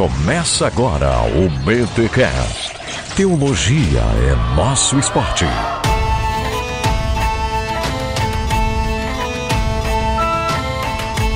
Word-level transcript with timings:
Começa 0.00 0.66
agora 0.66 1.10
o 1.26 1.50
BTCast. 1.62 2.72
Teologia 3.14 4.00
é 4.00 4.56
nosso 4.56 4.98
esporte. 4.98 5.44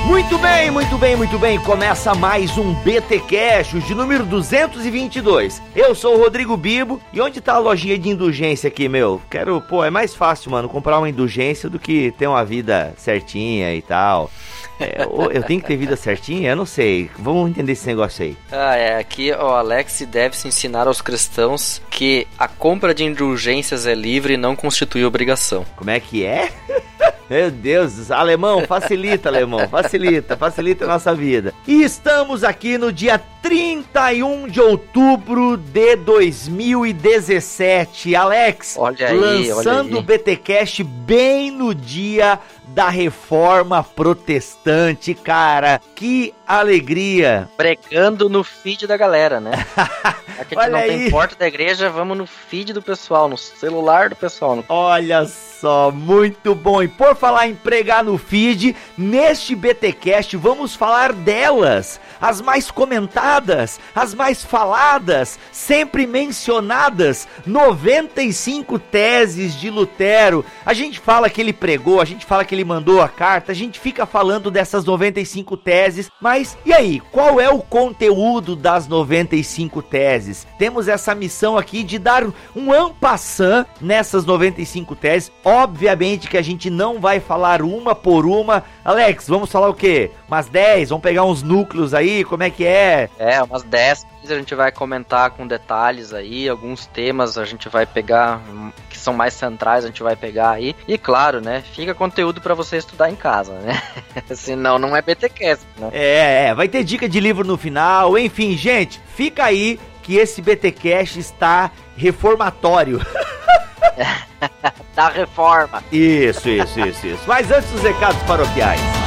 Muito 0.07 0.39
bem, 0.39 0.71
muito 0.71 0.97
bem, 0.97 1.15
muito 1.15 1.37
bem. 1.37 1.59
Começa 1.59 2.15
mais 2.15 2.57
um 2.57 2.73
BT 2.81 3.19
Cash, 3.19 3.85
de 3.85 3.93
número 3.93 4.25
222. 4.25 5.61
Eu 5.75 5.93
sou 5.93 6.15
o 6.15 6.19
Rodrigo 6.19 6.57
Bibo. 6.57 6.99
E 7.13 7.21
onde 7.21 7.39
tá 7.41 7.53
a 7.53 7.59
lojinha 7.59 7.99
de 7.99 8.09
indulgência 8.09 8.67
aqui, 8.67 8.89
meu? 8.89 9.21
Quero, 9.29 9.61
pô, 9.61 9.83
é 9.83 9.91
mais 9.91 10.15
fácil, 10.15 10.49
mano, 10.49 10.67
comprar 10.67 10.97
uma 10.97 11.07
indulgência 11.07 11.69
do 11.69 11.77
que 11.77 12.11
ter 12.17 12.25
uma 12.25 12.43
vida 12.43 12.95
certinha 12.97 13.75
e 13.75 13.83
tal. 13.83 14.31
É, 14.79 15.03
eu 15.03 15.43
tenho 15.43 15.61
que 15.61 15.67
ter 15.67 15.77
vida 15.77 15.95
certinha? 15.95 16.49
Eu 16.49 16.55
não 16.55 16.65
sei. 16.65 17.09
Vamos 17.17 17.49
entender 17.49 17.71
esse 17.71 17.87
negócio 17.87 18.25
aí. 18.25 18.37
Ah, 18.51 18.75
é. 18.75 18.97
Aqui 18.97 19.31
o 19.31 19.47
Alex 19.47 20.05
deve 20.09 20.35
se 20.35 20.47
ensinar 20.47 20.87
aos 20.87 21.01
cristãos 21.01 21.81
que 21.89 22.27
a 22.37 22.47
compra 22.47 22.93
de 22.93 23.03
indulgências 23.03 23.87
é 23.87 23.95
livre 23.95 24.33
e 24.33 24.37
não 24.37 24.55
constitui 24.55 25.05
obrigação. 25.05 25.65
Como 25.75 25.89
é 25.89 25.99
que 25.99 26.25
é? 26.25 26.51
Meu 27.29 27.49
Deus, 27.49 28.11
alemão, 28.11 28.65
facilita, 28.67 29.29
alemão, 29.29 29.67
facilita, 29.67 30.37
facilita 30.37 30.85
a 30.85 30.87
nossa 30.87 31.11
vida. 31.13 31.53
E 31.67 31.81
estamos 31.81 32.43
aqui 32.43 32.77
no 32.77 32.93
dia 32.93 33.19
31 33.41 34.47
de 34.47 34.61
outubro 34.61 35.57
de 35.57 35.95
2017. 35.95 38.15
Alex, 38.15 38.75
olha 38.77 39.07
aí, 39.07 39.51
lançando 39.51 39.87
olha 39.87 39.95
aí. 39.95 39.95
o 39.95 40.01
BTcast 40.03 40.83
bem 40.83 41.49
no 41.49 41.73
dia 41.73 42.37
da 42.75 42.89
reforma 42.89 43.81
protestante, 43.81 45.13
cara. 45.13 45.79
Que 45.95 46.33
alegria! 46.45 47.49
Pregando 47.55 48.27
no 48.27 48.43
feed 48.43 48.85
da 48.85 48.97
galera, 48.97 49.39
né? 49.39 49.51
Aqui 50.37 50.57
Olha 50.57 50.69
não 50.69 50.79
aí. 50.79 50.89
tem 50.89 51.09
porta 51.09 51.37
da 51.37 51.47
igreja, 51.47 51.89
vamos 51.89 52.17
no 52.17 52.27
feed 52.27 52.73
do 52.73 52.81
pessoal, 52.81 53.29
no 53.29 53.37
celular 53.37 54.09
do 54.09 54.15
pessoal. 54.17 54.57
No... 54.57 54.65
Olha 54.67 55.25
só, 55.25 55.54
muito 55.93 56.53
bom. 56.53 56.81
E 56.81 56.87
por 56.87 57.15
falar 57.15 57.47
em 57.47 57.55
pregar 57.55 58.03
no 58.03 58.17
feed, 58.17 58.75
neste 58.97 59.55
BTcast 59.55 60.35
vamos 60.37 60.75
falar 60.75 61.13
delas, 61.13 61.99
as 62.21 62.41
mais 62.41 62.69
comentadas, 62.69 63.79
as 63.95 64.13
mais 64.13 64.43
faladas, 64.43 65.39
sempre 65.51 66.05
mencionadas, 66.07 67.27
95 67.45 68.77
teses 68.79 69.59
de 69.59 69.69
Lutero. 69.69 70.45
A 70.65 70.73
gente 70.73 70.99
fala 70.99 71.29
que 71.29 71.41
ele 71.41 71.53
pregou, 71.53 72.01
a 72.01 72.05
gente 72.05 72.25
fala 72.25 72.45
que 72.45 72.53
ele 72.53 72.63
mandou 72.63 73.01
a 73.01 73.09
carta, 73.09 73.51
a 73.51 73.55
gente 73.55 73.79
fica 73.79 74.05
falando 74.05 74.51
dessas 74.51 74.85
95 74.85 75.57
teses, 75.57 76.09
mas 76.21 76.57
e 76.65 76.73
aí, 76.73 77.01
qual 77.11 77.39
é 77.39 77.49
o 77.49 77.59
conteúdo 77.59 78.55
das 78.55 78.87
95 78.87 79.81
teses? 79.81 80.47
Temos 80.57 80.87
essa 80.87 81.13
missão 81.13 81.57
aqui 81.57 81.83
de 81.83 81.99
dar 81.99 82.23
um 82.55 82.73
ampassant 82.73 83.67
nessas 83.81 84.25
95 84.25 84.95
teses. 84.95 85.31
Obviamente 85.55 86.27
que 86.27 86.37
a 86.37 86.41
gente 86.41 86.69
não 86.69 86.99
vai 86.99 87.21
falar 87.21 87.61
uma 87.61 87.95
por 87.95 88.25
uma. 88.25 88.61
Alex, 88.83 89.25
vamos 89.29 89.49
falar 89.49 89.69
o 89.69 89.73
quê? 89.73 90.11
Umas 90.27 90.49
10, 90.49 90.89
vamos 90.89 91.01
pegar 91.01 91.23
uns 91.23 91.41
núcleos 91.41 91.93
aí, 91.93 92.25
como 92.25 92.43
é 92.43 92.49
que 92.49 92.65
é? 92.65 93.09
É, 93.17 93.41
umas 93.41 93.63
10, 93.63 94.05
15 94.19 94.33
a 94.33 94.37
gente 94.37 94.53
vai 94.53 94.69
comentar 94.69 95.31
com 95.31 95.47
detalhes 95.47 96.11
aí, 96.11 96.49
alguns 96.49 96.85
temas 96.87 97.37
a 97.37 97.45
gente 97.45 97.69
vai 97.69 97.85
pegar 97.85 98.41
hum, 98.49 98.69
que 98.89 98.97
são 98.97 99.13
mais 99.13 99.33
centrais, 99.33 99.85
a 99.85 99.87
gente 99.87 100.03
vai 100.03 100.13
pegar 100.13 100.51
aí. 100.51 100.75
E 100.89 100.97
claro, 100.97 101.39
né, 101.39 101.63
fica 101.71 101.95
conteúdo 101.95 102.41
para 102.41 102.53
você 102.53 102.75
estudar 102.75 103.09
em 103.09 103.15
casa, 103.15 103.53
né? 103.53 103.81
Senão 104.35 104.77
não 104.77 104.93
é 104.93 105.01
BTcast, 105.01 105.65
né? 105.77 105.89
É, 105.93 106.47
é, 106.47 106.53
vai 106.53 106.67
ter 106.67 106.83
dica 106.83 107.07
de 107.07 107.21
livro 107.21 107.47
no 107.47 107.55
final, 107.55 108.17
enfim, 108.17 108.57
gente, 108.57 108.99
fica 109.15 109.45
aí 109.45 109.79
que 110.03 110.17
esse 110.17 110.41
BTcast 110.41 111.17
está 111.17 111.71
reformatório. 111.95 112.99
Da 114.95 115.09
reforma. 115.09 115.83
Isso, 115.91 116.49
isso, 116.49 116.79
isso, 116.79 117.07
isso. 117.07 117.23
Mas 117.27 117.51
antes 117.51 117.69
dos 117.69 117.81
recados 117.81 118.21
paroquiais. 118.23 119.04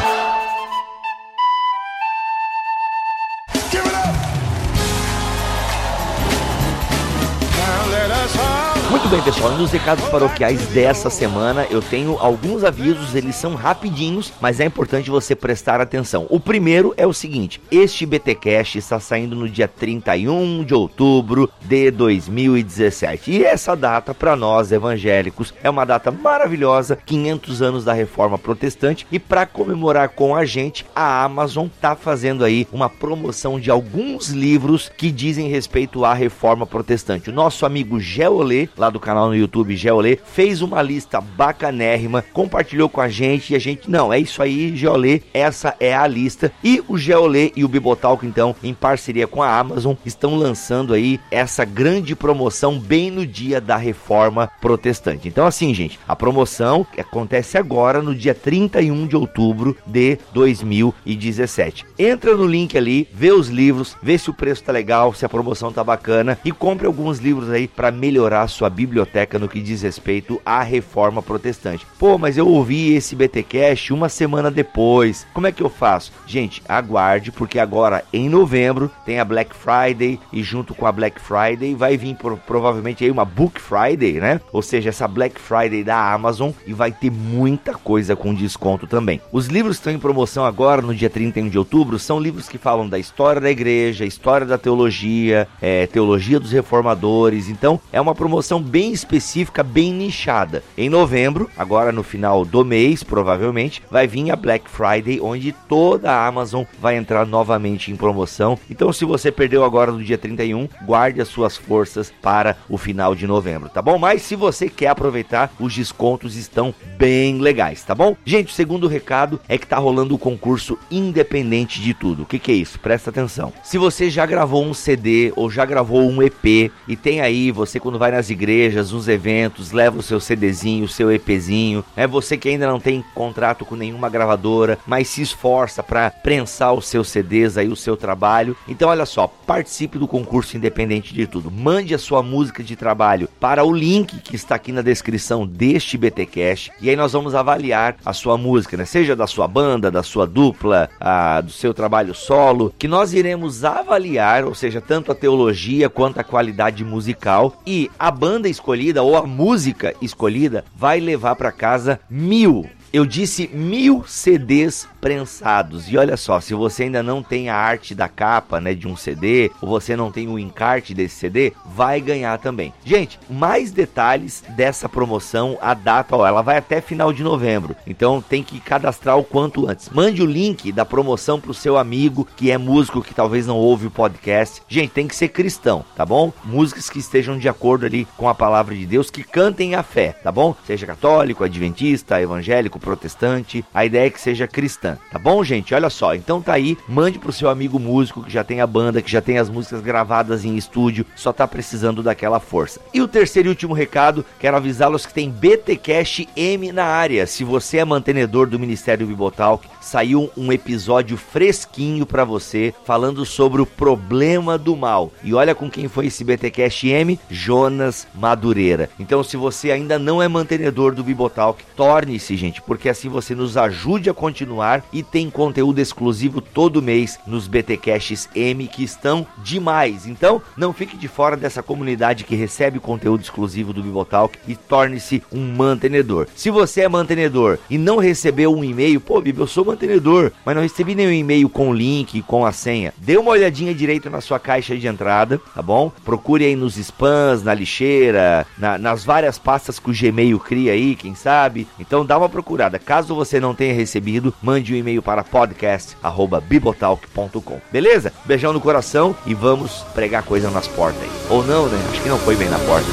Muito 9.09 9.25
bem, 9.25 9.33
pessoal. 9.33 9.53
Nos 9.53 9.71
recados 9.71 10.05
paroquiais 10.11 10.67
dessa 10.67 11.09
semana, 11.09 11.67
eu 11.71 11.81
tenho 11.81 12.19
alguns 12.19 12.63
avisos, 12.63 13.15
eles 13.15 13.37
são 13.37 13.55
rapidinhos, 13.55 14.31
mas 14.39 14.61
é 14.61 14.67
importante 14.67 15.09
você 15.09 15.35
prestar 15.35 15.81
atenção. 15.81 16.27
O 16.29 16.39
primeiro 16.39 16.93
é 16.95 17.07
o 17.07 17.13
seguinte: 17.15 17.59
este 17.71 18.05
BTcast 18.05 18.77
está 18.77 19.01
saindo 19.01 19.35
no 19.35 19.49
dia 19.49 19.67
31 19.67 20.63
de 20.63 20.75
outubro 20.75 21.51
de 21.63 21.91
2017. 21.91 23.31
E 23.31 23.43
essa 23.43 23.75
data 23.75 24.13
para 24.13 24.37
nós 24.37 24.73
evangélicos 24.73 25.55
é 25.63 25.71
uma 25.71 25.87
data 25.87 26.11
maravilhosa, 26.11 26.95
500 26.95 27.63
anos 27.63 27.85
da 27.87 27.95
Reforma 27.95 28.37
Protestante, 28.37 29.07
e 29.11 29.19
para 29.19 29.47
comemorar 29.47 30.11
com 30.11 30.37
a 30.37 30.45
gente, 30.45 30.85
a 30.95 31.25
Amazon 31.25 31.69
tá 31.81 31.97
fazendo 31.97 32.45
aí 32.45 32.69
uma 32.71 32.91
promoção 32.91 33.59
de 33.59 33.71
alguns 33.71 34.29
livros 34.29 34.93
que 34.95 35.11
dizem 35.11 35.49
respeito 35.49 36.05
à 36.05 36.13
Reforma 36.13 36.67
Protestante. 36.67 37.31
O 37.31 37.33
nosso 37.33 37.65
amigo 37.65 37.99
Geolê, 37.99 38.69
lá 38.77 38.91
do 38.91 38.98
canal 38.99 39.29
no 39.29 39.37
YouTube 39.37 39.77
Geolê, 39.77 40.19
fez 40.25 40.63
uma 40.63 40.83
lista 40.83 41.21
bacanérrima, 41.21 42.25
compartilhou 42.33 42.89
com 42.89 43.01
a 43.01 43.09
gente 43.09 43.53
e 43.53 43.57
a 43.57 43.59
gente, 43.59 43.91
não, 43.91 44.13
é 44.13 44.19
isso 44.19 44.43
aí, 44.43 44.77
Geolê, 44.77 45.23
essa 45.33 45.75
é 45.81 45.95
a 45.95 46.07
lista. 46.07 46.53
E 46.63 46.83
o 46.89 46.99
Geolê 46.99 47.53
e 47.55 47.65
o 47.65 47.69
Bibotalk, 47.69 48.27
então, 48.27 48.55
em 48.63 48.75
parceria 48.75 49.27
com 49.27 49.43
a 49.43 49.59
Amazon, 49.59 49.95
estão 50.05 50.37
lançando 50.37 50.95
aí 50.95 51.21
essa 51.31 51.65
grande 51.65 52.15
promoção 52.15 52.79
bem 52.79 53.11
no 53.11 53.27
dia 53.27 53.61
da 53.61 53.77
Reforma 53.77 54.51
Protestante. 54.61 55.29
Então, 55.29 55.47
assim, 55.47 55.73
gente, 55.75 55.99
a 56.07 56.17
promoção 56.17 56.87
acontece 56.99 57.57
agora 57.57 58.03
no 58.03 58.15
dia 58.15 58.35
31 58.35 59.07
de 59.07 59.17
outubro 59.17 59.77
de 59.87 60.19
2017. 60.33 61.87
Entra 61.99 62.37
no 62.37 62.47
link 62.47 62.77
ali, 62.77 63.09
vê 63.13 63.33
os 63.33 63.49
livros, 63.49 63.97
vê 64.03 64.19
se 64.19 64.31
o 64.31 64.35
preço 64.35 64.65
tá 64.65 64.73
legal, 64.73 65.13
se 65.15 65.25
a 65.25 65.29
promoção 65.29 65.73
tá 65.73 65.83
bacana 65.83 66.39
e 66.45 66.53
compre 66.53 66.87
alguns 66.87 67.19
livros 67.19 67.51
aí 67.51 67.67
para 67.67 67.91
melhorar 67.91 68.43
a 68.43 68.49
sua 68.49 68.69
biblioteca 68.89 69.39
no 69.39 69.49
que 69.49 69.61
diz 69.61 69.83
respeito 69.83 70.41
à 70.45 70.63
reforma 70.63 71.23
protestante. 71.23 71.87
Pô, 71.99 72.19
mas 72.19 72.37
eu 72.39 72.49
ouvi 72.49 72.95
esse 72.95 73.15
BTcast 73.15 73.93
uma 73.93 74.09
semana 74.09 74.51
depois. 74.51 75.27
Como 75.35 75.47
é 75.47 75.53
que 75.53 75.63
eu 75.63 75.69
faço? 75.71 76.13
Gente, 76.27 76.63
aguarde 76.69 77.31
porque 77.31 77.59
agora 77.59 78.03
em 78.13 78.29
novembro 78.29 78.91
tem 79.05 79.21
a 79.21 79.25
Black 79.25 79.55
Friday 79.55 80.19
e 80.33 80.43
junto 80.43 80.75
com 80.75 80.87
a 80.87 80.93
Black 80.93 81.21
Friday 81.21 81.75
vai 81.75 81.97
vir 81.97 82.17
pro- 82.17 82.37
provavelmente 82.39 83.05
aí 83.05 83.11
uma 83.11 83.25
Book 83.25 83.61
Friday, 83.61 84.15
né? 84.15 84.41
Ou 84.53 84.63
seja, 84.63 84.89
essa 84.89 85.07
Black 85.07 85.41
Friday 85.41 85.85
da 85.85 86.13
Amazon 86.13 86.51
e 86.67 86.73
vai 86.73 86.91
ter 86.91 87.11
muita 87.11 87.75
coisa 87.75 88.17
com 88.17 88.33
desconto 88.35 88.87
também. 88.87 89.21
Os 89.31 89.47
livros 89.47 89.77
que 89.77 89.81
estão 89.81 89.93
em 89.93 89.99
promoção 89.99 90.45
agora 90.45 90.81
no 90.81 90.95
dia 90.95 91.11
31 91.11 91.49
de 91.49 91.59
outubro 91.59 91.99
são 91.99 92.19
livros 92.19 92.49
que 92.49 92.57
falam 92.59 92.89
da 92.89 92.99
história 92.99 93.41
da 93.41 93.51
igreja, 93.51 94.05
história 94.05 94.47
da 94.47 94.57
teologia, 94.57 95.47
é, 95.61 95.87
teologia 95.87 96.41
dos 96.41 96.53
reformadores. 96.53 97.49
Então 97.49 97.81
é 97.93 98.01
uma 98.01 98.15
promoção 98.15 98.63
bem 98.63 98.78
específica, 98.87 99.63
bem 99.63 99.93
nichada. 99.93 100.63
Em 100.77 100.89
novembro, 100.89 101.51
agora 101.57 101.93
no 101.93 102.03
final 102.03 102.45
do 102.45 102.65
mês, 102.65 103.03
provavelmente, 103.03 103.83
vai 103.91 104.07
vir 104.07 104.31
a 104.31 104.37
Black 104.37 104.69
Friday, 104.71 105.21
onde 105.21 105.53
toda 105.69 106.11
a 106.11 106.27
Amazon 106.27 106.65
vai 106.81 106.97
entrar 106.97 107.27
novamente 107.27 107.91
em 107.91 107.97
promoção. 107.97 108.59
Então, 108.71 108.93
se 108.93 109.05
você 109.05 109.33
perdeu 109.33 109.65
agora 109.65 109.93
no 109.93 110.03
dia 110.03 110.19
31, 110.19 110.69
guarde 110.85 111.21
as 111.21 111.29
suas 111.29 111.57
forças 111.57 112.13
para 112.23 112.57
o 112.69 112.77
final 112.79 113.15
de 113.15 113.27
novembro, 113.27 113.69
tá 113.69 113.81
bom? 113.83 113.99
Mas 113.99 114.23
se 114.23 114.37
você 114.37 114.69
quer 114.69 114.89
aproveitar, 114.89 115.53
os 115.59 115.75
descontos 115.75 116.37
estão 116.37 116.75
bem 116.97 117.39
legais, 117.39 117.83
tá 117.83 117.95
bom? 117.95 118.17
Gente, 118.25 118.49
o 118.49 118.55
segundo 118.55 118.87
recado 118.87 119.41
é 119.49 119.57
que 119.57 119.67
tá 119.67 119.79
rolando 119.79 120.15
o 120.15 120.19
concurso 120.19 120.79
independente 120.91 121.81
de 121.81 121.95
tudo. 121.95 122.23
O 122.23 122.27
que, 122.27 122.39
que 122.39 122.53
é 122.53 122.55
isso? 122.55 122.79
Presta 122.79 123.11
atenção. 123.11 123.53
Se 123.63 123.79
você 123.79 124.11
já 124.11 124.27
gravou 124.27 124.65
um 124.65 124.75
CD 124.75 125.33
ou 125.37 125.51
já 125.51 125.65
gravou 125.65 126.09
um 126.09 126.23
EP 126.23 126.71
e 126.87 126.97
tem 126.97 127.21
aí, 127.21 127.51
você 127.51 127.81
quando 127.81 127.99
vai 127.99 128.11
nas 128.11 128.31
igrejas, 128.31 128.68
nos 128.75 129.09
eventos, 129.09 129.73
leva 129.73 129.99
o 129.99 130.03
seu 130.03 130.21
CDzinho, 130.21 130.85
o 130.85 130.89
seu 130.89 131.13
EPzinho, 131.13 131.85
é 131.97 132.07
você 132.07 132.37
que 132.37 132.49
ainda 132.49 132.67
não 132.67 132.81
tem 132.81 133.05
contrato 133.15 133.65
com 133.65 133.77
nenhuma 133.77 134.09
gravadora, 134.09 134.79
mas 134.87 135.09
se 135.09 135.23
esforça 135.23 135.83
para 135.83 136.11
prensar 136.11 136.73
os 136.75 136.87
seus 136.87 137.09
CDs 137.09 137.57
aí, 137.57 137.69
o 137.69 137.77
seu 137.77 137.97
trabalho. 137.97 138.57
Então, 138.67 138.89
olha 138.89 139.07
só, 139.07 139.27
participe 139.27 139.99
do 139.99 140.09
concurso 140.09 140.57
independente 140.57 141.15
de 141.15 141.27
tudo. 141.27 141.51
Mande 141.51 141.95
a 141.95 141.99
sua 141.99 142.23
música 142.23 142.63
de 142.63 142.77
trabalho 142.77 143.29
para 143.41 143.65
o 143.65 143.73
link 143.73 144.21
que 144.21 144.37
está 144.37 144.55
aqui 144.55 144.73
na 144.73 144.83
descrição 144.83 145.47
deste 145.47 145.97
BTcast 145.97 146.73
e 146.81 146.89
aí 146.89 146.97
nós 146.97 147.13
vamos 147.13 147.35
avaliar 147.35 147.97
a 148.05 148.13
sua 148.13 148.37
música, 148.37 148.77
né? 148.77 148.85
Seja 148.85 149.17
da 149.17 149.27
sua 149.27 149.49
banda, 149.49 149.91
da 149.91 150.03
sua 150.03 150.27
dupla, 150.27 150.89
a, 151.01 151.41
do 151.41 151.51
seu 151.51 151.75
trabalho 151.75 152.15
solo, 152.15 152.73
que 152.79 152.89
nós 152.89 153.13
iremos 153.13 153.65
avaliar, 153.65 154.45
ou 154.45 154.55
seja, 154.55 154.81
tanto 154.81 155.11
a 155.11 155.15
teologia 155.15 155.89
quanto 155.89 156.21
a 156.21 156.25
qualidade 156.25 156.85
musical 156.85 157.61
e 157.67 157.91
a 157.99 158.11
banda 158.11 158.49
escolhida 158.59 159.03
ou 159.03 159.17
a 159.17 159.25
música 159.25 159.95
escolhida 160.03 160.65
vai 160.75 160.99
levar 160.99 161.37
para 161.37 161.53
casa 161.53 162.01
mil 162.11 162.69
Eu 162.91 163.05
disse 163.05 163.49
mil 163.53 164.03
CDs 164.07 164.89
prensados. 164.99 165.93
E 165.93 165.99
olha 165.99 166.17
só, 166.17 166.41
se 166.41 166.55
você 166.55 166.85
ainda 166.85 167.03
não 167.03 167.23
tem 167.23 167.51
a 167.51 167.55
arte 167.55 167.95
da 167.95 168.09
capa, 168.09 168.61
né, 168.61 168.75
de 168.75 168.89
um 168.89 168.97
CD, 168.97 169.51
ou 169.61 169.69
você 169.69 169.95
não 169.95 170.11
tem 170.11 170.27
o 170.27 170.39
encarte 170.39 170.95
desse 170.95 171.17
CD, 171.17 171.53
vai 171.67 172.01
ganhar 172.01 172.39
também. 172.39 172.73
Gente, 172.85 173.19
mais 173.29 173.71
detalhes 173.71 174.43
dessa 174.57 174.89
promoção, 174.89 175.59
a 175.61 175.75
data, 175.75 176.17
ó, 176.17 176.27
ela 176.27 176.41
vai 176.41 176.57
até 176.57 176.81
final 176.81 177.13
de 177.13 177.23
novembro. 177.23 177.77
Então 177.87 178.23
tem 178.23 178.43
que 178.43 178.59
cadastrar 178.59 179.19
o 179.19 179.25
quanto 179.25 179.69
antes. 179.69 179.91
Mande 179.91 180.23
o 180.23 180.27
link 180.27 180.73
da 180.73 180.85
promoção 180.85 181.39
pro 181.39 181.53
seu 181.53 181.77
amigo 181.77 182.27
que 182.37 182.51
é 182.51 182.57
músico 182.57 183.03
que 183.03 183.15
talvez 183.15 183.47
não 183.47 183.57
ouve 183.57 183.87
o 183.87 183.91
podcast. 183.91 184.63
Gente, 184.67 184.91
tem 184.91 185.07
que 185.07 185.17
ser 185.17 185.29
cristão, 185.29 185.85
tá 185.95 186.07
bom? 186.07 186.33
Músicas 186.43 186.89
que 186.89 186.99
estejam 186.99 187.39
de 187.39 187.49
acordo 187.49 187.85
ali 187.85 188.07
com 188.17 188.29
a 188.29 188.35
palavra 188.35 188.75
de 188.75 188.87
Deus, 188.87 189.11
que 189.11 189.23
cantem 189.23 189.75
a 189.75 189.83
fé, 189.83 190.13
tá 190.13 190.33
bom? 190.33 190.57
Seja 190.67 190.87
católico, 190.87 191.45
adventista, 191.45 192.21
evangélico, 192.21 192.78
protestante. 192.79 193.65
A 193.75 193.85
ideia 193.85 194.07
é 194.07 194.11
que 194.11 194.21
seja 194.21 194.47
cristã, 194.47 194.97
tá 195.11 195.19
bom, 195.19 195.43
gente? 195.43 195.75
Olha 195.75 195.91
só, 195.91 196.15
então 196.15 196.41
tá 196.41 196.53
aí, 196.53 196.77
mande 196.89 197.19
pro 197.19 197.33
seu 197.33 197.49
amigo 197.49 197.79
músico 197.79 198.23
que 198.23 198.33
já 198.33 198.45
tem 198.45 198.61
a 198.61 198.67
banda, 198.67 199.03
que 199.03 199.11
já 199.11 199.21
tem 199.21 199.39
as 199.39 199.49
músicas 199.49 199.81
gravadas 199.81 200.45
em 200.45 200.57
estúdio, 200.57 201.05
só 201.15 201.33
tá 201.33 201.47
precisando 201.47 202.03
daquela 202.03 202.41
força. 202.41 202.81
E 202.93 203.01
o 203.01 203.09
terceiro 203.09 203.49
e 203.49 203.51
último 203.51 203.75
recado, 203.75 204.25
quero 204.39 204.57
avisá-los 204.57 205.07
que 205.07 205.15
tem 205.15 205.31
BT 205.31 205.77
Cash 205.77 206.27
M 206.37 206.73
na 206.73 206.85
área. 206.85 207.27
Se 207.27 207.45
você 207.45 207.79
é 207.79 207.85
mantenedor 207.85 208.49
do 208.49 208.59
Ministério 208.59 209.07
Bibotalk, 209.07 209.69
saiu 209.81 210.31
um 210.37 210.53
episódio 210.53 211.17
fresquinho 211.17 212.05
para 212.05 212.25
você 212.25 212.75
falando 212.85 213.25
sobre 213.25 213.61
o 213.63 213.67
problema 213.67 214.59
do 214.59 214.77
mal. 214.77 215.13
E 215.23 215.35
olha 215.35 215.55
com 215.55 215.71
quem 215.71 215.89
foi 215.89 216.07
esse 216.07 216.25
BTcast 216.25 216.89
M, 216.89 217.19
Jonas 217.31 218.07
Madureira. 218.15 218.91
Então, 218.99 219.23
se 219.23 219.37
você 219.37 219.71
ainda 219.71 219.99
não 219.99 220.23
é 220.23 220.29
mantenedor 220.29 220.95
do 220.95 221.05
Bibotalk, 221.05 221.65
torne-se, 221.77 222.37
gente, 222.37 222.61
porque 222.69 222.91
assim 222.91 223.09
você 223.09 223.35
nos 223.35 223.57
ajude 223.57 224.11
a 224.11 224.15
continuar 224.15 224.85
e 224.93 225.03
tem 225.03 225.31
conteúdo 225.31 225.79
exclusivo 225.79 226.43
todo 226.43 226.83
mês 226.83 227.19
nos 227.27 227.49
BTcasts 227.49 228.29
M 228.35 228.69
que 228.69 228.85
estão 228.85 229.27
demais. 229.39 230.07
Então, 230.07 230.43
não 230.55 230.75
fique 230.75 230.95
de 230.95 231.09
fora 231.09 231.35
dessa 231.35 231.63
comunidade 231.63 232.25
que 232.25 232.37
recebe 232.37 232.79
conteúdo 232.79 233.23
exclusivo 233.23 233.73
do 233.73 233.83
Bibotalk 233.83 234.39
e 234.47 234.55
torne-se 234.55 235.23
um 235.33 235.51
mantenedor. 235.55 236.27
Se 236.37 236.51
você 236.51 236.83
é 236.83 236.89
mantenedor 236.89 237.59
e 237.71 237.79
não 237.79 237.97
recebeu 237.97 238.55
um 238.55 238.63
e-mail, 238.63 239.01
pô, 239.01 239.19
Bibo, 239.23 239.43
eu 239.43 239.47
sou 239.47 239.65
mantenedor, 239.65 240.31
mas 240.45 240.55
não 240.55 240.63
recebi 240.63 240.95
nenhum 240.95 241.13
e-mail 241.13 241.49
com 241.49 241.71
o 241.71 241.75
link, 241.75 242.21
com 242.23 242.45
a 242.45 242.53
senha. 242.53 242.93
Dê 242.99 243.17
uma 243.17 243.31
olhadinha 243.31 243.75
direito 243.75 244.11
na 244.11 244.21
sua 244.21 244.39
caixa 244.39 244.77
de 244.77 244.87
entrada, 244.87 245.41
tá 245.55 245.63
bom? 245.63 245.91
Procure 246.05 246.45
aí 246.45 246.55
nos 246.55 246.77
spams, 246.77 247.43
na 247.43 247.55
lixeira, 247.55 248.47
na, 248.59 248.77
nas 248.77 249.05
várias 249.05 249.39
pastas 249.39 249.79
que 249.79 249.91
o 249.91 249.95
Gmail 249.95 250.39
cria 250.39 250.73
aí, 250.73 250.95
quem 250.95 251.15
sabe. 251.15 251.67
Então 251.81 252.05
dá 252.05 252.19
uma 252.19 252.29
Caso 252.79 253.15
você 253.15 253.41
não 253.41 253.55
tenha 253.55 253.73
recebido, 253.75 254.35
mande 254.43 254.75
um 254.75 254.77
e-mail 254.77 255.03
para 255.03 255.25
podcast@bibotalk.com. 255.25 257.61
Beleza? 257.71 258.13
Beijão 258.25 258.53
no 258.53 258.61
coração 258.61 259.15
e 259.27 259.35
vamos 259.35 259.85
pregar 259.95 260.23
coisa 260.23 260.51
nas 260.51 260.69
portas 260.69 261.03
aí. 261.03 261.11
Ou 261.31 261.45
não, 261.45 261.67
né? 261.67 261.79
Acho 261.91 262.03
que 262.03 262.09
não 262.09 262.19
foi 262.19 262.37
bem 262.37 262.49
na 262.49 262.59
porta. 262.61 262.87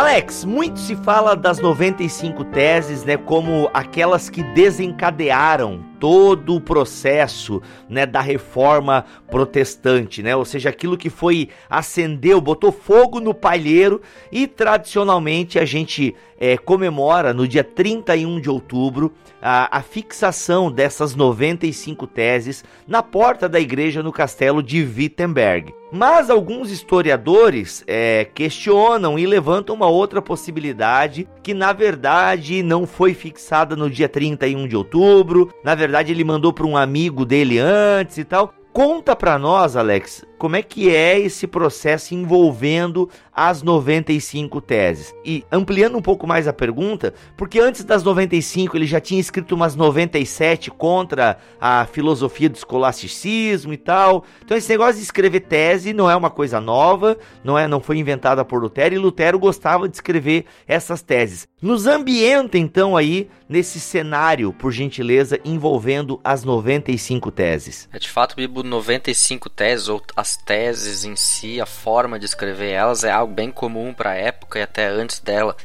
Alex, 0.00 0.46
muito 0.46 0.78
se 0.78 0.96
fala 0.96 1.36
das 1.36 1.58
95 1.58 2.42
teses, 2.46 3.04
né, 3.04 3.18
como 3.18 3.68
aquelas 3.74 4.30
que 4.30 4.42
desencadearam 4.42 5.89
todo 6.00 6.56
o 6.56 6.60
processo, 6.60 7.62
né, 7.88 8.06
da 8.06 8.22
reforma 8.22 9.04
protestante, 9.30 10.22
né? 10.22 10.34
Ou 10.34 10.44
seja, 10.46 10.70
aquilo 10.70 10.96
que 10.96 11.10
foi 11.10 11.50
acendeu, 11.68 12.40
botou 12.40 12.72
fogo 12.72 13.20
no 13.20 13.34
palheiro 13.34 14.00
e 14.32 14.46
tradicionalmente 14.46 15.58
a 15.58 15.64
gente 15.64 16.16
é, 16.40 16.56
comemora 16.56 17.34
no 17.34 17.46
dia 17.46 17.62
31 17.62 18.40
de 18.40 18.48
outubro 18.48 19.12
a, 19.42 19.78
a, 19.78 19.82
fixação 19.82 20.72
dessas 20.72 21.14
95 21.14 22.06
teses 22.06 22.64
na 22.88 23.02
porta 23.02 23.46
da 23.46 23.60
igreja 23.60 24.02
no 24.02 24.10
castelo 24.10 24.62
de 24.62 24.82
Wittenberg. 24.82 25.74
Mas 25.92 26.30
alguns 26.30 26.70
historiadores 26.70 27.82
é, 27.86 28.24
questionam 28.24 29.18
e 29.18 29.26
levantam 29.26 29.74
uma 29.74 29.88
outra 29.88 30.22
possibilidade 30.22 31.28
que 31.42 31.52
na 31.52 31.72
verdade 31.72 32.62
não 32.62 32.86
foi 32.86 33.12
fixada 33.12 33.74
no 33.74 33.90
dia 33.90 34.08
31 34.08 34.68
de 34.68 34.76
outubro, 34.76 35.52
na 35.64 35.74
verdade 35.74 35.89
ele 36.12 36.24
mandou 36.24 36.52
para 36.52 36.66
um 36.66 36.76
amigo 36.76 37.24
dele 37.24 37.58
antes 37.58 38.18
e 38.18 38.24
tal. 38.24 38.54
Conta 38.72 39.16
para 39.16 39.36
nós, 39.36 39.74
Alex, 39.74 40.24
como 40.38 40.54
é 40.54 40.62
que 40.62 40.94
é 40.94 41.18
esse 41.18 41.46
processo 41.46 42.14
envolvendo 42.14 43.10
as 43.40 43.62
95 43.62 44.60
teses. 44.60 45.14
E 45.24 45.46
ampliando 45.50 45.96
um 45.96 46.02
pouco 46.02 46.26
mais 46.26 46.46
a 46.46 46.52
pergunta, 46.52 47.14
porque 47.38 47.58
antes 47.58 47.82
das 47.82 48.02
95 48.02 48.76
ele 48.76 48.84
já 48.84 49.00
tinha 49.00 49.18
escrito 49.18 49.54
umas 49.54 49.74
97 49.74 50.70
contra 50.70 51.38
a 51.58 51.86
filosofia 51.86 52.50
do 52.50 52.56
escolasticismo 52.56 53.72
e 53.72 53.78
tal. 53.78 54.24
Então 54.44 54.58
esse 54.58 54.68
negócio 54.68 54.96
de 54.96 55.04
escrever 55.04 55.40
tese 55.40 55.94
não 55.94 56.10
é 56.10 56.14
uma 56.14 56.28
coisa 56.28 56.60
nova, 56.60 57.16
não 57.42 57.58
é, 57.58 57.66
não 57.66 57.80
foi 57.80 57.96
inventada 57.96 58.44
por 58.44 58.60
Lutero 58.60 58.94
e 58.94 58.98
Lutero 58.98 59.38
gostava 59.38 59.88
de 59.88 59.96
escrever 59.96 60.44
essas 60.68 61.00
teses. 61.00 61.48
Nos 61.62 61.86
ambienta 61.86 62.58
então 62.58 62.94
aí 62.94 63.30
nesse 63.48 63.80
cenário, 63.80 64.52
por 64.52 64.70
gentileza, 64.70 65.40
envolvendo 65.44 66.20
as 66.22 66.44
95 66.44 67.30
teses. 67.30 67.88
É 67.92 67.98
de 67.98 68.08
fato, 68.08 68.36
Bibo, 68.36 68.62
95 68.62 69.48
teses 69.50 69.88
ou 69.88 70.02
as 70.14 70.36
teses 70.36 71.04
em 71.04 71.16
si, 71.16 71.60
a 71.60 71.66
forma 71.66 72.18
de 72.18 72.26
escrever 72.26 72.70
elas 72.70 73.02
é 73.02 73.10
algo 73.10 73.29
bem 73.30 73.50
comum 73.50 73.94
para 73.94 74.10
a 74.10 74.14
época 74.14 74.58
e 74.58 74.62
até 74.62 74.86
antes 74.86 75.20
dela. 75.20 75.56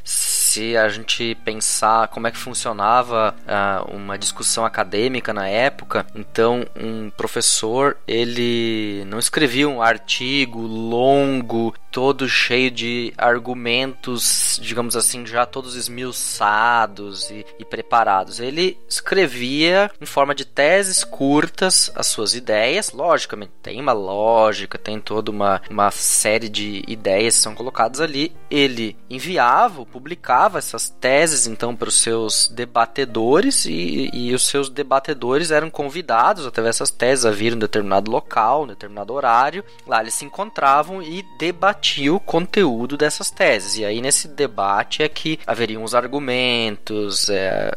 Se 0.56 0.74
a 0.74 0.88
gente 0.88 1.34
pensar 1.44 2.08
como 2.08 2.26
é 2.26 2.30
que 2.30 2.38
funcionava 2.38 3.34
uh, 3.44 3.94
uma 3.94 4.16
discussão 4.16 4.64
acadêmica 4.64 5.34
na 5.34 5.46
época, 5.46 6.06
então 6.14 6.64
um 6.74 7.10
professor 7.10 7.98
ele 8.08 9.04
não 9.06 9.18
escrevia 9.18 9.68
um 9.68 9.82
artigo 9.82 10.62
longo 10.62 11.74
todo 11.96 12.28
cheio 12.28 12.70
de 12.70 13.14
argumentos, 13.16 14.60
digamos 14.62 14.94
assim, 14.96 15.24
já 15.24 15.46
todos 15.46 15.74
esmiuçados 15.74 17.30
e, 17.30 17.46
e, 17.58 17.64
preparados. 17.64 18.38
Ele 18.38 18.78
escrevia 18.86 19.90
em 19.98 20.04
forma 20.04 20.34
de 20.34 20.44
teses 20.44 21.02
curtas 21.04 21.90
as 21.94 22.06
suas 22.06 22.34
ideias. 22.34 22.92
Logicamente, 22.92 23.52
tem 23.62 23.80
uma 23.80 23.94
lógica, 23.94 24.76
tem 24.76 25.00
toda 25.00 25.30
uma, 25.30 25.62
uma 25.70 25.90
série 25.90 26.50
de 26.50 26.84
ideias 26.86 27.36
que 27.36 27.40
são 27.40 27.54
colocadas 27.54 27.98
ali. 27.98 28.30
Ele 28.50 28.94
enviava, 29.08 29.86
publicava 29.86 30.45
essas 30.54 30.88
teses 30.88 31.46
então 31.46 31.74
para 31.74 31.88
os 31.88 32.00
seus 32.00 32.48
debatedores 32.48 33.64
e, 33.64 34.10
e 34.12 34.34
os 34.34 34.46
seus 34.46 34.68
debatedores 34.68 35.50
eram 35.50 35.70
convidados 35.70 36.46
através 36.46 36.76
dessas 36.76 36.90
teses 36.90 37.24
a 37.24 37.30
vir 37.30 37.52
em 37.52 37.56
um 37.56 37.58
determinado 37.58 38.10
local, 38.10 38.64
um 38.64 38.66
determinado 38.66 39.12
horário. 39.12 39.64
Lá 39.86 40.00
eles 40.00 40.14
se 40.14 40.24
encontravam 40.24 41.02
e 41.02 41.24
debatiam 41.38 42.16
o 42.16 42.20
conteúdo 42.20 42.96
dessas 42.96 43.30
teses. 43.30 43.78
E 43.78 43.84
aí, 43.84 44.00
nesse 44.00 44.28
debate, 44.28 45.02
é 45.02 45.08
que 45.08 45.38
haveriam 45.46 45.82
os 45.82 45.94
argumentos, 45.94 47.28
é, 47.28 47.70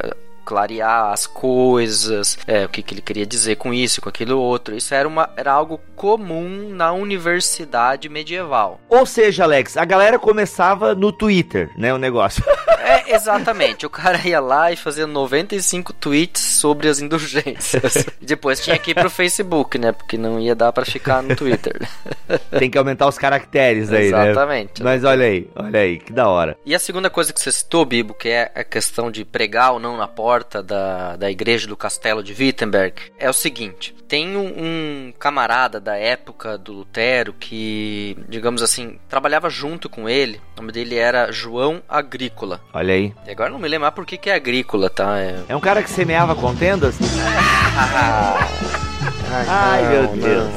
clarear 0.50 1.12
as 1.13 1.27
coisas, 1.27 2.36
é, 2.48 2.65
o 2.65 2.70
que, 2.70 2.82
que 2.82 2.96
ele 2.96 3.01
queria 3.01 3.24
dizer 3.24 3.58
com 3.58 3.72
isso, 3.72 4.01
com 4.01 4.10
aquilo 4.10 4.39
outro. 4.39 4.75
Isso 4.75 4.96
era, 4.96 5.08
uma, 5.08 5.29
era 5.38 5.51
algo 5.51 5.79
comum 5.96 6.70
na 6.70 6.91
universidade 6.91 8.10
medieval. 8.10 8.82
Ou 8.89 9.06
seja, 9.06 9.44
Alex, 9.44 9.77
a 9.77 9.86
galera 9.86 10.18
começava 10.18 10.96
no 10.96 11.12
Twitter, 11.12 11.70
né, 11.77 11.94
o 11.94 12.00
negócio. 12.00 12.44
É, 12.89 13.13
exatamente. 13.13 13.86
O 13.86 13.89
cara 13.89 14.20
ia 14.27 14.39
lá 14.39 14.72
e 14.72 14.75
fazia 14.75 15.06
95 15.06 15.94
tweets 15.94 16.41
sobre 16.41 16.88
as 16.88 17.00
indulgências. 17.00 18.03
Depois 18.20 18.63
tinha 18.63 18.79
que 18.79 18.91
ir 18.91 18.94
pro 18.96 19.12
Facebook, 19.12 19.77
né, 19.77 19.91
porque 19.91 20.18
não 20.18 20.39
ia 20.39 20.56
dar 20.56 20.74
para 20.74 20.86
ficar 20.86 21.22
no 21.22 21.36
Twitter. 21.36 21.88
Tem 22.58 22.68
que 22.68 22.79
aumentar 22.79 23.08
os 23.08 23.15
caracteres 23.15 23.91
aí, 23.91 24.08
exatamente, 24.08 24.24
né? 24.24 24.32
Exatamente. 24.32 24.84
Mas 24.84 25.03
olha 25.03 25.25
aí, 25.25 25.48
olha 25.56 25.79
aí, 25.79 26.00
que 26.00 26.12
da 26.12 26.27
hora. 26.27 26.58
E 26.65 26.74
a 26.74 26.79
segunda 26.79 27.12
coisa 27.12 27.32
que 27.32 27.39
você 27.39 27.51
citou, 27.51 27.86
Bibo, 27.86 28.15
que 28.15 28.29
é 28.29 28.51
a 28.56 28.63
questão 28.63 29.12
de 29.12 29.24
pregar 29.24 29.74
ou 29.74 29.79
não 29.79 29.96
na 29.96 30.08
porta 30.08 30.38
porta 30.39 30.63
da, 30.63 31.17
da 31.17 31.29
igreja 31.29 31.67
do 31.67 31.75
castelo 31.75 32.24
de 32.24 32.34
Wittenberg 32.34 32.93
é 33.17 33.29
o 33.29 33.34
seguinte: 33.34 33.93
tem 34.08 34.38
um, 34.38 34.48
um, 34.48 35.13
camarada 35.19 35.79
da 35.79 35.98
época 35.98 36.58
do 36.58 36.72
Lutero 36.72 37.34
que, 37.34 38.17
digamos 38.29 38.62
assim, 38.62 38.98
trabalhava 39.10 39.50
junto 39.50 39.89
com 39.89 40.08
ele. 40.08 40.39
O 40.55 40.62
nome 40.62 40.72
dele 40.72 40.96
era 40.96 41.31
João 41.31 41.84
Agrícola. 41.89 42.62
Olha 42.74 42.93
aí. 42.93 43.13
E 43.27 43.31
agora 43.31 43.50
não 43.50 43.60
me 43.60 43.67
lembro 43.67 43.91
por 43.91 44.05
que, 44.05 44.17
que 44.17 44.29
é 44.29 44.36
agrícola, 44.36 44.89
tá? 44.89 45.19
É... 45.19 45.43
é 45.50 45.55
um 45.55 45.60
cara 45.60 45.84
que 45.84 45.89
semeava 45.89 46.36
contendas? 46.36 46.98
Ai, 49.31 49.45
Ai 49.48 49.83
não, 49.83 50.15
meu 50.15 50.21
Deus. 50.21 50.53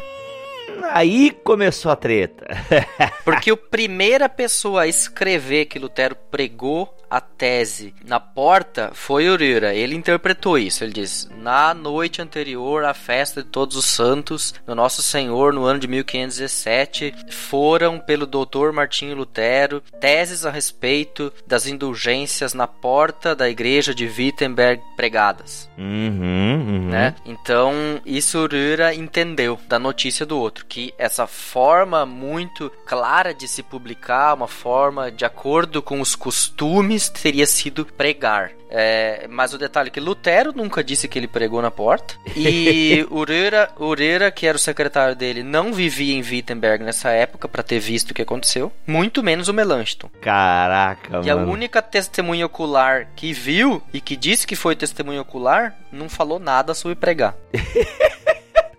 Aí 0.91 1.31
começou 1.43 1.91
a 1.91 1.95
treta. 1.95 2.45
Porque 3.23 3.51
a 3.51 3.57
primeira 3.57 4.27
pessoa 4.29 4.83
a 4.83 4.87
escrever 4.87 5.65
que 5.65 5.79
Lutero 5.79 6.15
pregou 6.29 6.93
a 7.09 7.21
tese 7.21 7.93
na 8.05 8.19
porta 8.19 8.91
foi 8.93 9.29
Urira. 9.29 9.73
Ele 9.73 9.95
interpretou 9.95 10.57
isso. 10.57 10.83
Ele 10.83 10.93
diz: 10.93 11.29
Na 11.37 11.73
noite 11.73 12.21
anterior 12.21 12.83
à 12.83 12.93
festa 12.93 13.41
de 13.41 13.49
Todos 13.49 13.77
os 13.77 13.85
Santos, 13.85 14.53
do 14.65 14.75
Nosso 14.75 15.01
Senhor, 15.01 15.53
no 15.53 15.63
ano 15.63 15.79
de 15.79 15.87
1517, 15.87 17.13
foram 17.29 17.99
pelo 17.99 18.25
doutor 18.25 18.71
Martinho 18.73 19.15
Lutero 19.15 19.81
teses 19.99 20.45
a 20.45 20.51
respeito 20.51 21.31
das 21.45 21.65
indulgências 21.65 22.53
na 22.53 22.67
porta 22.67 23.35
da 23.35 23.49
igreja 23.49 23.93
de 23.93 24.05
Wittenberg 24.05 24.81
pregadas. 24.95 25.69
Uhum, 25.77 26.65
uhum. 26.67 26.89
Né? 26.89 27.15
Então, 27.25 27.73
isso 28.05 28.39
Urira 28.39 28.93
entendeu 28.93 29.59
da 29.67 29.79
notícia 29.79 30.25
do 30.25 30.37
outro, 30.37 30.56
que 30.65 30.93
essa 30.97 31.27
forma 31.27 32.05
muito 32.05 32.71
clara 32.85 33.33
de 33.33 33.47
se 33.47 33.61
publicar, 33.63 34.33
uma 34.33 34.47
forma 34.47 35.11
de 35.11 35.25
acordo 35.25 35.81
com 35.81 35.99
os 36.01 36.15
costumes 36.15 37.09
teria 37.09 37.45
sido 37.45 37.85
pregar. 37.85 38.51
É, 38.69 39.27
mas 39.29 39.53
o 39.53 39.57
detalhe 39.57 39.87
é 39.87 39.91
que 39.91 39.99
Lutero 39.99 40.51
nunca 40.53 40.83
disse 40.83 41.07
que 41.07 41.17
ele 41.17 41.27
pregou 41.27 41.61
na 41.61 41.71
porta. 41.71 42.15
E 42.35 43.07
Urera, 43.09 43.69
Urera, 43.79 44.29
que 44.29 44.45
era 44.45 44.57
o 44.57 44.59
secretário 44.59 45.15
dele, 45.15 45.41
não 45.41 45.71
vivia 45.71 46.13
em 46.13 46.21
Wittenberg 46.21 46.83
nessa 46.83 47.09
época 47.11 47.47
para 47.47 47.63
ter 47.63 47.79
visto 47.79 48.11
o 48.11 48.13
que 48.13 48.21
aconteceu. 48.21 48.69
Muito 48.85 49.23
menos 49.23 49.47
o 49.47 49.53
Melanchthon. 49.53 50.09
Caraca, 50.19 51.21
E 51.23 51.27
mano. 51.33 51.49
a 51.49 51.51
única 51.51 51.81
testemunha 51.81 52.45
ocular 52.45 53.07
que 53.15 53.31
viu 53.31 53.81
e 53.93 54.01
que 54.01 54.17
disse 54.17 54.45
que 54.45 54.55
foi 54.55 54.75
testemunha 54.75 55.21
ocular 55.21 55.73
não 55.89 56.09
falou 56.09 56.37
nada 56.37 56.73
sobre 56.73 56.95
pregar. 56.95 57.35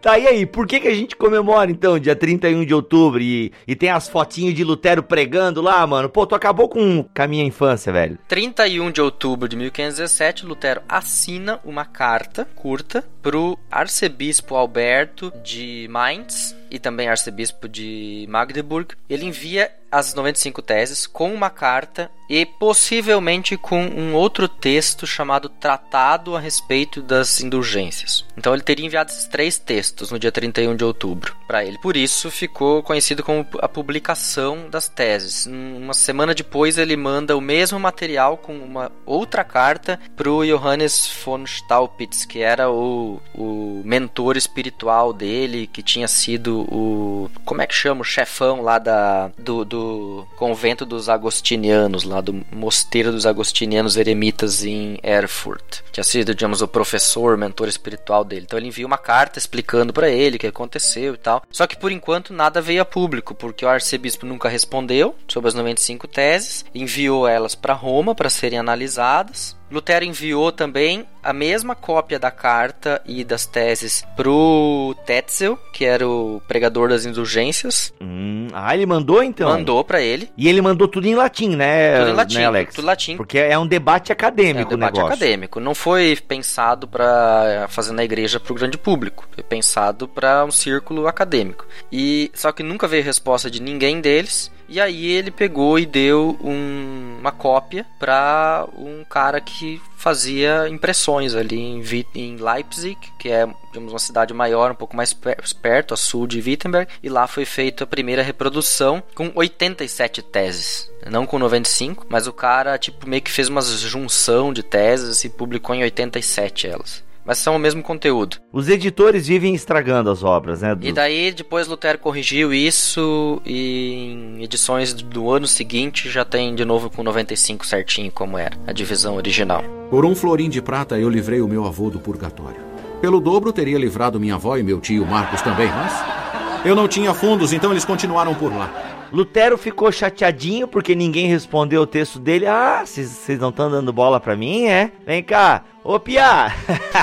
Tá, 0.01 0.17
e 0.17 0.29
aí, 0.29 0.47
por 0.47 0.67
que, 0.67 0.79
que 0.79 0.87
a 0.87 0.95
gente 0.95 1.17
comemora 1.17 1.71
então, 1.71 1.99
dia 1.99 2.15
31 2.15 2.65
de 2.65 2.73
outubro 2.73 3.21
e, 3.21 3.53
e 3.67 3.75
tem 3.75 3.91
as 3.91 4.09
fotinhas 4.09 4.55
de 4.55 4.63
Lutero 4.63 5.03
pregando 5.03 5.61
lá, 5.61 5.85
mano? 5.87 6.09
Pô, 6.09 6.25
tu 6.25 6.37
acabou 6.37 6.69
com, 6.69 7.03
com 7.03 7.23
a 7.23 7.27
minha 7.27 7.45
infância, 7.45 7.93
velho. 7.93 8.17
31 8.29 8.93
de 8.93 9.01
outubro 9.01 9.49
de 9.49 9.57
1517, 9.57 10.47
Lutero 10.47 10.83
assina 10.89 11.59
uma 11.65 11.85
carta 11.85 12.45
curta 12.55 13.05
pro 13.21 13.59
arcebispo 13.71 14.55
Alberto 14.55 15.33
de 15.43 15.89
Mainz 15.91 16.57
e 16.71 16.79
também 16.79 17.09
arcebispo 17.09 17.69
de 17.69 18.27
Magdeburg. 18.29 18.95
Ele 19.09 19.27
envia 19.27 19.71
as 19.91 20.15
95 20.15 20.61
teses 20.63 21.07
com 21.07 21.33
uma 21.33 21.51
carta 21.51 22.11
e 22.29 22.45
possivelmente 22.45 23.57
com 23.57 23.81
um 23.87 24.15
outro 24.15 24.47
texto 24.47 25.07
chamado 25.07 25.49
Tratado 25.49 26.37
a 26.37 26.41
respeito 26.41 27.01
das 27.01 27.41
indulgências. 27.41 28.25
Então 28.37 28.53
ele 28.53 28.63
teria 28.63 28.85
enviado 28.85 29.11
esses 29.11 29.27
três 29.27 29.59
textos 29.59 30.11
no 30.11 30.19
dia 30.19 30.31
31 30.31 30.77
de 30.77 30.85
outubro 30.85 31.35
para 31.47 31.65
ele. 31.65 31.79
Por 31.79 31.97
isso 31.97 32.31
ficou 32.31 32.83
conhecido 32.83 33.23
como 33.23 33.47
a 33.61 33.69
publicação 33.69 34.69
das 34.71 34.89
teses. 34.89 35.47
Uma 35.47 35.95
semana 35.95 36.35
depois 36.35 36.77
ele 36.77 36.97
manda 36.97 37.37
o 37.37 37.41
mesmo 37.41 37.81
material 37.81 38.37
com 38.37 38.59
uma 38.59 38.93
outra 39.07 39.43
carta 39.43 39.99
para 40.15 40.31
o 40.31 40.45
Johannes 40.45 41.11
von 41.25 41.45
Staupitz, 41.45 42.27
que 42.27 42.41
era 42.41 42.71
o, 42.71 43.21
o 43.35 43.83
mentor 43.85 44.37
espiritual 44.37 45.15
dele, 45.15 45.67
que 45.67 45.83
tinha 45.83 46.07
sido 46.07 46.58
o 46.61 47.31
como 47.45 47.63
é 47.63 47.67
que 47.67 47.75
chama 47.75 48.03
o 48.03 48.05
chefão 48.05 48.63
lá 48.63 48.79
da 48.79 49.31
do, 49.39 49.65
do 49.65 50.27
convento 50.37 50.85
dos 50.85 51.09
agostinianos, 51.09 52.05
lá 52.05 52.21
do 52.21 52.45
mosteiro 52.53 53.13
dos 53.13 53.27
agostinianos 53.27 53.97
eremitas 53.97 54.65
em 54.65 54.99
Erfurt. 55.03 55.81
Tinha 55.93 56.05
sido, 56.05 56.35
digamos, 56.35 56.63
o 56.63 56.69
professor, 56.69 57.37
mentor 57.37 57.69
espiritual 57.69 58.25
dele. 58.25 58.43
Então 58.47 58.59
ele 58.59 58.69
envia 58.69 58.87
uma 58.87 58.99
carta 58.99 59.39
explicando 59.39 59.93
para 59.93 60.09
ele 60.09 60.37
o 60.37 60.39
que 60.39 60.47
aconteceu 60.47 61.15
e 61.15 61.19
tal. 61.19 61.43
Só 61.51 61.67
que 61.67 61.77
por 61.77 61.91
enquanto 61.91 62.33
nada 62.33 62.61
veio 62.61 62.83
a 62.83 62.85
público, 62.85 63.35
porque 63.35 63.65
o 63.65 63.69
arcebispo 63.69 64.27
nunca 64.27 64.49
respondeu 64.49 65.15
sobre 65.27 65.49
as 65.49 65.55
95 65.55 66.07
teses, 66.07 66.65
enviou 66.75 67.27
elas 67.27 67.55
para 67.55 67.75
Roma 67.75 68.15
para 68.15 68.31
serem 68.31 68.59
analisadas. 68.59 69.58
Lutero 69.71 70.05
enviou 70.05 70.51
também 70.51 71.07
a 71.23 71.33
mesma 71.33 71.75
cópia 71.75 72.19
da 72.19 72.31
carta 72.31 73.03
e 73.05 73.23
das 73.23 73.45
teses 73.45 74.05
pro 74.17 74.95
Tetzel, 75.05 75.59
que 75.73 75.85
era 75.85 76.09
o 76.09 76.41
pregador 76.49 76.89
das 76.89 77.05
indulgências. 77.05 77.93
Hum, 78.01 78.49
ah, 78.53 78.75
ele 78.75 78.87
mandou 78.87 79.23
então? 79.23 79.51
Mandou 79.51 79.85
para 79.85 80.01
ele. 80.01 80.31
E 80.37 80.49
ele 80.49 80.63
mandou 80.63 80.89
tudo 80.89 81.07
em 81.07 81.15
latim, 81.15 81.55
né? 81.55 81.99
Tudo 81.99 82.11
em 82.11 82.15
latim, 82.15 82.39
né, 82.39 82.47
Alex? 82.47 82.75
Tudo 82.75 82.87
latim. 82.87 83.17
Porque 83.17 83.39
é 83.39 83.59
um 83.59 83.67
debate 83.67 84.11
acadêmico 84.11 84.73
é 84.73 84.77
um 84.77 84.79
debate 84.79 84.95
negócio. 84.95 85.15
acadêmico. 85.15 85.61
Não 85.61 85.75
foi 85.75 86.17
pensado 86.27 86.89
para 86.89 87.67
fazer 87.69 87.93
na 87.93 88.05
igreja 88.05 88.41
pro 88.41 88.55
grande 88.55 88.79
público. 88.79 89.29
Foi 89.31 89.45
pensado 89.45 90.09
para 90.09 90.45
um 90.45 90.51
círculo 90.51 91.07
acadêmico. 91.07 91.67
E 91.93 92.31
só 92.35 92.53
que 92.53 92.63
nunca 92.63 92.89
veio 92.89 93.05
resposta 93.05 93.51
de 93.51 93.61
ninguém 93.61 94.01
deles. 94.01 94.51
E 94.69 94.81
aí 94.81 95.07
ele 95.07 95.31
pegou 95.31 95.79
e 95.79 95.87
deu 95.87 96.39
um, 96.43 97.17
uma 97.19 97.33
cópia 97.33 97.87
para 97.99 98.69
um 98.77 99.03
cara 99.03 99.41
que 99.41 99.81
fazia 99.97 100.69
impressões 100.69 101.35
ali 101.35 101.59
em, 101.59 101.83
em 102.15 102.37
Leipzig, 102.37 102.99
que 103.19 103.31
é 103.31 103.47
digamos, 103.69 103.93
uma 103.93 103.99
cidade 103.99 104.35
maior, 104.35 104.71
um 104.71 104.75
pouco 104.75 104.95
mais 104.95 105.13
perto, 105.13 105.95
a 105.95 105.97
sul 105.97 106.27
de 106.27 106.41
Wittenberg, 106.41 106.91
e 107.03 107.09
lá 107.09 107.27
foi 107.27 107.47
feita 107.47 107.85
a 107.85 107.87
primeira 107.87 108.23
reprodução 108.23 109.03
com 109.15 109.33
87 109.35 110.23
teses. 110.23 110.91
Não 111.11 111.27
com 111.27 111.39
95, 111.39 112.07
mas 112.09 112.27
o 112.27 112.33
cara 112.33 112.77
tipo 112.77 113.09
meio 113.09 113.23
que 113.23 113.31
fez 113.31 113.49
uma 113.49 113.63
junção 113.63 114.53
de 114.53 114.63
teses 114.63 115.25
e 115.25 115.31
publicou 115.31 115.75
em 115.75 115.83
87 115.83 116.67
elas 116.67 117.08
mas 117.29 117.37
são 117.37 117.55
o 117.55 117.59
mesmo 117.59 117.83
conteúdo. 117.83 118.39
Os 118.51 118.71
editores 118.71 119.29
vivem 119.29 119.55
estragando 119.55 120.11
as 120.11 120.25
obras, 120.25 120.63
né? 120.63 120.75
Do... 120.75 120.87
E 120.87 120.91
daí 120.91 121.31
depois 121.31 121.69
Lutero 121.69 121.99
corrigiu 121.99 122.55
isso 122.55 123.43
e 123.45 124.15
em 124.39 124.43
edições 124.43 124.95
do 124.95 125.31
ano 125.31 125.47
seguinte 125.47 126.09
já 126.09 126.25
tem 126.25 126.55
de 126.55 126.65
novo 126.65 126.89
com 126.89 127.03
95 127.03 127.67
certinho 127.67 128.11
como 128.11 128.39
era 128.39 128.57
a 128.67 128.73
divisão 128.73 129.17
original. 129.17 129.63
Por 129.91 130.07
um 130.07 130.15
florim 130.17 130.49
de 130.49 130.63
prata 130.63 130.99
eu 130.99 131.11
livrei 131.11 131.43
o 131.43 131.47
meu 131.47 131.67
avô 131.67 131.91
do 131.91 132.01
purgatório. 132.01 132.67
Pelo 133.03 133.21
dobro 133.21 133.53
teria 133.53 133.79
livrado 133.79 134.19
minha 134.19 134.37
avó 134.37 134.57
e 134.57 134.63
meu 134.63 134.81
tio 134.81 135.05
Marcos 135.05 135.43
também, 135.43 135.69
mas 135.69 136.65
eu 136.65 136.75
não 136.75 136.89
tinha 136.89 137.13
fundos, 137.13 137.53
então 137.53 137.73
eles 137.73 137.85
continuaram 137.85 138.35
por 138.35 138.51
lá. 138.51 138.89
Lutero 139.13 139.57
ficou 139.57 139.91
chateadinho 139.91 140.69
porque 140.69 140.95
ninguém 140.95 141.27
respondeu 141.27 141.83
o 141.83 141.87
texto 141.87 142.19
dele. 142.19 142.47
Ah, 142.47 142.83
vocês 142.85 143.39
não 143.39 143.49
estão 143.49 143.71
dando 143.71 143.93
bola 143.93 144.21
para 144.21 144.37
mim, 144.37 144.67
é? 144.67 144.93
Vem 145.07 145.23
cá, 145.23 145.65
Ô 145.89 145.99
Pia, 145.99 146.55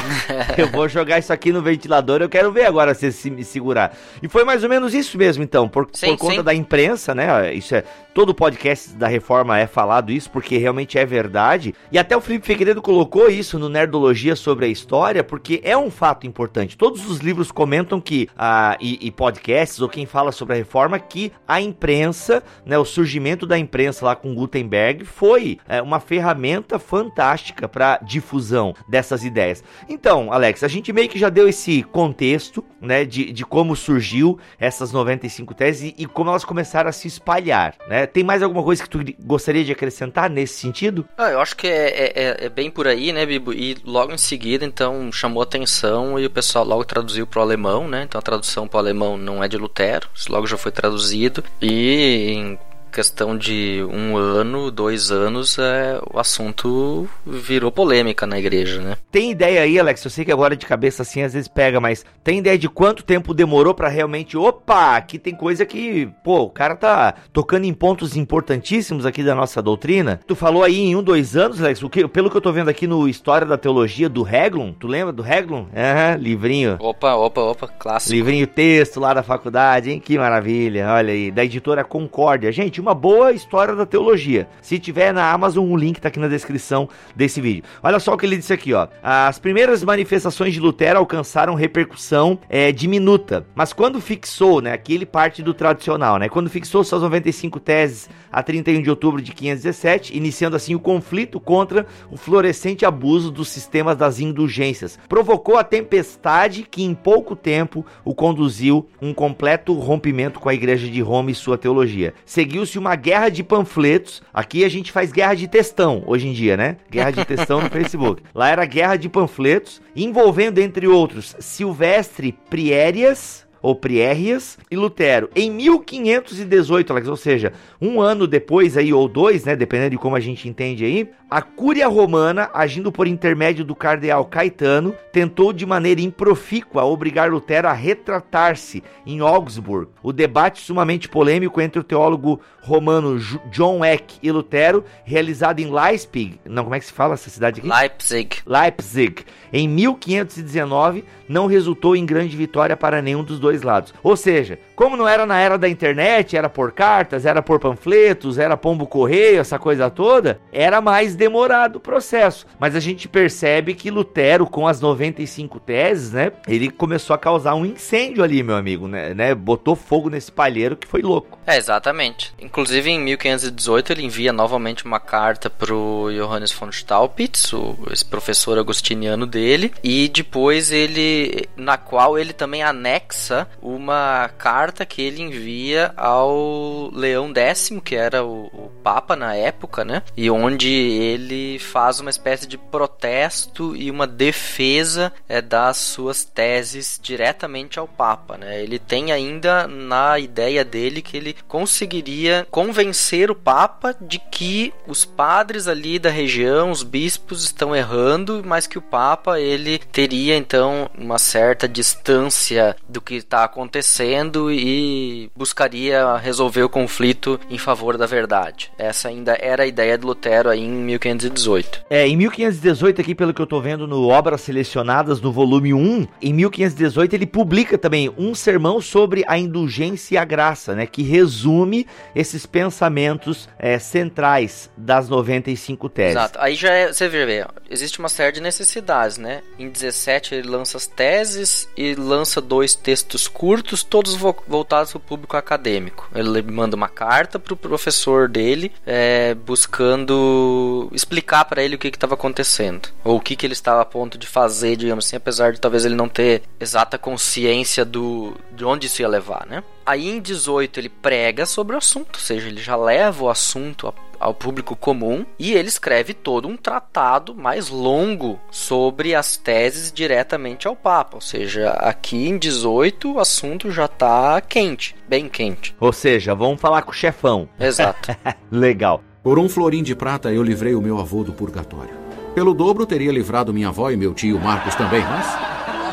eu 0.60 0.70
vou 0.70 0.88
jogar 0.88 1.18
isso 1.18 1.34
aqui 1.34 1.52
no 1.52 1.60
ventilador, 1.60 2.22
eu 2.22 2.30
quero 2.30 2.52
ver 2.52 2.66
agora 2.66 2.94
se 2.94 3.12
se 3.12 3.32
me 3.32 3.44
segurar. 3.44 3.98
E 4.22 4.28
foi 4.28 4.44
mais 4.44 4.62
ou 4.62 4.70
menos 4.70 4.94
isso 4.94 5.18
mesmo, 5.18 5.44
então, 5.44 5.68
por, 5.68 5.90
sim, 5.92 6.10
por 6.10 6.18
conta 6.18 6.36
sim. 6.36 6.44
da 6.44 6.54
imprensa, 6.54 7.16
né? 7.16 7.52
Isso 7.52 7.74
é. 7.74 7.84
Todo 8.14 8.34
podcast 8.34 8.94
da 8.94 9.08
reforma 9.08 9.60
é 9.60 9.68
falado 9.68 10.10
isso, 10.10 10.32
porque 10.32 10.58
realmente 10.58 10.98
é 10.98 11.06
verdade. 11.06 11.76
E 11.92 11.98
até 11.98 12.16
o 12.16 12.22
Felipe 12.22 12.46
Figueiredo 12.46 12.82
colocou 12.82 13.28
isso 13.28 13.60
no 13.60 13.68
Nerdologia 13.68 14.38
sobre 14.38 14.68
a 14.68 14.70
história, 14.70 15.22
porque 15.22 15.60
é 15.66 15.76
um 15.76 15.92
fato 15.92 16.26
importante. 16.26 16.78
Todos 16.78 17.10
os 17.10 17.18
livros 17.18 17.52
comentam 17.52 18.00
que, 18.00 18.30
ah, 18.38 18.78
e, 18.80 19.06
e 19.06 19.12
podcasts, 19.12 19.82
ou 19.82 19.90
quem 19.90 20.06
fala 20.06 20.32
sobre 20.32 20.54
a 20.54 20.58
reforma, 20.58 20.98
que 20.98 21.34
a 21.46 21.60
imprensa, 21.60 22.42
né, 22.66 22.78
o 22.78 22.86
surgimento 22.86 23.46
da 23.46 23.60
imprensa 23.60 24.06
lá 24.06 24.16
com 24.16 24.34
Gutenberg 24.34 25.04
foi 25.04 25.58
é, 25.68 25.82
uma 25.82 26.00
ferramenta 26.00 26.80
fantástica 26.80 27.68
para 27.68 27.98
difusão 27.98 28.75
dessas 28.88 29.24
ideias. 29.24 29.64
Então, 29.88 30.32
Alex, 30.32 30.64
a 30.64 30.68
gente 30.68 30.92
meio 30.94 31.10
que 31.10 31.20
já 31.20 31.30
deu 31.30 31.48
esse 31.48 31.84
contexto, 31.84 32.64
né, 32.82 33.06
de, 33.06 33.32
de 33.32 33.46
como 33.46 33.76
surgiu 33.76 34.40
essas 34.60 34.92
95 34.92 35.54
teses 35.54 35.94
e, 35.98 36.06
como 36.06 36.30
elas 36.30 36.46
começaram 36.46 36.90
a 36.90 36.94
se 36.94 37.08
espalhar, 37.08 37.76
né? 37.88 38.06
Tem 38.06 38.24
mais 38.24 38.42
alguma 38.44 38.64
coisa 38.64 38.84
que 38.84 38.90
tu 38.90 39.00
gostaria 39.24 39.64
de 39.64 39.72
acrescentar 39.72 40.30
nesse 40.30 40.60
sentido? 40.60 41.08
Ah, 41.18 41.30
eu 41.30 41.40
acho 41.40 41.56
que 41.56 41.68
é, 41.68 41.88
é, 41.88 42.14
é, 42.16 42.46
é 42.46 42.50
bem 42.50 42.70
por 42.70 42.88
aí, 42.88 43.12
né, 43.12 43.26
Bibo? 43.26 43.54
E 43.54 43.78
logo 43.84 44.14
em 44.14 44.18
seguida, 44.18 44.66
então, 44.66 45.12
chamou 45.12 45.42
atenção 45.42 46.20
e 46.20 46.26
o 46.26 46.30
pessoal 46.30 46.66
logo 46.66 46.84
traduziu 46.84 47.26
para 47.28 47.40
o 47.40 47.44
alemão, 47.44 47.88
né? 47.88 48.04
Então 48.04 48.20
a 48.20 48.22
tradução 48.22 48.68
para 48.68 48.78
o 48.78 48.80
alemão 48.80 49.18
não 49.18 49.44
é 49.44 49.48
de 49.48 49.58
Lutero, 49.58 50.10
isso 50.14 50.32
logo 50.32 50.48
já 50.48 50.58
foi 50.58 50.72
traduzido 50.72 51.44
e 51.62 52.58
questão 52.96 53.38
de 53.38 53.86
um 53.92 54.16
ano, 54.16 54.72
dois 54.72 55.12
anos, 55.12 55.60
é, 55.60 56.00
o 56.14 56.18
assunto 56.18 57.06
virou 57.28 57.70
polêmica 57.70 58.26
na 58.26 58.40
igreja, 58.40 58.82
né? 58.82 58.96
Tem 59.12 59.32
ideia 59.32 59.64
aí, 59.64 59.78
Alex? 59.78 60.06
Eu 60.06 60.10
sei 60.10 60.24
que 60.24 60.32
agora 60.32 60.56
de 60.56 60.66
cabeça 60.66 61.02
assim 61.02 61.22
às 61.22 61.34
vezes 61.34 61.50
pega, 61.50 61.82
mas 61.82 62.06
tem 62.24 62.40
ideia 62.40 62.58
de 62.58 62.70
quanto 62.70 63.04
tempo 63.04 63.34
demorou 63.34 63.74
para 63.74 63.90
realmente, 63.90 64.38
opa, 64.38 64.96
aqui 64.96 65.20
tem 65.20 65.36
coisa 65.36 65.66
que, 65.66 66.10
pô, 66.24 66.44
o 66.44 66.50
cara 66.50 66.74
tá 66.74 67.16
tocando 67.34 67.66
em 67.66 67.74
pontos 67.74 68.16
importantíssimos 68.16 69.06
aqui 69.06 69.24
da 69.24 69.36
nossa 69.36 69.62
doutrina. 69.62 70.22
Tu 70.26 70.34
falou 70.34 70.64
aí 70.64 70.80
em 70.80 70.96
um, 70.96 71.04
dois 71.04 71.36
anos, 71.36 71.62
Alex, 71.62 71.84
o 71.84 71.90
que, 71.90 72.08
pelo 72.08 72.30
que 72.32 72.38
eu 72.38 72.42
tô 72.42 72.54
vendo 72.54 72.70
aqui 72.70 72.88
no 72.88 73.10
História 73.10 73.46
da 73.46 73.58
Teologia 73.58 74.08
do 74.08 74.26
Heglum, 74.26 74.72
tu 74.72 74.88
lembra 74.88 75.12
do 75.12 75.26
Heglum? 75.26 75.68
É, 75.74 76.16
livrinho. 76.18 76.78
Opa, 76.80 77.14
opa, 77.16 77.42
opa, 77.42 77.68
clássico. 77.68 78.14
Livrinho 78.14 78.48
texto 78.48 79.02
lá 79.02 79.14
da 79.14 79.22
faculdade, 79.22 79.92
hein? 79.92 80.00
Que 80.00 80.18
maravilha, 80.18 80.94
olha 80.94 81.12
aí, 81.12 81.30
da 81.30 81.44
editora 81.44 81.84
Concórdia. 81.84 82.54
Gente, 82.54 82.85
uma 82.86 82.94
boa 82.94 83.32
história 83.32 83.74
da 83.76 83.84
teologia. 83.84 84.48
Se 84.62 84.78
tiver 84.78 85.12
na 85.12 85.32
Amazon, 85.32 85.68
o 85.72 85.76
link 85.76 86.00
tá 86.00 86.10
aqui 86.10 86.20
na 86.20 86.28
descrição 86.28 86.88
desse 87.16 87.42
vídeo. 87.42 87.64
Olha 87.82 88.00
só 88.00 88.14
o 88.14 88.18
que 88.18 88.28
ele 88.28 88.38
disse 88.38 88.54
aqui, 88.54 88.74
ó. 88.74 88.88
As 89.02 89.40
primeiras 89.40 89.84
manifestações 89.84 90.54
de 90.54 90.60
Lutero 90.60 91.00
alcançaram 91.00 91.56
repercussão 91.56 92.38
é, 92.48 92.72
diminuta, 92.72 93.44
mas 93.56 93.74
quando 93.74 94.00
fixou, 94.00 94.62
né, 94.62 94.72
aqui 94.72 94.94
ele 94.94 95.06
parte 95.06 95.42
do 95.42 95.52
tradicional, 95.52 96.20
né, 96.20 96.30
quando 96.30 96.48
fixou 96.48 96.84
suas 96.84 97.02
95 97.02 97.60
teses 97.60 98.08
a 98.32 98.44
31 98.44 98.84
de 98.84 98.90
outubro 98.90 99.22
de 99.22 99.32
517, 99.32 100.16
iniciando 100.16 100.56
assim 100.56 100.76
o 100.76 100.80
conflito 100.80 101.40
contra 101.40 101.88
o 102.12 102.18
florescente 102.18 102.86
abuso 102.86 103.32
dos 103.32 103.48
sistemas 103.48 103.98
das 103.98 104.20
indulgências, 104.20 105.00
provocou 105.10 105.58
a 105.58 105.64
tempestade 105.64 106.68
que 106.70 106.84
em 106.84 106.94
pouco 106.94 107.36
tempo 107.36 107.84
o 108.04 108.14
conduziu 108.14 108.88
um 109.02 109.14
completo 109.14 109.74
rompimento 109.74 110.40
com 110.40 110.50
a 110.50 110.54
igreja 110.54 110.88
de 110.88 111.02
Roma 111.02 111.32
e 111.32 111.36
sua 111.36 111.58
teologia. 111.58 112.14
Seguiu-se 112.26 112.75
uma 112.80 112.96
guerra 112.96 113.30
de 113.30 113.44
panfletos. 113.44 114.22
Aqui 114.34 114.64
a 114.64 114.70
gente 114.70 114.92
faz 114.92 115.12
guerra 115.12 115.36
de 115.36 115.48
textão 115.48 116.04
hoje 116.06 116.28
em 116.28 116.34
dia, 116.34 116.56
né? 116.56 116.78
Guerra 116.90 117.12
de 117.12 117.26
textão 117.26 117.62
no 117.62 117.70
Facebook. 117.72 118.24
Lá 118.34 118.50
era 118.50 118.66
guerra 118.66 118.96
de 118.96 119.10
panfletos, 119.10 119.82
envolvendo, 119.96 120.60
entre 120.60 120.88
outros, 120.88 121.36
Silvestre 121.40 122.32
Priérias, 122.50 123.46
ou 123.66 123.76
Priérias 123.76 124.60
e 124.70 124.76
Lutero. 124.76 125.28
Em 125.36 125.50
1518, 125.50 126.92
Alex, 126.92 127.08
ou 127.08 127.18
seja, 127.18 127.52
um 127.82 128.00
ano 128.00 128.28
depois 128.28 128.78
aí, 128.78 128.94
ou 128.94 129.08
dois, 129.08 129.44
né, 129.44 129.56
dependendo 129.56 129.90
de 129.90 129.98
como 129.98 130.16
a 130.16 130.20
gente 130.20 130.48
entende 130.48 130.86
aí, 130.86 131.10
a 131.30 131.42
Cúria 131.42 131.88
Romana, 131.88 132.52
agindo 132.54 132.92
por 132.92 133.08
intermédio 133.08 133.66
do 133.66 133.76
cardeal 133.76 134.26
Caetano, 134.26 134.96
tentou 135.12 135.52
de 135.52 135.66
maneira 135.66 136.00
improfícua 136.00 136.86
obrigar 136.86 137.32
Lutero 137.32 137.68
a 137.68 137.74
retratar-se 137.74 138.84
em 139.06 139.22
Augsburg. 139.22 139.90
O 140.04 140.14
debate 140.14 140.62
sumamente 140.62 141.10
polêmico 141.10 141.60
entre 141.60 141.80
o 141.80 141.84
teólogo 141.84 142.40
romano 142.62 143.18
John 143.52 143.84
Eck 143.84 144.20
e 144.22 144.32
Lutero, 144.32 144.86
realizado 145.04 145.60
em 145.60 145.72
Leipzig, 145.72 146.40
não, 146.46 146.64
como 146.64 146.76
é 146.76 146.80
que 146.80 146.86
se 146.86 146.94
fala 146.94 147.16
essa 147.16 147.30
cidade 147.30 147.60
aqui? 147.60 147.70
Leipzig. 147.70 148.38
Leipzig, 148.46 149.26
em 149.52 149.68
1519, 149.68 151.04
não 151.28 151.48
resultou 151.48 151.96
em 151.96 152.06
grande 152.06 152.38
vitória 152.38 152.78
para 152.78 153.02
nenhum 153.02 153.24
dos 153.24 153.40
dois 153.40 153.64
lados. 153.64 153.94
Ou 154.04 154.16
seja, 154.16 154.60
como 154.76 154.98
não 154.98 155.08
era 155.08 155.26
na 155.26 155.40
era 155.40 155.58
da 155.58 155.70
internet, 155.70 156.36
era 156.36 156.50
por 156.50 156.72
cartas, 156.72 157.26
era 157.26 157.42
por 157.42 157.60
panfletos, 157.60 158.38
era 158.38 158.58
pombo 158.58 158.86
correio, 158.86 159.40
essa 159.40 159.58
coisa 159.58 159.90
toda, 159.90 160.40
era 160.52 160.82
mais 160.82 161.16
demorado 161.16 161.78
o 161.78 161.80
processo. 161.80 162.46
Mas 162.60 162.76
a 162.76 162.80
gente 162.80 163.08
percebe 163.08 163.74
que 163.74 163.90
Lutero, 163.90 164.46
com 164.46 164.68
as 164.68 164.82
95 164.82 165.60
teses, 165.60 166.12
né, 166.12 166.32
ele 166.48 166.70
começou 166.70 167.14
a 167.14 167.18
causar 167.18 167.56
um 167.56 167.66
incêndio 167.66 168.24
ali, 168.24 168.44
meu 168.44 168.56
amigo, 168.56 168.88
né, 168.88 169.14
né 169.14 169.34
botou 169.34 169.76
fogo 169.76 170.10
nesse 170.10 170.32
palheiro 170.32 170.76
que 170.76 170.88
foi 170.88 171.02
louco. 171.02 171.40
É, 171.48 171.58
exatamente. 171.58 172.34
Inclusive, 172.40 172.90
em 172.90 173.00
1518, 173.00 173.94
ele 173.94 174.04
envia 174.04 174.34
novamente 174.34 174.86
uma 174.86 175.00
carta 175.00 175.50
pro 175.50 176.10
Johannes 176.12 176.52
von 176.52 176.70
Staupitz, 176.70 177.54
o, 177.54 177.78
esse 177.92 178.04
professor 178.04 178.58
agostiniano 178.58 179.26
dele, 179.26 179.74
e 179.84 180.10
depois 180.10 180.72
ele, 180.72 181.48
na 181.56 181.78
qual 181.78 182.18
ele 182.18 182.34
também 182.34 182.64
anexa 182.64 183.48
uma 183.62 184.30
carta 184.38 184.65
carta 184.66 184.84
que 184.84 185.00
ele 185.00 185.22
envia 185.22 185.94
ao 185.96 186.90
Leão 186.92 187.32
X, 187.36 187.72
que 187.84 187.96
era 187.96 188.24
o, 188.24 188.46
o, 188.48 188.72
Papa 188.84 189.16
na 189.16 189.36
época, 189.36 189.84
né? 189.84 190.02
E 190.16 190.30
onde 190.30 190.70
ele 190.70 191.60
faz 191.60 192.00
uma 192.00 192.10
espécie 192.10 192.48
de 192.48 192.58
protesto 192.58 193.76
e 193.76 193.90
uma 193.90 194.06
defesa 194.06 195.12
é, 195.28 195.42
das 195.42 195.78
suas 195.78 196.24
teses 196.24 197.00
diretamente 197.02 197.80
ao 197.80 197.88
Papa, 197.88 198.38
né? 198.38 198.62
Ele 198.62 198.80
tem 198.80 199.12
ainda 199.12 199.68
na 199.68 200.20
ideia 200.20 200.64
dele 200.64 201.02
que 201.02 201.18
ele 201.18 201.36
conseguiria 201.48 202.48
convencer 202.50 203.30
o 203.30 203.36
Papa 203.36 203.96
de 204.00 204.20
que 204.20 204.74
os 204.88 205.06
padres 205.06 205.68
ali 205.68 206.00
da 206.00 206.10
região, 206.10 206.72
os 206.72 206.84
bispos 206.84 207.44
estão 207.44 207.76
errando, 207.76 208.44
mas 208.46 208.68
que 208.68 208.78
o 208.78 208.84
Papa 208.84 209.40
ele 209.40 209.80
teria 209.92 210.36
então 210.36 210.90
uma 210.98 211.18
certa 211.18 211.68
distância 211.68 212.76
do 212.88 213.02
que 213.02 213.16
está 213.16 213.44
acontecendo 213.44 214.55
e 214.56 215.30
buscaria 215.36 216.16
resolver 216.18 216.64
o 216.64 216.70
conflito 216.70 217.40
em 217.50 217.58
favor 217.58 217.98
da 217.98 218.06
verdade. 218.06 218.72
Essa 218.78 219.10
ainda 219.10 219.38
era 219.40 219.64
a 219.64 219.68
ideia 219.68 219.98
de 219.98 220.06
Lutero 220.06 220.50
aí 220.50 220.62
em 220.62 220.70
1518. 220.70 221.86
É, 221.90 222.08
em 222.08 222.16
1518 222.16 223.02
aqui, 223.02 223.16
pelo 223.16 223.34
que 223.34 223.42
eu 223.42 223.48
tô 223.48 223.60
vendo 223.60 223.88
no 223.88 224.08
Obras 224.08 224.42
Selecionadas, 224.42 225.22
no 225.22 225.32
volume 225.32 225.74
1, 225.74 226.08
em 226.22 226.34
1518 226.34 227.14
ele 227.14 227.26
publica 227.26 227.78
também 227.78 228.12
um 228.18 228.34
sermão 228.34 228.82
sobre 228.82 229.24
a 229.28 229.38
indulgência 229.38 230.16
e 230.16 230.18
a 230.18 230.26
graça, 230.26 230.74
né, 230.74 230.86
que 230.86 231.04
resume 231.04 231.88
esses 232.16 232.46
pensamentos 232.46 233.50
é, 233.60 233.78
centrais 233.80 234.70
das 234.78 235.10
95 235.10 235.90
teses. 235.90 236.12
Exato. 236.12 236.40
Aí 236.40 236.56
já 236.56 236.72
é, 236.72 236.92
você 236.92 237.08
vê, 237.08 237.46
existe 237.70 238.00
uma 238.00 238.10
série 238.10 238.34
de 238.34 238.42
necessidades, 238.42 239.18
né? 239.18 239.42
Em 239.58 239.70
17 239.70 240.36
ele 240.36 240.48
lança 240.48 240.78
as 240.78 240.88
teses 240.88 241.68
e 241.76 241.96
lança 241.96 242.42
dois 242.42 242.76
textos 242.76 243.28
curtos, 243.28 243.84
todos 243.84 244.16
vo 244.48 244.66
voltados 244.66 244.92
para 244.92 244.98
o 244.98 245.02
público 245.02 245.38
acadêmico. 245.38 246.10
Ele 246.14 246.42
manda 246.42 246.76
uma 246.76 246.90
carta 246.90 247.38
para 247.38 247.54
o 247.54 247.58
professor 247.58 248.28
dele, 248.28 248.72
é, 248.86 249.36
buscando 249.36 250.90
explicar 250.92 251.46
para 251.46 251.64
ele 251.64 251.76
o 251.76 251.80
que 251.80 251.88
estava 251.88 252.16
acontecendo, 252.16 252.90
ou 253.04 253.18
o 253.18 253.22
que, 253.22 253.36
que 253.36 253.46
ele 253.46 253.54
estava 253.54 253.82
a 253.82 253.86
ponto 253.86 254.18
de 254.18 254.26
fazer, 254.26 254.76
digamos 254.76 255.06
assim, 255.06 255.18
apesar 255.18 255.54
de 255.54 255.62
talvez 255.62 255.86
ele 255.86 255.96
não 255.96 256.10
ter 256.10 256.42
exata 256.60 256.98
consciência 256.98 257.86
do, 257.86 258.34
de 258.52 258.66
onde 258.66 258.88
isso 258.88 259.02
ia 259.02 259.08
levar, 259.08 259.46
né? 259.46 259.64
Aí 259.86 260.10
em 260.10 260.20
18 260.20 260.80
ele 260.80 260.90
prega 260.90 261.46
sobre 261.46 261.76
o 261.76 261.78
assunto, 261.78 262.16
ou 262.16 262.22
seja, 262.22 262.48
ele 262.48 262.62
já 262.62 262.76
leva 262.76 263.26
o 263.26 263.30
assunto 263.30 263.94
ao 264.20 264.34
público 264.34 264.76
comum 264.76 265.26
e 265.38 265.54
ele 265.54 265.68
escreve 265.68 266.14
todo 266.14 266.48
um 266.48 266.58
tratado 266.58 267.36
mais 267.36 267.70
longo 267.70 268.40
sobre 268.50 269.14
as 269.14 269.38
teses 269.38 269.92
diretamente 269.92 270.68
ao 270.68 270.76
Papa. 270.76 271.18
Ou 271.18 271.22
seja, 271.22 271.72
aqui 271.72 272.28
em 272.28 272.38
18 272.38 273.14
o 273.14 273.20
assunto 273.20 273.72
já 273.72 273.86
está 273.86 274.42
quente, 274.42 274.96
bem 275.08 275.30
quente. 275.30 275.76
Ou 275.80 275.94
seja, 275.94 276.34
vamos 276.34 276.60
falar 276.60 276.82
com 276.82 276.92
o 276.92 276.96
chefão. 276.96 277.48
Exato. 277.60 278.16
Legal. 278.50 279.04
Por 279.22 279.38
um 279.38 279.50
florim 279.50 279.84
de 279.84 279.96
prata 279.96 280.32
eu 280.32 280.42
livrei 280.42 280.74
o 280.76 280.82
meu 280.82 281.00
avô 281.00 281.24
do 281.24 281.34
purgatório. 281.34 281.94
Pelo 282.34 282.54
dobro 282.54 282.86
teria 282.86 283.12
livrado 283.12 283.54
minha 283.54 283.70
avó 283.70 283.90
e 283.90 283.98
meu 283.98 284.14
tio 284.14 284.40
Marcos 284.40 284.76
também, 284.76 285.02
mas 285.02 285.28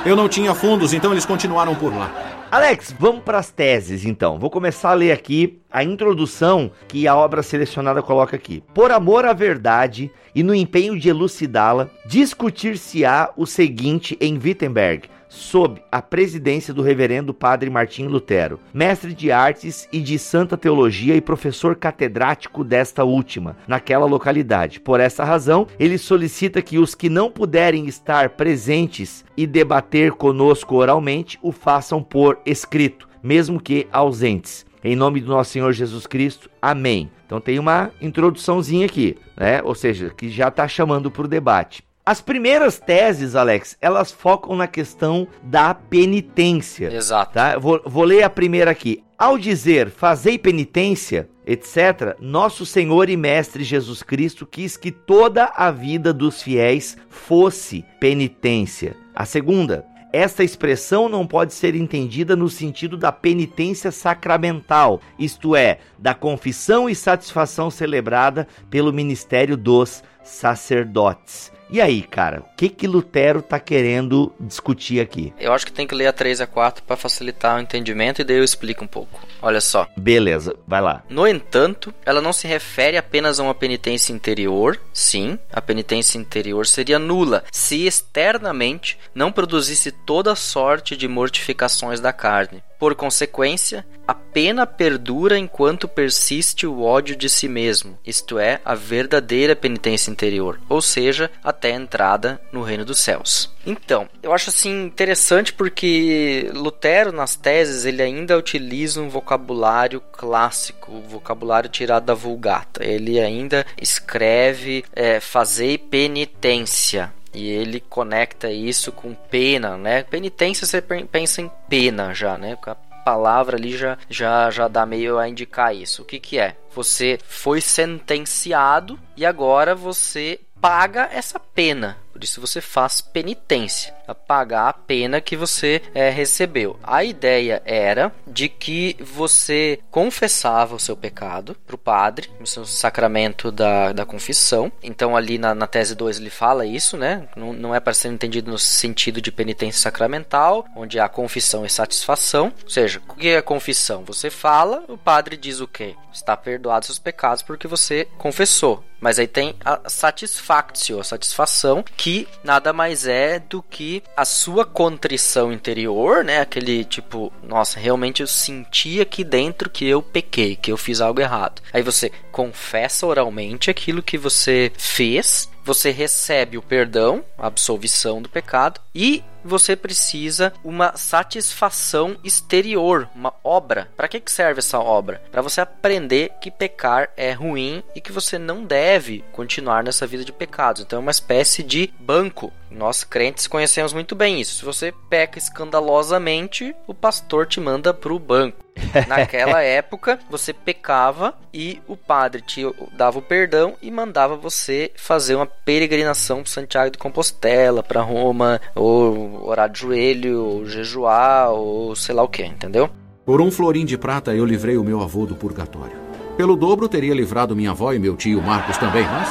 eu 0.05 0.17
não 0.17 0.29
tinha 0.29 0.55
fundos, 0.55 0.93
então 0.93 1.13
eles 1.13 1.25
continuaram 1.25 1.75
por 1.75 1.95
lá. 1.95 2.42
Alex, 2.53 2.95
vamos 2.99 3.23
para 3.23 3.39
as 3.39 3.51
teses 3.51 4.05
então. 4.05 4.39
Vou 4.39 4.51
começar 4.51 4.91
a 4.91 4.95
ler 4.95 5.11
aqui 5.11 5.59
a 5.71 5.83
introdução 5.83 6.71
que 6.87 7.09
a 7.09 7.17
obra 7.17 7.43
selecionada 7.43 8.03
coloca 8.03 8.37
aqui. 8.37 8.63
Por 8.75 8.93
amor 8.93 9.25
à 9.25 9.33
verdade 9.33 10.11
e 10.35 10.43
no 10.43 10.55
empenho 10.55 11.01
de 11.01 11.09
elucidá-la, 11.09 11.89
discutir-se-á 12.05 13.31
o 13.39 13.47
seguinte 13.47 14.19
em 14.21 14.39
Wittenberg 14.39 15.09
sob 15.33 15.83
a 15.91 16.03
presidência 16.03 16.75
do 16.75 16.83
reverendo 16.83 17.33
padre 17.33 17.71
Martim 17.71 18.07
Lutero, 18.07 18.61
mestre 18.73 19.15
de 19.15 19.33
artes 19.33 19.89
e 19.91 20.01
de 20.01 20.19
santa 20.19 20.57
teologia 20.57 21.17
e 21.17 21.21
professor 21.21 21.75
catedrático 21.75 22.63
desta 22.63 23.03
última, 23.03 23.57
naquela 23.67 24.05
localidade. 24.05 24.79
Por 24.79 25.01
essa 25.01 25.25
razão, 25.25 25.67
ele 25.79 25.97
solicita 25.97 26.61
que 26.61 26.79
os 26.79 26.95
que 26.95 27.09
não 27.09 27.31
puderem 27.31 27.87
estar 27.87 28.31
presentes 28.31 29.25
e 29.37 29.47
debater 29.47 30.13
conosco 30.13 30.77
oralmente 30.77 31.39
o 31.43 31.51
façam 31.51 32.03
por 32.03 32.39
escrito, 32.45 33.09
mesmo 33.23 33.61
que 33.61 33.87
ausentes. 33.91 34.67
Em 34.85 34.97
nome 34.97 35.21
do 35.21 35.29
nosso 35.29 35.53
Senhor 35.53 35.73
Jesus 35.73 36.07
Cristo. 36.07 36.51
Amém. 36.61 37.11
Então 37.25 37.41
tem 37.41 37.59
uma 37.59 37.91
introduçãozinha 38.01 38.85
aqui, 38.85 39.17
né? 39.37 39.63
Ou 39.63 39.75
seja, 39.75 40.11
que 40.11 40.29
já 40.29 40.49
está 40.49 40.67
chamando 40.67 41.11
para 41.11 41.25
o 41.25 41.29
debate. 41.29 41.85
As 42.05 42.21
primeiras 42.21 42.81
teses, 42.81 43.37
Alex, 43.37 43.77
elas 43.81 44.11
focam 44.11 44.57
na 44.57 44.67
questão 44.67 45.29
da 45.41 45.73
penitência. 45.73 46.93
Exato. 46.93 47.35
Tá? 47.35 47.57
Vou, 47.57 47.81
vou 47.87 48.03
ler 48.03 48.25
a 48.25 48.31
primeira 48.31 48.73
aqui. 48.73 49.05
Ao 49.17 49.39
dizer 49.39 49.89
fazei 49.89 50.37
penitência, 50.37 51.29
etc., 51.47 52.17
nosso 52.19 52.67
Senhor 52.67 53.09
e 53.09 53.17
Mestre 53.17 53.63
Jesus 53.63 54.03
Cristo 54.03 54.45
quis 54.45 54.77
que 54.77 54.91
toda 54.91 55.45
a 55.55 55.71
vida 55.71 56.13
dos 56.13 56.43
fiéis 56.43 56.97
fosse 57.09 57.85
penitência. 58.01 58.97
A 59.15 59.25
segunda, 59.25 59.87
esta 60.13 60.43
expressão 60.43 61.09
não 61.09 61.25
pode 61.25 61.55
ser 61.55 61.77
entendida 61.77 62.35
no 62.35 62.49
sentido 62.49 62.97
da 62.97 63.13
penitência 63.13 63.93
sacramental, 63.93 65.01
isto 65.17 65.55
é, 65.55 65.79
da 65.97 66.15
confissão 66.15 66.91
e 66.91 66.97
satisfação 66.97 67.71
celebrada 67.71 68.49
pelo 68.69 68.93
ministério 68.93 69.57
dos 69.57 70.03
sacerdotes. 70.25 71.53
E 71.73 71.81
aí, 71.81 72.03
cara, 72.03 72.41
o 72.41 72.55
que 72.55 72.69
que 72.69 72.87
Lutero 72.87 73.41
tá 73.41 73.59
querendo 73.59 74.31
discutir 74.39 75.01
aqui? 75.01 75.33
Eu 75.41 75.55
acho 75.55 75.65
que 75.65 75.73
tem 75.73 75.87
que 75.87 75.95
ler 75.95 76.07
a 76.07 76.13
3 76.13 76.41
e 76.41 76.43
a 76.43 76.47
4 76.47 76.85
para 76.85 76.99
facilitar 76.99 77.57
o 77.57 77.63
entendimento 77.63 78.21
e 78.21 78.25
daí 78.25 78.37
eu 78.37 78.45
explico 78.45 78.85
um 78.85 78.87
pouco. 78.87 79.19
Olha 79.41 79.59
só. 79.59 79.89
Beleza, 79.97 80.55
vai 80.67 80.83
lá. 80.83 81.03
No 81.09 81.27
entanto, 81.27 81.95
ela 82.05 82.21
não 82.21 82.31
se 82.31 82.47
refere 82.47 82.99
apenas 82.99 83.41
a 83.41 83.43
uma 83.43 83.55
penitência 83.55 84.13
interior. 84.13 84.79
Sim, 84.93 85.39
a 85.51 85.63
penitência 85.63 86.19
interior 86.19 86.67
seria 86.67 86.99
nula 86.99 87.43
se 87.51 87.87
externamente 87.87 88.99
não 89.15 89.33
produzisse 89.33 89.91
toda 89.91 90.37
sorte 90.37 90.95
de 90.95 91.09
mortificações 91.09 92.01
da 92.01 92.13
carne. 92.13 92.63
Por 92.83 92.97
consequência, 92.97 93.87
a 94.09 94.13
pena 94.13 94.67
perdura 94.67 95.39
enquanto 95.39 95.87
persiste 95.87 96.67
o 96.67 96.83
ódio 96.83 97.15
de 97.15 97.29
si 97.29 97.47
mesmo, 97.47 97.97
isto 98.05 98.41
é, 98.41 98.61
a 98.65 98.75
verdadeira 98.75 99.55
penitência 99.55 100.11
interior, 100.11 100.59
ou 100.69 100.83
seja, 100.83 101.31
até 101.45 101.73
a 101.73 101.77
entrada 101.77 102.41
no 102.51 102.61
reino 102.61 102.85
dos 102.85 102.99
céus. 102.99 103.55
Então, 103.65 104.09
eu 104.21 104.33
acho 104.33 104.51
assim 104.51 104.83
interessante 104.83 105.53
porque 105.53 106.51
Lutero 106.53 107.13
nas 107.13 107.37
teses 107.37 107.85
ele 107.85 108.03
ainda 108.03 108.37
utiliza 108.37 109.01
um 109.01 109.09
vocabulário 109.09 110.01
clássico, 110.01 110.91
um 110.91 111.03
vocabulário 111.03 111.71
tirado 111.71 112.07
da 112.07 112.15
Vulgata. 112.15 112.85
Ele 112.85 113.21
ainda 113.21 113.65
escreve 113.81 114.85
é, 114.93 115.21
fazei 115.21 115.79
penitência, 115.79 117.13
e 117.33 117.49
ele 117.49 117.81
conecta 117.81 118.51
isso 118.51 118.93
com 118.93 119.15
pena, 119.15 119.77
né? 119.77 120.03
Penitência 120.03 120.67
você 120.67 120.83
pensa 120.83 121.41
em 121.41 121.51
pena 121.69 122.15
já, 122.15 122.37
né? 122.37 122.57
A 122.67 122.75
palavra 122.75 123.57
ali 123.57 123.77
já, 123.77 123.99
já, 124.09 124.51
já 124.51 124.69
dá 124.69 124.85
meio 124.87 125.19
a 125.19 125.29
indicar 125.29 125.75
isso. 125.75 126.03
O 126.03 126.05
que 126.05 126.21
que 126.21 126.39
é? 126.39 126.57
Você 126.75 127.19
foi 127.25 127.61
sentenciado 127.61 128.99
e 129.17 129.27
agora 129.27 129.75
você 129.75 130.41
paga 130.61 131.09
essa 131.13 131.41
pena. 131.41 131.99
Por 132.23 132.27
isso 132.27 132.41
você 132.41 132.61
faz 132.61 133.01
penitência, 133.01 133.93
a 134.07 134.15
pagar 134.15 134.69
a 134.69 134.73
pena 134.73 135.21
que 135.21 135.37
você 135.37 135.83
é, 135.93 136.09
recebeu. 136.09 136.79
A 136.81 137.03
ideia 137.03 137.61
era 137.65 138.13
de 138.25 138.49
que 138.49 138.97
você 139.01 139.81
confessava 139.91 140.77
o 140.77 140.79
seu 140.79 140.97
pecado 140.97 141.57
para 141.67 141.75
o 141.75 141.79
padre, 141.79 142.31
no 142.39 142.47
seu 142.47 142.65
sacramento 142.65 143.51
da, 143.51 143.93
da 143.93 144.07
confissão. 144.07 144.71
Então, 144.85 145.17
ali 145.17 145.37
na, 145.37 145.53
na 145.53 145.67
tese 145.67 145.97
2 145.97 146.21
ele 146.21 146.31
fala 146.31 146.65
isso, 146.65 146.97
né? 146.97 147.27
Não, 147.35 147.53
não 147.53 147.75
é 147.75 147.81
para 147.81 147.93
ser 147.93 148.07
entendido 148.07 148.53
no 148.53 148.59
sentido 148.59 149.21
de 149.21 149.33
penitência 149.33 149.81
sacramental, 149.83 150.65
onde 150.77 151.01
há 151.01 151.09
confissão 151.09 151.67
e 151.67 151.71
satisfação. 151.71 152.53
Ou 152.63 152.71
seja, 152.71 153.03
o 153.09 153.15
que 153.15 153.31
é 153.31 153.43
confissão? 153.43 154.05
Você 154.05 154.31
fala, 154.31 154.85
o 154.87 154.97
padre 154.97 155.37
diz 155.37 155.59
o 155.59 155.67
quê? 155.67 155.97
Está 156.13 156.37
perdoado 156.37 156.87
seus 156.87 157.01
pecados 157.01 157.43
porque 157.43 157.67
você 157.67 158.07
confessou. 158.17 158.85
Mas 159.01 159.19
aí 159.19 159.27
tem 159.27 159.57
a 159.65 159.91
satisfactio, 159.91 161.01
a 161.01 161.05
satisfação, 161.05 161.85
que 161.97 162.12
nada 162.43 162.73
mais 162.73 163.07
é 163.07 163.39
do 163.39 163.63
que 163.63 164.03
a 164.17 164.25
sua 164.25 164.65
contrição 164.65 165.53
interior, 165.53 166.25
né? 166.25 166.41
Aquele 166.41 166.85
tipo, 166.85 167.33
nossa, 167.43 167.79
realmente 167.79 168.23
eu 168.23 168.27
senti 168.27 169.01
aqui 169.01 169.25
dentro 169.25 169.71
que 169.71 169.87
eu 169.87 170.03
pequei, 170.03 170.57
que 170.57 170.71
eu 170.73 170.77
fiz 170.77 171.01
algo 171.01 171.21
errado. 171.21 171.63
Aí 171.73 171.83
você 171.83 172.11
confessa 172.31 173.07
oralmente 173.07 173.71
aquilo 173.71 174.03
que 174.03 174.19
você 174.19 174.73
fez 174.77 175.51
você 175.65 175.91
recebe 175.91 176.59
o 176.59 176.63
perdão, 176.63 177.25
a 177.39 177.47
absolvição 177.47 178.21
do 178.21 178.29
pecado 178.29 178.81
e 178.95 179.23
você 179.45 179.77
precisa 179.77 180.53
uma 180.65 180.97
satisfação 180.97 182.17
exterior, 182.23 183.09
uma 183.15 183.35
obra. 183.43 183.89
Para 183.97 184.09
que 184.09 184.23
serve 184.27 184.61
essa 184.61 184.79
obra? 184.79 185.23
Para 185.31 185.43
você 185.43 185.61
aprender 185.61 186.33
que 186.41 186.51
pecar 186.51 187.11
é 187.17 187.33
ruim 187.33 187.83
e 187.95 188.01
que 188.01 188.13
você 188.13 188.39
não 188.39 188.65
deve 188.65 189.25
continuar 189.33 189.83
nessa 189.83 190.07
vida 190.07 190.25
de 190.25 190.33
pecados. 190.33 190.83
Então 190.83 190.99
é 190.99 191.03
uma 191.03 191.11
espécie 191.11 191.63
de 191.63 191.93
banco. 191.99 192.53
Nós 192.71 193.05
crentes 193.05 193.47
conhecemos 193.47 193.93
muito 193.93 194.15
bem 194.15 194.41
isso. 194.41 194.59
Se 194.59 194.65
você 194.65 194.93
peca 195.11 195.39
escandalosamente, 195.39 196.75
o 196.87 196.95
pastor 196.95 197.47
te 197.47 197.61
manda 197.61 197.93
para 197.93 198.13
o 198.13 198.19
banco. 198.19 198.63
Naquela 199.09 199.63
época, 199.63 200.19
você 200.31 200.53
pecava 200.53 201.35
e 201.53 201.81
o 201.87 201.97
padre 201.97 202.43
te 202.43 202.63
dava 202.97 203.19
o 203.19 203.23
perdão 203.23 203.75
e 203.83 203.91
mandava 203.91 204.37
você 204.37 204.91
fazer 204.97 205.35
uma 205.35 205.47
peregrinação 205.47 206.43
para 206.43 206.51
Santiago 206.51 206.91
de 206.91 206.99
Compostela, 206.99 207.83
para 207.83 208.03
Roma, 208.03 208.61
ou 208.75 209.47
orar 209.47 209.69
de 209.69 209.81
joelho, 209.81 210.45
ou 210.45 210.67
jejuar, 210.67 211.51
ou 211.51 211.95
sei 211.97 212.15
lá 212.15 212.23
o 212.23 212.29
que, 212.29 212.45
entendeu? 212.45 212.91
Por 213.25 213.41
um 213.41 213.51
florim 213.51 213.85
de 213.85 213.97
prata 213.97 214.35
eu 214.35 214.45
livrei 214.45 214.77
o 214.77 214.85
meu 214.85 215.01
avô 215.01 215.27
do 215.27 215.35
purgatório. 215.35 215.97
Pelo 216.37 216.57
dobro 216.57 216.89
teria 216.89 217.15
livrado 217.15 217.55
minha 217.55 217.71
avó 217.71 217.93
e 217.93 217.99
meu 217.99 218.17
tio 218.17 218.43
Marcos 218.43 218.79
também, 218.79 219.05
mas 219.05 219.29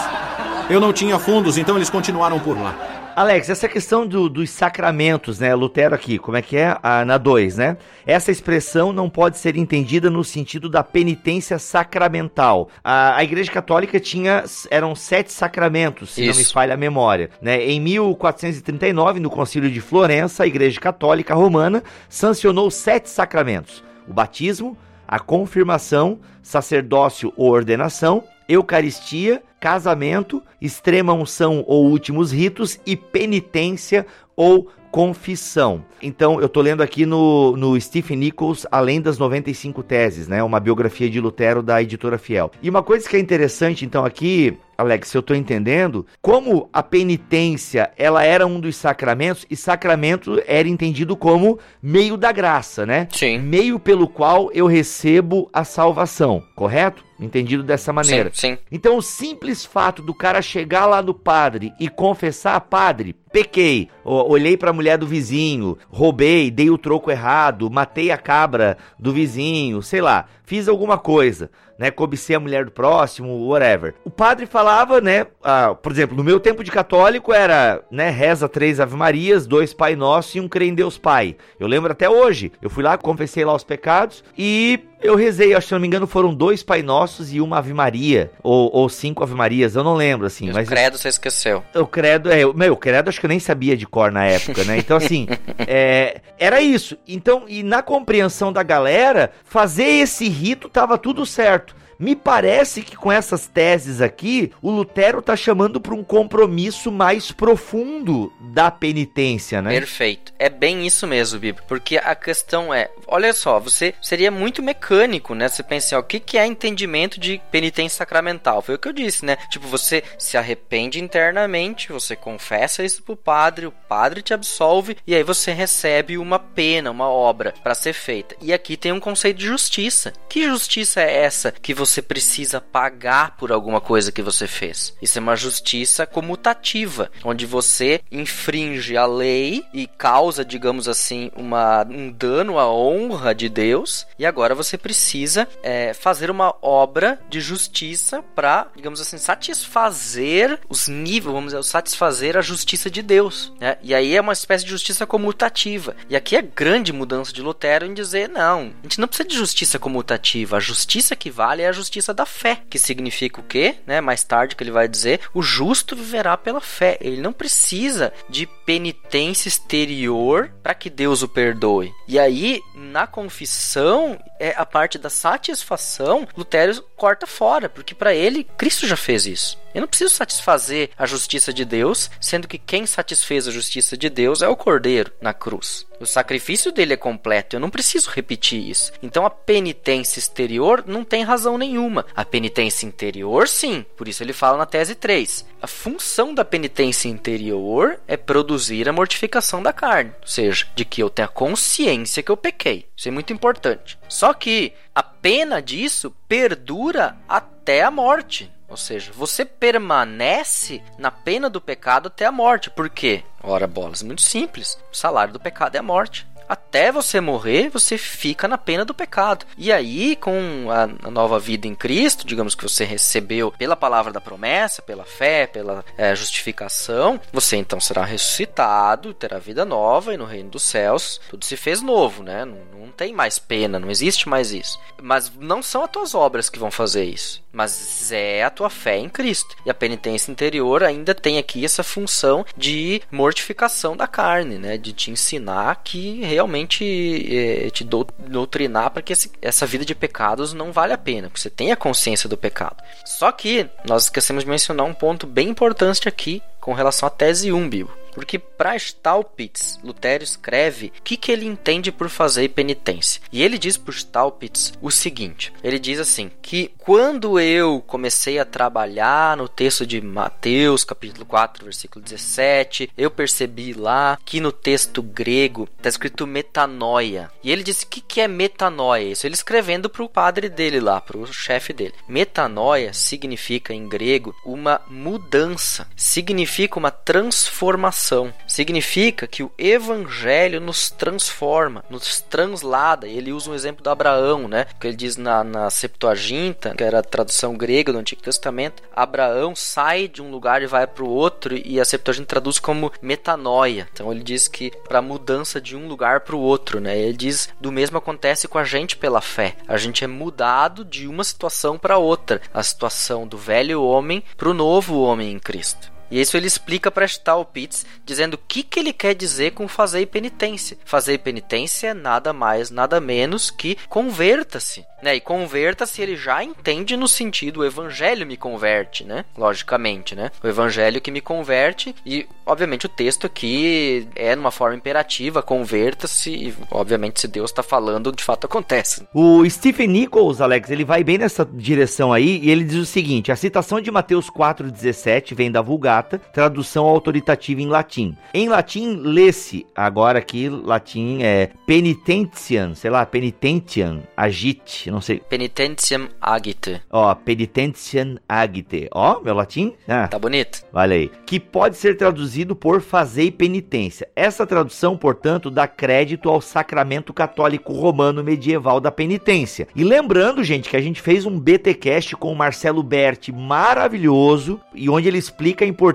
eu 0.69 0.79
não 0.79 0.93
tinha 0.93 1.19
fundos, 1.19 1.57
então 1.57 1.75
eles 1.75 1.89
continuaram 1.89 2.39
por 2.39 2.57
lá. 2.57 3.00
Alex, 3.21 3.51
essa 3.51 3.67
questão 3.67 4.07
do, 4.07 4.27
dos 4.27 4.49
sacramentos, 4.49 5.39
né? 5.39 5.53
Lutero 5.53 5.93
aqui, 5.93 6.17
como 6.17 6.37
é 6.37 6.41
que 6.41 6.57
é? 6.57 6.75
Ah, 6.81 7.05
na 7.05 7.19
2, 7.19 7.55
né? 7.55 7.77
Essa 8.03 8.31
expressão 8.31 8.91
não 8.91 9.11
pode 9.11 9.37
ser 9.37 9.55
entendida 9.55 10.09
no 10.09 10.23
sentido 10.23 10.67
da 10.67 10.83
penitência 10.83 11.59
sacramental. 11.59 12.67
A, 12.83 13.15
a 13.17 13.23
Igreja 13.23 13.51
Católica 13.51 13.99
tinha, 13.99 14.43
eram 14.71 14.95
sete 14.95 15.31
sacramentos, 15.31 16.09
se 16.09 16.25
Isso. 16.25 16.31
não 16.31 16.37
me 16.39 16.51
falha 16.51 16.73
a 16.73 16.77
memória. 16.77 17.29
Né? 17.39 17.63
Em 17.63 17.79
1439, 17.79 19.19
no 19.19 19.29
Concílio 19.29 19.69
de 19.69 19.81
Florença, 19.81 20.41
a 20.41 20.47
Igreja 20.47 20.79
Católica 20.79 21.35
Romana 21.35 21.83
sancionou 22.09 22.71
sete 22.71 23.07
sacramentos: 23.07 23.83
o 24.07 24.13
batismo, 24.13 24.75
a 25.07 25.19
confirmação, 25.19 26.17
sacerdócio 26.41 27.31
ou 27.37 27.51
ordenação, 27.51 28.23
Eucaristia, 28.51 29.41
casamento, 29.61 30.43
extrema 30.59 31.13
unção 31.13 31.63
ou 31.65 31.85
últimos 31.85 32.33
ritos 32.33 32.77
e 32.85 32.97
penitência 32.97 34.05
ou 34.35 34.69
confissão. 34.91 35.83
Então, 36.01 36.41
eu 36.41 36.49
tô 36.49 36.61
lendo 36.61 36.81
aqui 36.81 37.05
no, 37.05 37.55
no 37.55 37.79
Stephen 37.79 38.17
Nichols, 38.17 38.65
Além 38.71 38.99
das 38.99 39.17
95 39.17 39.83
Teses, 39.83 40.27
né? 40.27 40.43
Uma 40.43 40.59
biografia 40.59 41.09
de 41.09 41.19
Lutero 41.19 41.61
da 41.61 41.81
editora 41.81 42.17
Fiel. 42.17 42.51
E 42.61 42.69
uma 42.69 42.83
coisa 42.83 43.07
que 43.07 43.15
é 43.15 43.19
interessante, 43.19 43.85
então, 43.85 44.03
aqui, 44.03 44.57
Alex, 44.77 45.09
se 45.09 45.17
eu 45.17 45.19
estou 45.19 45.35
entendendo, 45.35 46.05
como 46.21 46.67
a 46.73 46.81
penitência 46.81 47.91
ela 47.95 48.23
era 48.23 48.47
um 48.47 48.59
dos 48.59 48.75
sacramentos 48.75 49.45
e 49.49 49.55
sacramento 49.55 50.41
era 50.47 50.67
entendido 50.67 51.15
como 51.15 51.59
meio 51.81 52.17
da 52.17 52.31
graça, 52.31 52.85
né? 52.85 53.07
Sim. 53.11 53.37
Meio 53.37 53.79
pelo 53.79 54.07
qual 54.07 54.51
eu 54.53 54.65
recebo 54.65 55.49
a 55.53 55.63
salvação, 55.63 56.41
correto? 56.55 57.03
Entendido 57.19 57.61
dessa 57.61 57.93
maneira. 57.93 58.31
Sim, 58.33 58.55
sim. 58.55 58.57
Então, 58.71 58.97
o 58.97 59.01
simples 59.01 59.63
fato 59.63 60.01
do 60.01 60.15
cara 60.15 60.41
chegar 60.41 60.87
lá 60.87 61.03
no 61.03 61.13
padre 61.13 61.71
e 61.79 61.87
confessar, 61.87 62.59
padre, 62.61 63.15
pequei, 63.31 63.89
olhei 64.03 64.57
para 64.57 64.71
a 64.71 64.73
mulher 64.81 64.97
do 64.97 65.05
vizinho, 65.05 65.77
roubei, 65.89 66.49
dei 66.49 66.71
o 66.71 66.77
troco 66.77 67.11
errado, 67.11 67.69
matei 67.69 68.09
a 68.09 68.17
cabra 68.17 68.77
do 68.97 69.13
vizinho, 69.13 69.79
sei 69.83 70.01
lá, 70.01 70.25
fiz 70.43 70.67
alguma 70.67 70.97
coisa 70.97 71.51
né? 71.81 71.91
A 72.35 72.39
mulher 72.39 72.65
do 72.65 72.71
próximo, 72.71 73.47
whatever. 73.47 73.95
O 74.05 74.09
padre 74.11 74.45
falava, 74.45 75.01
né? 75.01 75.25
Ah, 75.43 75.73
por 75.73 75.91
exemplo, 75.91 76.15
no 76.15 76.23
meu 76.23 76.39
tempo 76.39 76.63
de 76.63 76.69
católico 76.69 77.33
era, 77.33 77.83
né? 77.89 78.11
Reza 78.11 78.47
três 78.47 78.79
Ave 78.79 78.95
Marias, 78.95 79.47
dois 79.47 79.73
Pai 79.73 79.95
Nosso 79.95 80.37
e 80.37 80.41
um 80.41 80.47
crê 80.47 80.67
em 80.67 80.75
Deus 80.75 80.99
Pai. 80.99 81.35
Eu 81.59 81.67
lembro 81.67 81.91
até 81.91 82.07
hoje. 82.07 82.51
Eu 82.61 82.69
fui 82.69 82.83
lá, 82.83 82.97
confessei 82.97 83.43
lá 83.43 83.55
os 83.55 83.63
pecados 83.63 84.23
e 84.37 84.79
eu 85.01 85.15
rezei, 85.15 85.53
acho 85.53 85.65
que 85.65 85.69
se 85.69 85.73
não 85.73 85.79
me 85.79 85.87
engano, 85.87 86.05
foram 86.05 86.33
dois 86.33 86.61
Pai 86.61 86.83
Nossos 86.83 87.33
e 87.33 87.41
uma 87.41 87.57
Ave 87.57 87.73
Maria. 87.73 88.31
Ou, 88.43 88.69
ou 88.71 88.87
cinco 88.87 89.23
Ave 89.23 89.33
Marias, 89.33 89.75
eu 89.75 89.83
não 89.83 89.95
lembro, 89.95 90.27
assim. 90.27 90.49
E 90.49 90.53
mas 90.53 90.67
o 90.67 90.69
credo 90.69 90.97
você 90.97 91.09
esqueceu. 91.09 91.63
O 91.73 91.87
credo, 91.87 92.31
é, 92.31 92.45
meu, 92.53 92.73
o 92.73 92.77
credo 92.77 93.09
acho 93.09 93.19
que 93.19 93.25
eu 93.25 93.29
nem 93.29 93.39
sabia 93.39 93.75
de 93.75 93.87
cor 93.87 94.11
na 94.11 94.25
época, 94.25 94.63
né? 94.63 94.77
Então, 94.77 94.97
assim, 94.97 95.27
é, 95.67 96.21
era 96.37 96.61
isso. 96.61 96.97
Então, 97.07 97.45
e 97.47 97.63
na 97.63 97.81
compreensão 97.81 98.53
da 98.53 98.61
galera, 98.61 99.31
fazer 99.43 99.85
esse 99.85 100.29
rito 100.29 100.69
tava 100.69 100.97
tudo 100.97 101.25
certo. 101.25 101.70
Me 102.01 102.15
parece 102.15 102.81
que 102.81 102.95
com 102.95 103.11
essas 103.11 103.45
teses 103.45 104.01
aqui, 104.01 104.51
o 104.59 104.71
Lutero 104.71 105.19
está 105.19 105.35
chamando 105.35 105.79
para 105.79 105.93
um 105.93 106.03
compromisso 106.03 106.91
mais 106.91 107.31
profundo 107.31 108.33
da 108.39 108.71
penitência, 108.71 109.61
né? 109.61 109.69
Perfeito. 109.69 110.33
É 110.39 110.49
bem 110.49 110.87
isso 110.87 111.05
mesmo, 111.05 111.39
Bíblia. 111.39 111.63
Porque 111.67 111.97
a 111.97 112.15
questão 112.15 112.73
é, 112.73 112.89
olha 113.05 113.31
só, 113.33 113.59
você 113.59 113.93
seria 114.01 114.31
muito 114.31 114.63
mecânico, 114.63 115.35
né? 115.35 115.47
Você 115.47 115.61
pensa, 115.61 115.95
ó, 115.95 115.99
o 115.99 116.03
que, 116.03 116.19
que 116.19 116.39
é 116.39 116.47
entendimento 116.47 117.19
de 117.19 117.39
penitência 117.51 117.99
sacramental? 117.99 118.63
Foi 118.63 118.73
o 118.73 118.79
que 118.79 118.87
eu 118.87 118.93
disse, 118.93 119.23
né? 119.23 119.37
Tipo, 119.51 119.67
você 119.67 120.03
se 120.17 120.35
arrepende 120.35 120.99
internamente, 120.99 121.91
você 121.91 122.15
confessa 122.15 122.83
isso 122.83 123.03
pro 123.03 123.15
padre, 123.15 123.67
o 123.67 123.71
padre 123.71 124.23
te 124.23 124.33
absolve 124.33 124.97
e 125.05 125.13
aí 125.13 125.21
você 125.21 125.51
recebe 125.51 126.17
uma 126.17 126.39
pena, 126.39 126.89
uma 126.89 127.07
obra 127.07 127.53
para 127.61 127.75
ser 127.75 127.93
feita. 127.93 128.35
E 128.41 128.51
aqui 128.51 128.75
tem 128.75 128.91
um 128.91 128.99
conceito 128.99 129.37
de 129.37 129.45
justiça. 129.45 130.13
Que 130.27 130.45
justiça 130.45 130.99
é 131.01 131.23
essa 131.23 131.51
que 131.51 131.75
você 131.75 131.90
você 131.91 132.01
precisa 132.01 132.61
pagar 132.61 133.35
por 133.35 133.51
alguma 133.51 133.81
coisa 133.81 134.11
que 134.11 134.21
você 134.21 134.47
fez. 134.47 134.95
Isso 135.01 135.17
é 135.17 135.21
uma 135.21 135.35
justiça 135.35 136.05
comutativa, 136.05 137.11
onde 137.23 137.45
você 137.45 138.01
infringe 138.11 138.95
a 138.95 139.05
lei 139.05 139.65
e 139.73 139.87
causa, 139.87 140.45
digamos 140.45 140.87
assim, 140.87 141.29
uma, 141.35 141.85
um 141.85 142.09
dano 142.11 142.57
à 142.57 142.71
honra 142.71 143.35
de 143.35 143.49
Deus, 143.49 144.07
e 144.17 144.25
agora 144.25 144.55
você 144.55 144.77
precisa 144.77 145.47
é, 145.61 145.93
fazer 145.93 146.31
uma 146.31 146.55
obra 146.61 147.19
de 147.29 147.41
justiça 147.41 148.23
para, 148.35 148.67
digamos 148.75 149.01
assim, 149.01 149.17
satisfazer 149.17 150.59
os 150.69 150.87
níveis, 150.87 151.33
vamos 151.33 151.51
dizer, 151.51 151.63
satisfazer 151.63 152.37
a 152.37 152.41
justiça 152.41 152.89
de 152.89 153.01
Deus. 153.01 153.51
Né? 153.59 153.77
E 153.81 153.93
aí 153.93 154.15
é 154.15 154.21
uma 154.21 154.33
espécie 154.33 154.63
de 154.63 154.71
justiça 154.71 155.05
comutativa. 155.05 155.95
E 156.09 156.15
aqui 156.15 156.35
é 156.35 156.41
grande 156.41 156.93
mudança 156.93 157.33
de 157.33 157.41
Lutero 157.41 157.85
em 157.85 157.93
dizer: 157.93 158.29
não, 158.29 158.73
a 158.79 158.83
gente 158.83 158.99
não 158.99 159.07
precisa 159.07 159.27
de 159.27 159.35
justiça 159.35 159.77
comutativa, 159.77 160.57
a 160.57 160.59
justiça 160.59 161.15
que 161.15 161.29
vale 161.29 161.61
é 161.61 161.67
a 161.67 161.71
justiça 161.71 161.80
da 162.13 162.25
fé, 162.25 162.61
que 162.69 162.79
significa 162.79 163.39
o 163.39 163.43
quê? 163.43 163.75
Né? 163.85 164.01
Mais 164.01 164.23
tarde 164.23 164.55
que 164.55 164.63
ele 164.63 164.71
vai 164.71 164.87
dizer, 164.87 165.21
o 165.33 165.41
justo 165.41 165.95
viverá 165.95 166.37
pela 166.37 166.61
fé. 166.61 166.97
Ele 167.01 167.21
não 167.21 167.33
precisa 167.33 168.13
de 168.29 168.45
penitência 168.65 169.47
exterior 169.47 170.51
para 170.61 170.73
que 170.73 170.89
Deus 170.89 171.21
o 171.21 171.27
perdoe. 171.27 171.91
E 172.07 172.19
aí, 172.19 172.61
na 172.75 173.07
confissão, 173.07 174.19
é 174.41 174.55
a 174.57 174.65
parte 174.65 174.97
da 174.97 175.09
satisfação, 175.09 176.27
Lutero 176.35 176.81
corta 176.95 177.27
fora, 177.27 177.69
porque 177.69 177.93
para 177.93 178.13
ele 178.13 178.43
Cristo 178.57 178.87
já 178.87 178.97
fez 178.97 179.25
isso. 179.25 179.61
Eu 179.73 179.81
não 179.81 179.87
preciso 179.87 180.13
satisfazer 180.13 180.89
a 180.97 181.05
justiça 181.05 181.53
de 181.53 181.63
Deus, 181.63 182.11
sendo 182.19 182.47
que 182.47 182.57
quem 182.57 182.85
satisfez 182.85 183.47
a 183.47 183.51
justiça 183.51 183.95
de 183.95 184.09
Deus 184.09 184.41
é 184.41 184.47
o 184.47 184.55
Cordeiro 184.55 185.11
na 185.21 185.33
cruz. 185.33 185.85
O 185.99 186.05
sacrifício 186.05 186.71
dele 186.71 186.93
é 186.93 186.97
completo, 186.97 187.55
eu 187.55 187.59
não 187.59 187.69
preciso 187.69 188.09
repetir 188.09 188.59
isso. 188.67 188.91
Então 189.01 189.25
a 189.25 189.29
penitência 189.29 190.19
exterior 190.19 190.83
não 190.85 191.03
tem 191.03 191.23
razão 191.23 191.57
nenhuma. 191.57 192.05
A 192.15 192.25
penitência 192.25 192.85
interior, 192.85 193.47
sim. 193.47 193.85
Por 193.95 194.07
isso 194.07 194.23
ele 194.23 194.33
fala 194.33 194.57
na 194.57 194.65
tese 194.65 194.95
3. 194.95 195.45
A 195.61 195.67
função 195.67 196.33
da 196.33 196.43
penitência 196.43 197.07
interior 197.07 197.99
é 198.07 198.17
produzir 198.17 198.89
a 198.89 198.93
mortificação 198.93 199.61
da 199.61 199.71
carne, 199.71 200.11
ou 200.21 200.27
seja, 200.27 200.67
de 200.75 200.83
que 200.83 201.01
eu 201.01 201.09
tenha 201.09 201.27
consciência 201.27 202.23
que 202.23 202.31
eu 202.31 202.37
pequei. 202.37 202.87
Isso 202.97 203.07
é 203.07 203.11
muito 203.11 203.31
importante. 203.31 203.97
Só 204.09 204.30
que 204.33 204.73
a 204.93 205.03
pena 205.03 205.61
disso 205.61 206.11
perdura 206.27 207.17
até 207.27 207.83
a 207.83 207.91
morte. 207.91 208.51
Ou 208.67 208.77
seja, 208.77 209.11
você 209.11 209.43
permanece 209.43 210.81
na 210.97 211.11
pena 211.11 211.49
do 211.49 211.59
pecado 211.59 212.07
até 212.07 212.25
a 212.25 212.31
morte. 212.31 212.69
Por 212.69 212.89
quê? 212.89 213.23
Ora, 213.43 213.67
bolas, 213.67 214.01
muito 214.01 214.21
simples. 214.21 214.79
O 214.91 214.95
salário 214.95 215.33
do 215.33 215.39
pecado 215.39 215.75
é 215.75 215.79
a 215.79 215.83
morte 215.83 216.25
até 216.51 216.91
você 216.91 217.21
morrer, 217.21 217.69
você 217.69 217.97
fica 217.97 218.45
na 218.45 218.57
pena 218.57 218.83
do 218.83 218.93
pecado. 218.93 219.45
E 219.57 219.71
aí, 219.71 220.17
com 220.17 220.67
a, 220.69 221.09
nova 221.09 221.39
vida 221.39 221.65
em 221.65 221.73
Cristo, 221.73 222.27
digamos 222.27 222.55
que 222.55 222.63
você 222.63 222.83
recebeu 222.83 223.53
pela 223.57 223.73
palavra 223.73 224.11
da 224.11 224.19
promessa, 224.19 224.81
pela 224.81 225.05
fé, 225.05 225.47
pela 225.47 225.85
é, 225.97 226.13
justificação, 226.13 227.17
você 227.31 227.55
então 227.55 227.79
será 227.79 228.03
ressuscitado, 228.03 229.13
terá 229.13 229.39
vida 229.39 229.63
nova 229.63 230.13
e 230.13 230.17
no 230.17 230.25
reino 230.25 230.49
dos 230.49 230.63
céus 230.63 231.21
tudo 231.29 231.45
se 231.45 231.55
fez 231.55 231.81
novo, 231.81 232.21
né? 232.21 232.43
Não, 232.43 232.57
não 232.81 232.91
tem 232.91 233.13
mais 233.13 233.39
pena, 233.39 233.79
não 233.79 233.89
existe 233.89 234.27
mais 234.27 234.51
isso. 234.51 234.77
Mas 235.01 235.31
não 235.39 235.63
são 235.63 235.85
as 235.85 235.89
tuas 235.89 236.13
obras 236.13 236.49
que 236.49 236.59
vão 236.59 236.69
fazer 236.69 237.05
isso, 237.05 237.41
mas 237.53 238.11
é 238.11 238.43
a 238.43 238.49
tua 238.49 238.69
fé 238.69 238.97
em 238.97 239.07
Cristo. 239.07 239.55
E 239.65 239.69
a 239.69 239.73
penitência 239.73 240.29
interior 240.29 240.83
ainda 240.83 241.15
tem 241.15 241.37
aqui 241.37 241.63
essa 241.63 241.81
função 241.81 242.45
de 242.57 243.01
mortificação 243.09 243.95
da 243.95 244.05
carne, 244.05 244.57
né? 244.57 244.77
De 244.77 244.91
te 244.91 245.11
ensinar 245.11 245.81
que 245.81 246.19
realmente 246.21 246.40
realmente 246.41 246.83
é, 247.29 247.69
te 247.69 247.83
doutrinar 247.83 248.89
para 248.89 249.01
que 249.01 249.13
esse, 249.13 249.31
essa 249.41 249.65
vida 249.65 249.85
de 249.85 249.93
pecados 249.93 250.53
não 250.53 250.71
vale 250.71 250.93
a 250.93 250.97
pena, 250.97 251.29
que 251.29 251.39
você 251.39 251.49
tenha 251.49 251.75
consciência 251.75 252.27
do 252.27 252.35
pecado. 252.35 252.77
Só 253.05 253.31
que 253.31 253.69
nós 253.85 254.05
esquecemos 254.05 254.43
de 254.43 254.49
mencionar 254.49 254.85
um 254.85 254.93
ponto 254.93 255.27
bem 255.27 255.49
importante 255.49 256.09
aqui 256.09 256.41
com 256.59 256.73
relação 256.73 257.07
à 257.07 257.09
tese 257.09 257.51
1, 257.51 257.69
Bibo. 257.69 258.00
Porque 258.13 258.37
para 258.37 258.75
Staupitz, 258.75 259.79
Lutero 259.83 260.23
escreve 260.23 260.91
o 260.99 261.01
que, 261.01 261.17
que 261.17 261.31
ele 261.31 261.45
entende 261.45 261.91
por 261.91 262.09
fazer 262.09 262.49
penitência. 262.49 263.21
E 263.31 263.41
ele 263.41 263.57
diz 263.57 263.77
para 263.77 263.93
Staupitz 263.93 264.73
o 264.81 264.91
seguinte: 264.91 265.53
ele 265.63 265.79
diz 265.79 265.99
assim, 265.99 266.31
que 266.41 266.71
quando 266.77 267.39
eu 267.39 267.81
comecei 267.85 268.39
a 268.39 268.45
trabalhar 268.45 269.37
no 269.37 269.47
texto 269.47 269.85
de 269.85 270.01
Mateus, 270.01 270.83
capítulo 270.83 271.25
4, 271.25 271.63
versículo 271.63 272.03
17, 272.03 272.91
eu 272.97 273.09
percebi 273.09 273.73
lá 273.73 274.17
que 274.25 274.39
no 274.39 274.51
texto 274.51 275.01
grego 275.01 275.67
está 275.77 275.89
escrito 275.89 276.27
metanoia. 276.27 277.31
E 277.43 277.51
ele 277.51 277.63
disse: 277.63 277.85
o 277.85 277.87
que, 277.87 278.01
que 278.01 278.21
é 278.21 278.27
metanoia? 278.27 279.11
Isso 279.11 279.25
ele 279.25 279.35
escrevendo 279.35 279.89
para 279.89 280.03
o 280.03 280.09
padre 280.09 280.49
dele 280.49 280.79
lá, 280.79 280.99
para 280.99 281.17
o 281.17 281.31
chefe 281.31 281.71
dele. 281.73 281.93
Metanoia 282.07 282.93
significa 282.93 283.73
em 283.73 283.87
grego 283.87 284.35
uma 284.45 284.81
mudança, 284.89 285.87
significa 285.95 286.77
uma 286.77 286.91
transformação 286.91 288.00
transformação. 288.01 288.33
Significa 288.47 289.27
que 289.27 289.43
o 289.43 289.51
evangelho 289.57 290.59
nos 290.59 290.89
transforma, 290.89 291.85
nos 291.89 292.19
translada. 292.21 293.07
Ele 293.07 293.31
usa 293.31 293.51
um 293.51 293.53
exemplo 293.53 293.83
de 293.83 293.89
Abraão, 293.89 294.47
né? 294.47 294.65
Que 294.79 294.87
ele 294.87 294.97
diz 294.97 295.15
na, 295.15 295.43
na 295.43 295.69
Septuaginta, 295.69 296.73
que 296.75 296.83
era 296.83 296.99
a 296.99 297.03
tradução 297.03 297.55
grega 297.55 297.93
do 297.93 297.99
Antigo 297.99 298.21
Testamento, 298.21 298.83
Abraão 298.93 299.55
sai 299.55 300.07
de 300.07 300.21
um 300.21 300.31
lugar 300.31 300.61
e 300.61 300.67
vai 300.67 300.87
para 300.87 301.03
o 301.03 301.09
outro 301.09 301.55
e 301.55 301.79
a 301.79 301.85
Septuaginta 301.85 302.27
traduz 302.27 302.59
como 302.59 302.91
metanoia. 303.01 303.87
Então 303.93 304.11
ele 304.11 304.23
diz 304.23 304.47
que 304.47 304.71
para 304.87 305.01
mudança 305.01 305.61
de 305.61 305.75
um 305.75 305.87
lugar 305.87 306.21
para 306.21 306.35
o 306.35 306.39
outro, 306.39 306.79
né? 306.79 306.97
Ele 306.97 307.15
diz 307.15 307.49
do 307.59 307.71
mesmo 307.71 307.97
acontece 307.97 308.47
com 308.47 308.57
a 308.57 308.63
gente 308.63 308.97
pela 308.97 309.21
fé. 309.21 309.55
A 309.67 309.77
gente 309.77 310.03
é 310.03 310.07
mudado 310.07 310.83
de 310.83 311.07
uma 311.07 311.23
situação 311.23 311.77
para 311.77 311.97
outra, 311.97 312.41
a 312.53 312.63
situação 312.63 313.27
do 313.27 313.37
velho 313.37 313.83
homem 313.83 314.23
para 314.35 314.49
o 314.49 314.53
novo 314.53 315.01
homem 315.01 315.31
em 315.31 315.39
Cristo. 315.39 315.91
E 316.11 316.19
isso 316.19 316.35
ele 316.35 316.47
explica 316.47 316.91
para 316.91 317.05
Staupitz, 317.05 317.85
dizendo 318.05 318.33
o 318.35 318.39
que, 318.47 318.61
que 318.61 318.79
ele 318.79 318.93
quer 318.93 319.15
dizer 319.15 319.51
com 319.51 319.67
fazer 319.67 320.05
penitência. 320.07 320.77
Fazer 320.85 321.17
penitência 321.19 321.87
é 321.87 321.93
nada 321.93 322.33
mais, 322.33 322.69
nada 322.69 322.99
menos 322.99 323.49
que 323.49 323.77
converta-se. 323.87 324.85
Né? 325.01 325.15
E 325.15 325.19
converta-se 325.19 326.01
ele 326.01 326.15
já 326.15 326.43
entende 326.43 326.95
no 326.95 327.07
sentido 327.07 327.61
o 327.61 327.65
evangelho 327.65 328.27
me 328.27 328.37
converte, 328.37 329.03
né? 329.03 329.25
Logicamente, 329.35 330.13
né? 330.13 330.29
O 330.43 330.47
evangelho 330.47 331.01
que 331.01 331.09
me 331.09 331.21
converte 331.21 331.95
e 332.05 332.27
obviamente 332.45 332.85
o 332.85 332.89
texto 332.89 333.25
aqui 333.25 334.07
é 334.15 334.35
numa 334.35 334.51
forma 334.51 334.75
imperativa, 334.75 335.41
converta-se 335.41 336.29
e 336.29 336.53
obviamente 336.69 337.19
se 337.19 337.27
Deus 337.27 337.49
está 337.49 337.63
falando, 337.63 338.11
de 338.11 338.23
fato 338.23 338.45
acontece. 338.45 339.07
O 339.13 339.47
Stephen 339.49 339.87
Nichols, 339.87 340.39
Alex, 340.39 340.69
ele 340.69 340.85
vai 340.85 341.03
bem 341.03 341.17
nessa 341.17 341.47
direção 341.51 342.13
aí 342.13 342.39
e 342.43 342.51
ele 342.51 342.63
diz 342.63 342.77
o 342.77 342.85
seguinte: 342.85 343.31
a 343.31 343.35
citação 343.35 343.81
de 343.81 343.89
Mateus 343.89 344.29
4:17 344.29 345.33
vem 345.33 345.51
da 345.51 345.63
Vulgata, 345.63 346.00
tradução 346.03 346.85
autoritativa 346.85 347.61
em 347.61 347.67
latim. 347.67 348.15
Em 348.33 348.49
latim 348.49 348.95
lê-se 348.95 349.65
agora 349.75 350.19
aqui 350.19 350.49
latim 350.49 351.19
é 351.21 351.49
penitentiam, 351.65 352.75
sei 352.75 352.89
lá, 352.91 353.05
penitentiam, 353.05 354.01
agite, 354.15 354.89
não 354.91 355.01
sei. 355.01 355.21
Penitentiam 355.29 356.07
agite. 356.21 356.81
Ó, 356.89 357.13
penitentiam 357.15 358.17
agite. 358.27 358.87
Ó, 358.93 359.21
meu 359.21 359.33
latim? 359.33 359.73
Ah, 359.87 360.07
tá 360.07 360.19
bonito. 360.19 360.63
Vale 360.71 360.93
aí. 360.93 361.11
Que 361.25 361.39
pode 361.39 361.77
ser 361.77 361.95
traduzido 361.97 362.55
por 362.55 362.81
fazer 362.81 363.31
penitência. 363.31 364.07
Essa 364.15 364.45
tradução, 364.45 364.97
portanto, 364.97 365.49
dá 365.49 365.67
crédito 365.67 366.29
ao 366.29 366.41
sacramento 366.41 367.13
católico 367.13 367.73
romano 367.73 368.23
medieval 368.23 368.79
da 368.79 368.91
penitência. 368.91 369.67
E 369.75 369.83
lembrando, 369.83 370.43
gente, 370.43 370.69
que 370.69 370.77
a 370.77 370.81
gente 370.81 371.01
fez 371.01 371.25
um 371.25 371.39
BTcast 371.39 372.15
com 372.15 372.31
o 372.31 372.35
Marcelo 372.35 372.83
Berti 372.83 373.31
maravilhoso 373.31 374.59
e 374.73 374.89
onde 374.89 375.07
ele 375.07 375.17
explica 375.17 375.65
a 375.65 375.67
importância 375.67 375.90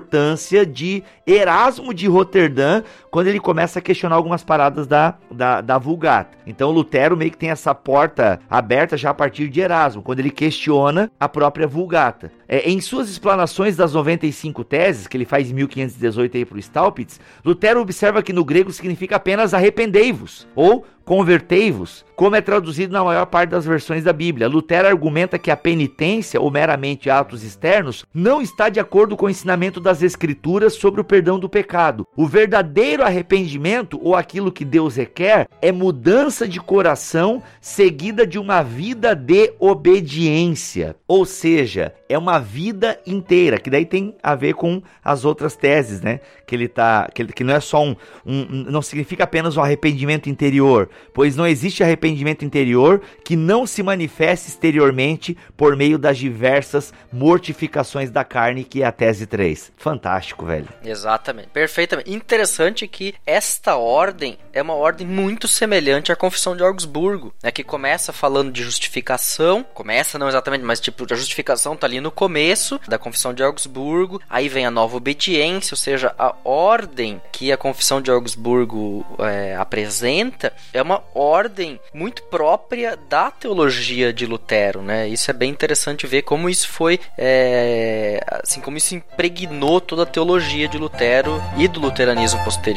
de 0.65 1.03
Erasmo 1.25 1.93
de 1.93 2.07
Roterdã 2.07 2.83
quando 3.17 3.29
ele 3.29 3.39
começa 3.39 3.79
a 3.79 3.81
questionar 3.81 4.15
algumas 4.15 4.43
paradas 4.43 4.85
da, 4.85 5.15
da, 5.31 5.59
da 5.59 5.79
Vulgata. 5.79 6.37
Então 6.45 6.69
Lutero 6.69 7.17
meio 7.17 7.31
que 7.31 7.37
tem 7.37 7.49
essa 7.49 7.73
porta 7.73 8.39
aberta 8.47 8.95
já 8.95 9.09
a 9.09 9.13
partir 9.15 9.49
de 9.49 9.59
Erasmo, 9.59 10.03
quando 10.03 10.19
ele 10.19 10.29
questiona 10.29 11.11
a 11.19 11.27
própria 11.27 11.65
Vulgata. 11.65 12.31
É, 12.47 12.69
em 12.69 12.79
suas 12.79 13.09
explanações 13.09 13.75
das 13.75 13.93
95 13.93 14.63
teses, 14.63 15.07
que 15.07 15.17
ele 15.17 15.25
faz 15.25 15.49
em 15.49 15.53
1518 15.55 16.37
aí 16.37 16.45
para 16.45 16.57
o 16.57 16.59
Staupitz, 16.59 17.19
Lutero 17.43 17.81
observa 17.81 18.21
que 18.21 18.31
no 18.31 18.45
grego 18.45 18.71
significa 18.71 19.15
apenas 19.15 19.51
arrependei-vos, 19.51 20.47
ou 20.55 20.85
convertei-vos, 21.07 22.05
como 22.17 22.35
é 22.35 22.41
traduzido 22.41 22.91
na 22.91 23.01
maior 23.01 23.25
parte 23.27 23.51
das 23.51 23.65
versões 23.65 24.03
da 24.03 24.11
Bíblia. 24.11 24.49
Lutero 24.49 24.89
argumenta 24.89 25.39
que 25.39 25.49
a 25.49 25.55
penitência, 25.55 26.39
ou 26.39 26.51
meramente 26.51 27.09
atos 27.09 27.43
externos, 27.43 28.05
não 28.13 28.41
está 28.41 28.67
de 28.67 28.77
acordo 28.77 29.15
com 29.15 29.25
o 29.25 29.29
ensinamento 29.29 29.79
das 29.79 30.01
Escrituras 30.01 30.73
sobre 30.73 30.99
o 30.99 31.05
perdão 31.05 31.39
do 31.39 31.47
pecado. 31.47 32.05
O 32.13 32.27
verdadeiro 32.27 33.03
arrependimento, 33.07 33.99
ou 34.01 34.15
aquilo 34.15 34.51
que 34.51 34.63
Deus 34.63 34.95
requer, 34.95 35.47
é 35.61 35.71
mudança 35.71 36.47
de 36.47 36.59
coração 36.59 37.41
seguida 37.59 38.25
de 38.25 38.37
uma 38.37 38.61
vida 38.61 39.15
de 39.15 39.53
obediência. 39.59 40.95
Ou 41.07 41.25
seja, 41.25 41.93
é 42.09 42.17
uma 42.17 42.39
vida 42.39 42.99
inteira, 43.05 43.59
que 43.59 43.69
daí 43.69 43.85
tem 43.85 44.15
a 44.21 44.35
ver 44.35 44.53
com 44.53 44.81
as 45.03 45.25
outras 45.25 45.55
teses, 45.55 46.01
né? 46.01 46.19
Que 46.45 46.55
ele 46.55 46.67
tá. 46.67 47.09
Que, 47.13 47.25
que 47.25 47.43
não 47.43 47.55
é 47.55 47.59
só 47.59 47.83
um, 47.83 47.95
um. 48.25 48.45
Não 48.69 48.81
significa 48.81 49.23
apenas 49.23 49.57
um 49.57 49.61
arrependimento 49.61 50.29
interior, 50.29 50.89
pois 51.13 51.35
não 51.35 51.45
existe 51.47 51.83
arrependimento 51.83 52.45
interior 52.45 53.01
que 53.23 53.35
não 53.35 53.65
se 53.65 53.83
manifeste 53.83 54.49
exteriormente 54.49 55.37
por 55.55 55.75
meio 55.75 55.97
das 55.97 56.17
diversas 56.17 56.93
mortificações 57.11 58.09
da 58.09 58.23
carne, 58.23 58.63
que 58.63 58.83
é 58.83 58.85
a 58.85 58.91
tese 58.91 59.25
3. 59.25 59.71
Fantástico, 59.77 60.45
velho. 60.45 60.67
Exatamente, 60.83 61.49
perfeitamente. 61.49 62.11
Interessante 62.11 62.86
que 62.87 63.15
esta 63.25 63.75
ordem 63.75 64.37
é 64.53 64.61
uma 64.61 64.73
ordem 64.73 65.05
muito 65.05 65.47
semelhante 65.47 66.11
à 66.11 66.15
Confissão 66.15 66.55
de 66.55 66.63
Augsburgo, 66.63 67.33
né? 67.43 67.51
Que 67.51 67.63
começa 67.63 68.13
falando 68.13 68.51
de 68.51 68.63
justificação, 68.63 69.65
começa 69.73 70.17
não 70.17 70.27
exatamente, 70.27 70.63
mas 70.63 70.79
tipo, 70.79 71.05
a 71.11 71.15
justificação 71.15 71.75
tá 71.75 71.87
ali 71.87 72.01
no 72.01 72.11
começo 72.11 72.79
da 72.87 72.97
Confissão 72.97 73.33
de 73.33 73.43
Augsburgo, 73.43 74.21
aí 74.29 74.49
vem 74.49 74.65
a 74.65 74.71
nova 74.71 74.97
obediência, 74.97 75.73
ou 75.73 75.77
seja, 75.77 76.13
a 76.17 76.33
ordem 76.43 77.21
que 77.31 77.51
a 77.51 77.57
Confissão 77.57 78.01
de 78.01 78.11
Augsburgo 78.11 79.05
é, 79.19 79.55
apresenta 79.55 80.53
é 80.73 80.81
uma 80.81 81.03
ordem 81.13 81.79
muito 81.93 82.23
própria 82.23 82.97
da 83.09 83.29
teologia 83.31 84.11
de 84.11 84.25
Lutero, 84.25 84.81
né? 84.81 85.07
Isso 85.07 85.29
é 85.29 85.33
bem 85.33 85.49
interessante 85.49 86.07
ver 86.07 86.23
como 86.23 86.49
isso 86.49 86.67
foi, 86.67 86.99
é, 87.17 88.19
assim, 88.43 88.61
como 88.61 88.77
isso 88.77 88.95
impregnou 88.95 89.79
toda 89.81 90.03
a 90.03 90.05
teologia 90.05 90.67
de 90.67 90.77
Lutero 90.77 91.41
e 91.57 91.67
do 91.67 91.79
luteranismo 91.79 92.43
posterior. 92.43 92.76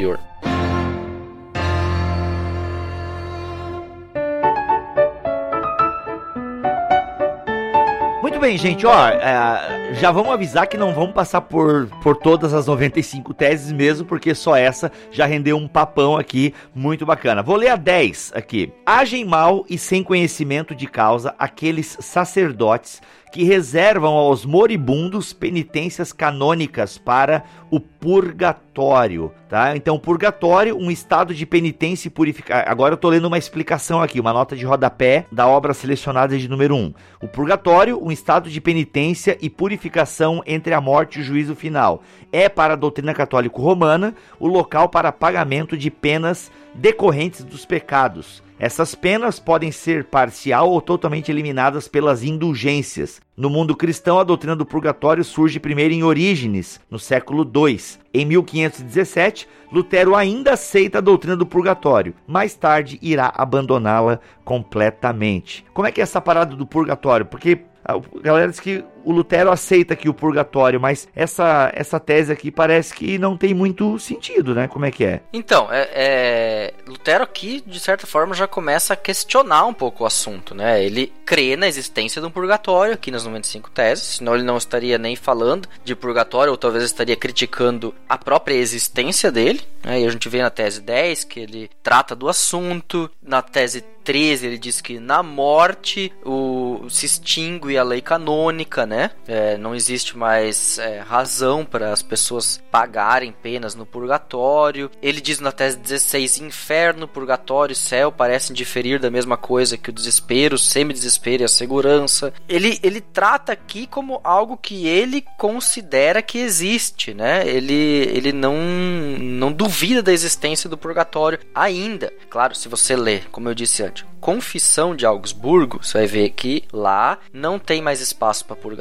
Muito 8.22 8.38
bem, 8.38 8.56
gente, 8.56 8.86
ó, 8.86 9.08
é, 9.08 9.92
já 10.00 10.10
vamos 10.10 10.32
avisar 10.32 10.66
que 10.66 10.78
não 10.78 10.94
vamos 10.94 11.12
passar 11.12 11.42
por, 11.42 11.88
por 12.02 12.16
todas 12.16 12.54
as 12.54 12.66
95 12.66 13.34
teses 13.34 13.70
mesmo, 13.70 14.06
porque 14.06 14.34
só 14.34 14.56
essa 14.56 14.90
já 15.10 15.26
rendeu 15.26 15.58
um 15.58 15.68
papão 15.68 16.16
aqui 16.16 16.54
muito 16.74 17.04
bacana. 17.04 17.42
Vou 17.42 17.56
ler 17.56 17.68
a 17.68 17.76
10 17.76 18.32
aqui. 18.34 18.72
Agem 18.86 19.26
mal 19.26 19.66
e 19.68 19.76
sem 19.76 20.02
conhecimento 20.02 20.74
de 20.74 20.86
causa 20.86 21.34
aqueles 21.38 21.98
sacerdotes 22.00 23.02
que 23.32 23.44
reservam 23.44 24.14
aos 24.14 24.44
moribundos 24.44 25.32
penitências 25.32 26.12
canônicas 26.12 26.98
para 26.98 27.44
o 27.70 27.78
purgatório, 27.78 29.32
tá? 29.48 29.76
Então, 29.76 29.98
purgatório, 29.98 30.76
um 30.76 30.90
estado 30.90 31.32
de 31.32 31.46
penitência 31.46 32.08
e 32.08 32.10
purificação. 32.10 32.64
Agora 32.66 32.94
eu 32.94 32.98
tô 32.98 33.08
lendo 33.08 33.26
uma 33.26 33.38
explicação 33.38 34.02
aqui, 34.02 34.18
uma 34.18 34.32
nota 34.32 34.56
de 34.56 34.64
rodapé 34.64 35.26
da 35.30 35.46
obra 35.46 35.72
selecionada 35.72 36.36
de 36.36 36.48
número 36.48 36.74
1. 36.74 36.94
O 37.22 37.28
purgatório, 37.28 38.02
um 38.02 38.10
estado 38.10 38.50
de 38.50 38.60
penitência 38.60 39.38
e 39.40 39.48
purificação 39.48 40.42
entre 40.46 40.74
a 40.74 40.80
morte 40.80 41.18
e 41.18 41.22
o 41.22 41.24
juízo 41.24 41.54
final. 41.54 42.02
É 42.32 42.48
para 42.48 42.72
a 42.72 42.76
doutrina 42.76 43.14
católica 43.14 43.60
romana 43.60 44.14
o 44.38 44.48
local 44.48 44.88
para 44.88 45.12
pagamento 45.12 45.76
de 45.76 45.90
penas 45.90 46.50
decorrentes 46.74 47.44
dos 47.44 47.64
pecados 47.64 48.42
essas 48.60 48.94
penas 48.94 49.40
podem 49.40 49.72
ser 49.72 50.04
parcial 50.04 50.70
ou 50.70 50.82
totalmente 50.82 51.30
eliminadas 51.30 51.88
pelas 51.88 52.22
indulgências. 52.22 53.18
No 53.34 53.48
mundo 53.48 53.74
cristão, 53.74 54.18
a 54.18 54.22
doutrina 54.22 54.54
do 54.54 54.66
purgatório 54.66 55.24
surge 55.24 55.58
primeiro 55.58 55.94
em 55.94 56.04
Orígenes, 56.04 56.78
no 56.90 56.98
século 56.98 57.42
II. 57.42 57.80
Em 58.12 58.26
1517, 58.26 59.48
Lutero 59.72 60.14
ainda 60.14 60.52
aceita 60.52 60.98
a 60.98 61.00
doutrina 61.00 61.38
do 61.38 61.46
purgatório, 61.46 62.14
mais 62.26 62.54
tarde 62.54 62.98
irá 63.00 63.32
abandoná-la 63.34 64.20
completamente. 64.44 65.64
Como 65.72 65.88
é 65.88 65.92
que 65.92 66.02
é 66.02 66.02
essa 66.02 66.20
parada 66.20 66.54
do 66.54 66.66
purgatório? 66.66 67.24
Porque 67.24 67.62
a 67.82 67.98
galera 68.22 68.50
diz 68.50 68.60
que 68.60 68.84
o 69.04 69.12
Lutero 69.12 69.50
aceita 69.50 69.94
aqui 69.94 70.08
o 70.08 70.14
purgatório, 70.14 70.80
mas 70.80 71.08
essa, 71.14 71.70
essa 71.74 71.98
tese 71.98 72.32
aqui 72.32 72.50
parece 72.50 72.94
que 72.94 73.18
não 73.18 73.36
tem 73.36 73.54
muito 73.54 73.98
sentido, 73.98 74.54
né? 74.54 74.68
Como 74.68 74.84
é 74.84 74.90
que 74.90 75.04
é? 75.04 75.20
Então, 75.32 75.68
é, 75.70 75.88
é, 75.92 76.74
Lutero 76.86 77.24
aqui, 77.24 77.62
de 77.66 77.80
certa 77.80 78.06
forma, 78.06 78.34
já 78.34 78.46
começa 78.46 78.94
a 78.94 78.96
questionar 78.96 79.66
um 79.66 79.74
pouco 79.74 80.04
o 80.04 80.06
assunto, 80.06 80.54
né? 80.54 80.82
Ele 80.84 81.12
crê 81.24 81.56
na 81.56 81.68
existência 81.68 82.20
de 82.20 82.26
um 82.26 82.30
purgatório 82.30 82.94
aqui 82.94 83.10
nas 83.10 83.24
95 83.24 83.70
teses, 83.70 84.04
senão 84.16 84.34
ele 84.34 84.44
não 84.44 84.56
estaria 84.56 84.98
nem 84.98 85.16
falando 85.16 85.68
de 85.84 85.94
purgatório, 85.94 86.50
ou 86.50 86.56
talvez 86.56 86.84
estaria 86.84 87.16
criticando 87.16 87.94
a 88.08 88.18
própria 88.18 88.54
existência 88.54 89.30
dele. 89.30 89.60
Né? 89.84 90.00
E 90.00 90.06
a 90.06 90.10
gente 90.10 90.28
vê 90.28 90.42
na 90.42 90.50
tese 90.50 90.80
10 90.80 91.24
que 91.24 91.40
ele 91.40 91.70
trata 91.82 92.14
do 92.14 92.28
assunto, 92.28 93.10
na 93.22 93.42
tese 93.42 93.84
13 94.04 94.46
ele 94.46 94.58
diz 94.58 94.80
que 94.80 94.98
na 94.98 95.22
morte 95.22 96.12
o, 96.24 96.86
se 96.88 97.06
extingue 97.06 97.76
a 97.76 97.82
lei 97.82 98.00
canônica, 98.00 98.86
né? 98.90 99.12
É, 99.28 99.56
não 99.56 99.72
existe 99.72 100.18
mais 100.18 100.76
é, 100.78 100.98
razão 100.98 101.64
para 101.64 101.92
as 101.92 102.02
pessoas 102.02 102.60
pagarem 102.72 103.32
penas 103.32 103.76
no 103.76 103.86
purgatório. 103.86 104.90
Ele 105.00 105.20
diz 105.20 105.38
na 105.38 105.52
tese 105.52 105.76
16: 105.76 106.40
inferno, 106.40 107.06
purgatório 107.06 107.72
e 107.72 107.76
céu 107.76 108.10
parecem 108.10 108.54
diferir 108.54 108.98
da 108.98 109.08
mesma 109.08 109.36
coisa 109.36 109.78
que 109.78 109.90
o 109.90 109.92
desespero, 109.92 110.56
o 110.56 110.58
semi-desespero 110.58 111.44
e 111.44 111.44
a 111.44 111.48
segurança. 111.48 112.34
Ele, 112.48 112.80
ele 112.82 113.00
trata 113.00 113.52
aqui 113.52 113.86
como 113.86 114.20
algo 114.24 114.56
que 114.56 114.88
ele 114.88 115.24
considera 115.38 116.20
que 116.20 116.38
existe, 116.38 117.14
né? 117.14 117.46
Ele, 117.46 117.72
ele 117.72 118.32
não, 118.32 118.56
não 118.56 119.52
duvida 119.52 120.02
da 120.02 120.12
existência 120.12 120.68
do 120.68 120.76
purgatório 120.76 121.38
ainda. 121.54 122.12
Claro, 122.28 122.56
se 122.56 122.68
você 122.68 122.96
ler, 122.96 123.28
como 123.30 123.48
eu 123.48 123.54
disse 123.54 123.84
antes, 123.84 124.04
Confissão 124.20 124.94
de 124.94 125.06
Augsburgo, 125.06 125.82
você 125.82 125.98
vai 125.98 126.06
ver 126.06 126.30
que 126.30 126.64
lá 126.72 127.18
não 127.32 127.58
tem 127.58 127.80
mais 127.80 128.00
espaço 128.00 128.44
para 128.44 128.54
purgatório, 128.54 128.79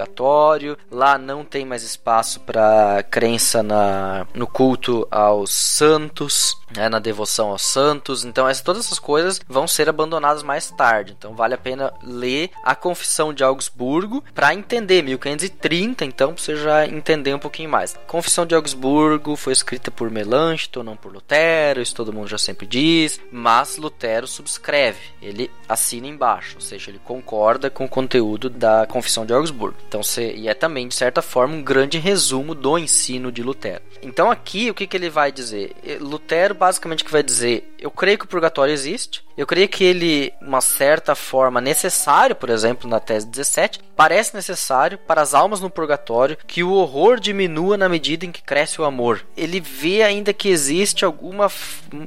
lá 0.92 1.18
não 1.18 1.44
tem 1.44 1.66
mais 1.66 1.84
espaço 1.84 2.40
para 2.42 3.04
crença 3.04 3.64
na, 3.64 4.28
no 4.34 4.48
culto 4.48 5.08
aos 5.10 5.52
santos. 5.52 6.59
Né, 6.76 6.90
na 6.90 7.00
devoção 7.00 7.50
aos 7.50 7.62
santos. 7.62 8.24
Então, 8.24 8.48
essa, 8.48 8.64
todas 8.64 8.86
essas 8.86 9.00
coisas 9.00 9.40
vão 9.48 9.68
ser 9.68 9.90
abandonadas 9.90 10.44
mais 10.44 10.70
tarde. 10.72 11.16
Então, 11.18 11.36
vale 11.36 11.54
a 11.54 11.58
pena 11.58 11.94
ler 12.04 12.52
a 12.64 12.76
Confissão 12.76 13.34
de 13.34 13.44
Augsburgo 13.44 14.24
para 14.34 14.54
entender 14.54 15.04
1530. 15.04 16.06
Então, 16.06 16.34
pra 16.34 16.44
você 16.44 16.56
já 16.56 16.86
entender 16.86 17.34
um 17.34 17.40
pouquinho 17.40 17.70
mais. 17.70 17.98
Confissão 18.08 18.46
de 18.46 18.56
Augsburgo 18.56 19.36
foi 19.36 19.54
escrita 19.54 19.92
por 19.92 20.10
Melanchthon, 20.10 20.84
não 20.84 20.96
por 20.96 21.12
Lutero. 21.12 21.82
Isso 21.82 21.96
todo 21.96 22.14
mundo 22.14 22.28
já 22.28 22.38
sempre 22.38 22.66
diz. 22.66 23.20
Mas 23.32 23.78
Lutero 23.78 24.28
subscreve. 24.28 25.00
Ele 25.22 25.52
assina 25.68 26.08
embaixo, 26.08 26.56
ou 26.56 26.62
seja, 26.62 26.90
ele 26.90 27.00
concorda 27.04 27.70
com 27.70 27.86
o 27.86 27.90
conteúdo 27.90 28.50
da 28.50 28.86
Confissão 28.88 29.26
de 29.26 29.34
Augsburgo. 29.34 29.78
Então, 29.88 30.04
você, 30.04 30.34
e 30.34 30.48
é 30.48 30.54
também 30.54 30.88
de 30.88 30.96
certa 30.96 31.22
forma 31.22 31.56
um 31.56 31.64
grande 31.64 31.98
resumo 31.98 32.56
do 32.56 32.78
ensino 32.78 33.32
de 33.32 33.44
Lutero. 33.44 33.82
Então, 34.02 34.32
aqui 34.32 34.70
o 34.70 34.74
que, 34.74 34.88
que 34.88 34.96
ele 34.96 35.10
vai 35.10 35.32
dizer? 35.32 35.76
Lutero 36.00 36.56
basicamente 36.60 37.04
que 37.04 37.12
vai 37.12 37.24
dizer: 37.24 37.69
eu 37.82 37.92
creio 37.92 38.18
que 38.18 38.26
o 38.26 38.28
purgatório 38.28 38.74
existe, 38.74 39.24
eu 39.40 39.48
creio 39.48 39.70
que 39.70 39.84
ele, 39.84 40.34
uma 40.42 40.60
certa 40.60 41.16
forma, 41.16 41.62
necessário, 41.62 42.36
por 42.36 42.50
exemplo, 42.50 42.90
na 42.90 43.00
tese 43.00 43.26
17, 43.26 43.80
parece 43.96 44.36
necessário 44.36 44.98
para 44.98 45.22
as 45.22 45.34
almas 45.34 45.62
no 45.62 45.70
purgatório 45.70 46.38
que 46.46 46.62
o 46.62 46.74
horror 46.74 47.20
diminua 47.20 47.78
na 47.78 47.88
medida 47.88 48.26
em 48.26 48.32
que 48.32 48.42
cresce 48.42 48.82
o 48.82 48.84
amor. 48.84 49.26
Ele 49.38 49.60
vê 49.62 50.04
ainda 50.04 50.34
que 50.34 50.50
existe 50.50 51.06
alguma 51.06 51.50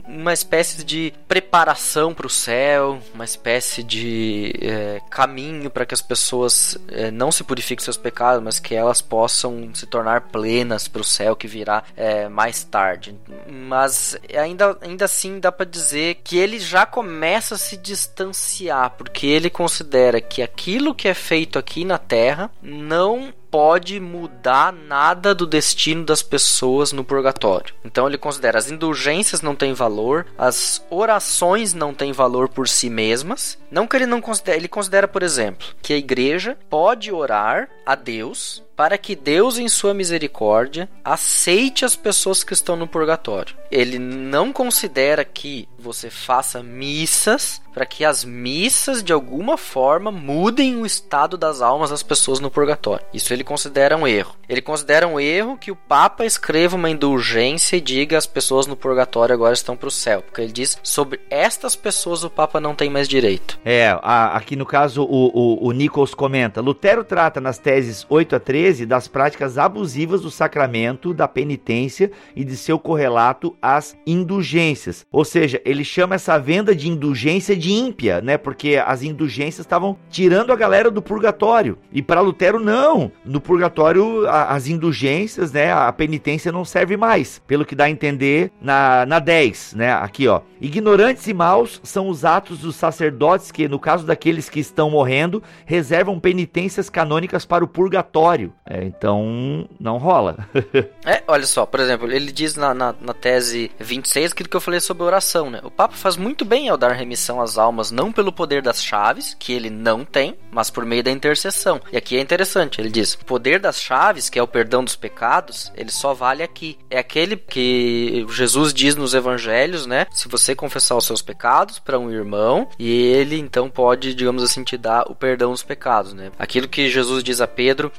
uma 0.07 0.33
espécie 0.33 0.85
de 0.85 1.13
preparação 1.27 2.15
para 2.15 2.27
o 2.27 2.31
céu, 2.31 3.01
uma 3.15 3.25
espécie 3.25 3.83
de 3.83 4.53
é, 4.61 5.01
caminho 5.11 5.71
para 5.71 5.87
que 5.87 5.95
as 5.95 6.03
pessoas 6.03 6.79
é, 6.89 7.11
não 7.11 7.33
se 7.33 7.45
purifiquem 7.45 7.85
seus 7.85 7.97
pecados, 7.97 8.43
mas 8.43 8.59
que 8.59 8.75
elas 8.75 9.01
possam 9.01 9.75
se 9.75 9.87
tornar 9.87 10.29
plenas 10.33 10.87
para 10.87 11.03
o 11.03 11.05
céu 11.05 11.35
que 11.35 11.49
virá 11.49 11.83
é, 11.97 12.29
mais 12.29 12.63
tarde. 12.63 13.15
Mas 13.51 14.19
ainda, 14.35 14.77
ainda 14.81 15.05
assim 15.07 15.41
dá 15.41 15.51
para 15.51 15.62
dizer 15.65 16.21
que 16.25 16.37
ele 16.37 16.59
já 16.59 16.85
começa 16.87 17.55
a 17.55 17.59
se 17.59 17.77
distanciar, 17.77 18.91
porque 18.97 19.27
ele 19.27 19.51
considera 19.51 20.21
que 20.21 20.43
aquilo 20.43 20.95
que 20.95 21.09
é 21.09 21.15
feito 21.15 21.59
aqui 21.59 21.85
na 21.85 21.99
Terra 21.99 22.51
não 22.63 23.33
pode 23.53 24.01
mudar 24.01 24.73
nada 24.73 25.35
do 25.35 25.47
destino 25.47 26.07
das 26.07 26.23
pessoas 26.23 26.91
no 26.91 27.05
purgatório. 27.05 27.75
Então 27.85 28.09
ele 28.09 28.17
considera 28.17 28.59
as 28.59 28.71
indulgências 28.71 29.43
não 29.43 29.55
têm 29.55 29.75
valor, 29.75 30.27
as 30.39 30.83
orações 30.89 31.75
não 31.75 31.93
têm 31.93 32.13
valor 32.13 32.49
por 32.49 32.67
si 32.67 32.89
mesmas. 32.89 33.59
Não 33.71 33.87
que 33.87 33.95
ele 33.95 34.07
não 34.07 34.23
considere, 34.23 34.57
ele 34.57 34.69
considera, 34.69 35.07
por 35.07 35.23
exemplo, 35.23 35.67
que 35.83 35.93
a 35.93 35.99
igreja 35.99 36.57
pode 36.71 37.13
orar 37.13 37.69
a 37.85 37.95
Deus 37.95 38.63
para 38.77 38.99
que 38.99 39.15
Deus, 39.15 39.59
em 39.59 39.69
sua 39.69 39.95
misericórdia, 39.95 40.89
aceite 41.05 41.85
as 41.85 41.95
pessoas 41.95 42.43
que 42.43 42.53
estão 42.53 42.77
no 42.77 42.87
purgatório. 42.87 43.57
Ele 43.71 43.99
não 43.99 44.53
considera 44.53 45.25
que 45.25 45.69
você 45.79 46.11
faça 46.11 46.63
missas 46.63 47.61
para 47.73 47.87
que 47.87 48.05
as 48.05 48.25
missas 48.25 49.03
de 49.03 49.13
alguma 49.13 49.57
forma 49.57 50.13
mudem 50.13 50.77
o 50.77 50.87
estado 50.87 51.37
das 51.37 51.63
almas 51.63 51.91
das 51.91 52.03
pessoas 52.03 52.39
no 52.39 52.51
purgatório. 52.51 53.05
Isso 53.13 53.33
ele 53.33 53.43
considera 53.43 53.97
um 53.97 54.07
erro. 54.07 54.37
Ele 54.49 54.61
considera 54.61 55.09
um 55.09 55.19
erro 55.19 55.57
que 55.57 55.71
o 55.71 55.77
Papa 55.77 56.27
escreva 56.27 56.77
uma 56.77 56.91
indulgência 56.91 57.77
e 57.77 57.81
diga 57.81 58.19
as 58.19 58.27
pessoas 58.27 58.67
no 58.67 58.77
purgatório 58.77 59.35
agora 59.35 59.55
estão 59.55 59.77
para 59.77 59.89
o 59.89 59.91
céu, 59.91 60.21
porque 60.21 60.43
ele 60.43 60.53
diz 60.53 60.79
sobre 60.83 61.21
estas 61.31 61.75
pessoas 61.75 62.23
o 62.23 62.31
Papa 62.31 62.61
não 62.61 62.75
tem 62.75 62.91
mais 62.91 63.09
direito. 63.09 63.59
É, 63.65 63.99
a, 64.03 64.37
aqui 64.37 64.55
no 64.55 64.67
caso 64.67 65.03
o, 65.05 65.31
o, 65.33 65.69
o 65.69 65.73
Nichols 65.73 66.15
comenta: 66.15 66.61
Lutero 66.61 67.05
trata 67.05 67.41
nas 67.41 67.59
teses 67.59 68.07
8 68.11 68.37
a 68.37 68.41
13 68.41 68.62
das 68.87 69.09
práticas 69.09 69.59
abusivas 69.59 70.23
do 70.23 70.31
sacramento, 70.31 71.13
da 71.13 71.27
penitência 71.27 72.11
e 72.37 72.45
de 72.45 72.57
seu 72.57 72.79
correlato 72.79 73.57
às 73.61 73.97
indulgências. 74.07 75.05
Ou 75.11 75.25
seja, 75.25 75.61
ele 75.65 75.85
chama 75.85 76.15
essa 76.15 76.39
venda 76.39 76.75
de 76.75 76.89
indulgência 76.89 77.57
de 77.57 77.73
ímpia, 77.73 78.21
né? 78.21 78.39
Porque 78.39 78.81
as 78.85 79.03
indulgências 79.03 79.67
estavam 79.67 79.97
tirando 80.09 80.53
a 80.53 80.57
galera 80.57 80.91
do 80.91 81.03
purgatório. 81.03 81.77
E 81.93 82.01
para 82.01 82.21
Lutero, 82.21 82.61
não. 82.61 83.11
No 83.25 83.41
purgatório, 83.41 84.27
a, 84.29 84.55
as 84.55 84.69
indulgências, 84.69 85.53
né? 85.53 85.73
A 85.73 85.93
penitência 85.93 86.53
não 86.53 86.65
serve 86.65 86.97
mais. 86.97 87.41
Pelo 87.47 87.65
que 87.65 87.75
dá 87.75 87.85
a 87.85 87.91
entender 87.91 88.51
na, 88.61 89.05
na 89.07 89.19
10, 89.19 89.75
né? 89.75 89.93
Aqui, 89.93 90.29
ó. 90.29 90.41
Ignorantes 90.61 91.27
e 91.27 91.35
maus 91.35 91.81
são 91.83 92.09
os 92.09 92.25
atos 92.25 92.61
dos 92.61 92.77
sacerdotes 92.77 93.51
que, 93.51 93.67
no 93.69 93.79
caso 93.79 94.07
daqueles 94.07 94.49
que 94.49 94.61
estão 94.61 94.91
morrendo, 94.91 95.43
reservam 95.67 96.21
penitências 96.21 96.89
canônicas 96.89 97.45
para 97.45 97.65
o 97.65 97.69
purgatório. 97.69 98.52
É, 98.65 98.85
então, 98.85 99.69
não 99.79 99.99
rola. 99.99 100.49
é, 101.05 101.23
olha 101.27 101.47
só, 101.47 101.67
por 101.67 101.81
exemplo, 101.81 102.11
ele 102.11 102.31
diz 102.31 102.55
na, 102.55 102.73
na, 102.73 102.95
na, 103.01 103.13
tese 103.13 103.71
26 103.79 104.33
aquilo 104.33 104.49
que 104.49 104.57
eu 104.57 104.61
falei 104.61 104.81
sobre 104.81 105.03
oração, 105.03 105.51
né? 105.51 105.61
O 105.65 105.71
Papa 105.71 105.95
faz 105.95 106.17
muito 106.17 106.45
bem 106.45 106.69
ao 106.69 106.77
dar 106.77 106.93
remissão 106.93 107.41
às 107.41 107.59
almas, 107.59 107.91
não 107.91 108.13
pelo 108.13 108.33
poder 108.33 108.63
das 108.63 108.83
chaves, 108.83 109.37
que 109.39 109.53
ele 109.53 109.69
não 109.69 110.05
tem, 110.05 110.37
mas 110.51 110.71
por 110.71 110.85
meio 110.85 111.03
da 111.03 111.11
intercessão. 111.11 111.81
E 111.93 111.97
aqui 111.97 112.17
é 112.17 112.21
interessante, 112.21 112.81
ele 112.81 112.89
diz: 112.89 113.15
o 113.15 113.25
poder 113.25 113.59
das 113.59 113.81
chaves, 113.81 114.31
que 114.31 114.39
é 114.39 114.43
o 114.43 114.49
perdão 114.49 114.85
dos 114.85 114.97
pecados, 114.97 115.73
ele 115.77 115.91
só 115.91 116.15
vale 116.15 116.43
aqui. 116.43 116.79
É 116.89 116.99
aquele 116.99 117.37
que 117.37 118.25
Jesus 118.31 118.73
diz 118.73 118.95
nos 118.95 119.13
evangelhos, 119.13 119.87
né? 119.87 120.07
Se 120.13 120.29
você 120.29 120.55
confessar 120.55 120.97
os 120.97 121.05
seus 121.05 121.21
pecados 121.21 121.79
para 121.79 121.99
um 121.99 122.11
irmão 122.11 122.69
e 122.79 122.91
ele 122.91 123.39
então 123.39 123.69
pode, 123.69 124.15
digamos 124.15 124.43
assim, 124.43 124.63
te 124.63 124.77
dar 124.77 125.11
o 125.11 125.15
perdão 125.15 125.51
dos 125.51 125.63
pecados, 125.63 126.15
né? 126.15 126.31
Aquilo 126.39 126.69
que 126.69 126.89
Jesus 126.89 127.25
diz 127.25 127.41
a 127.41 127.47
Pedro, 127.47 127.91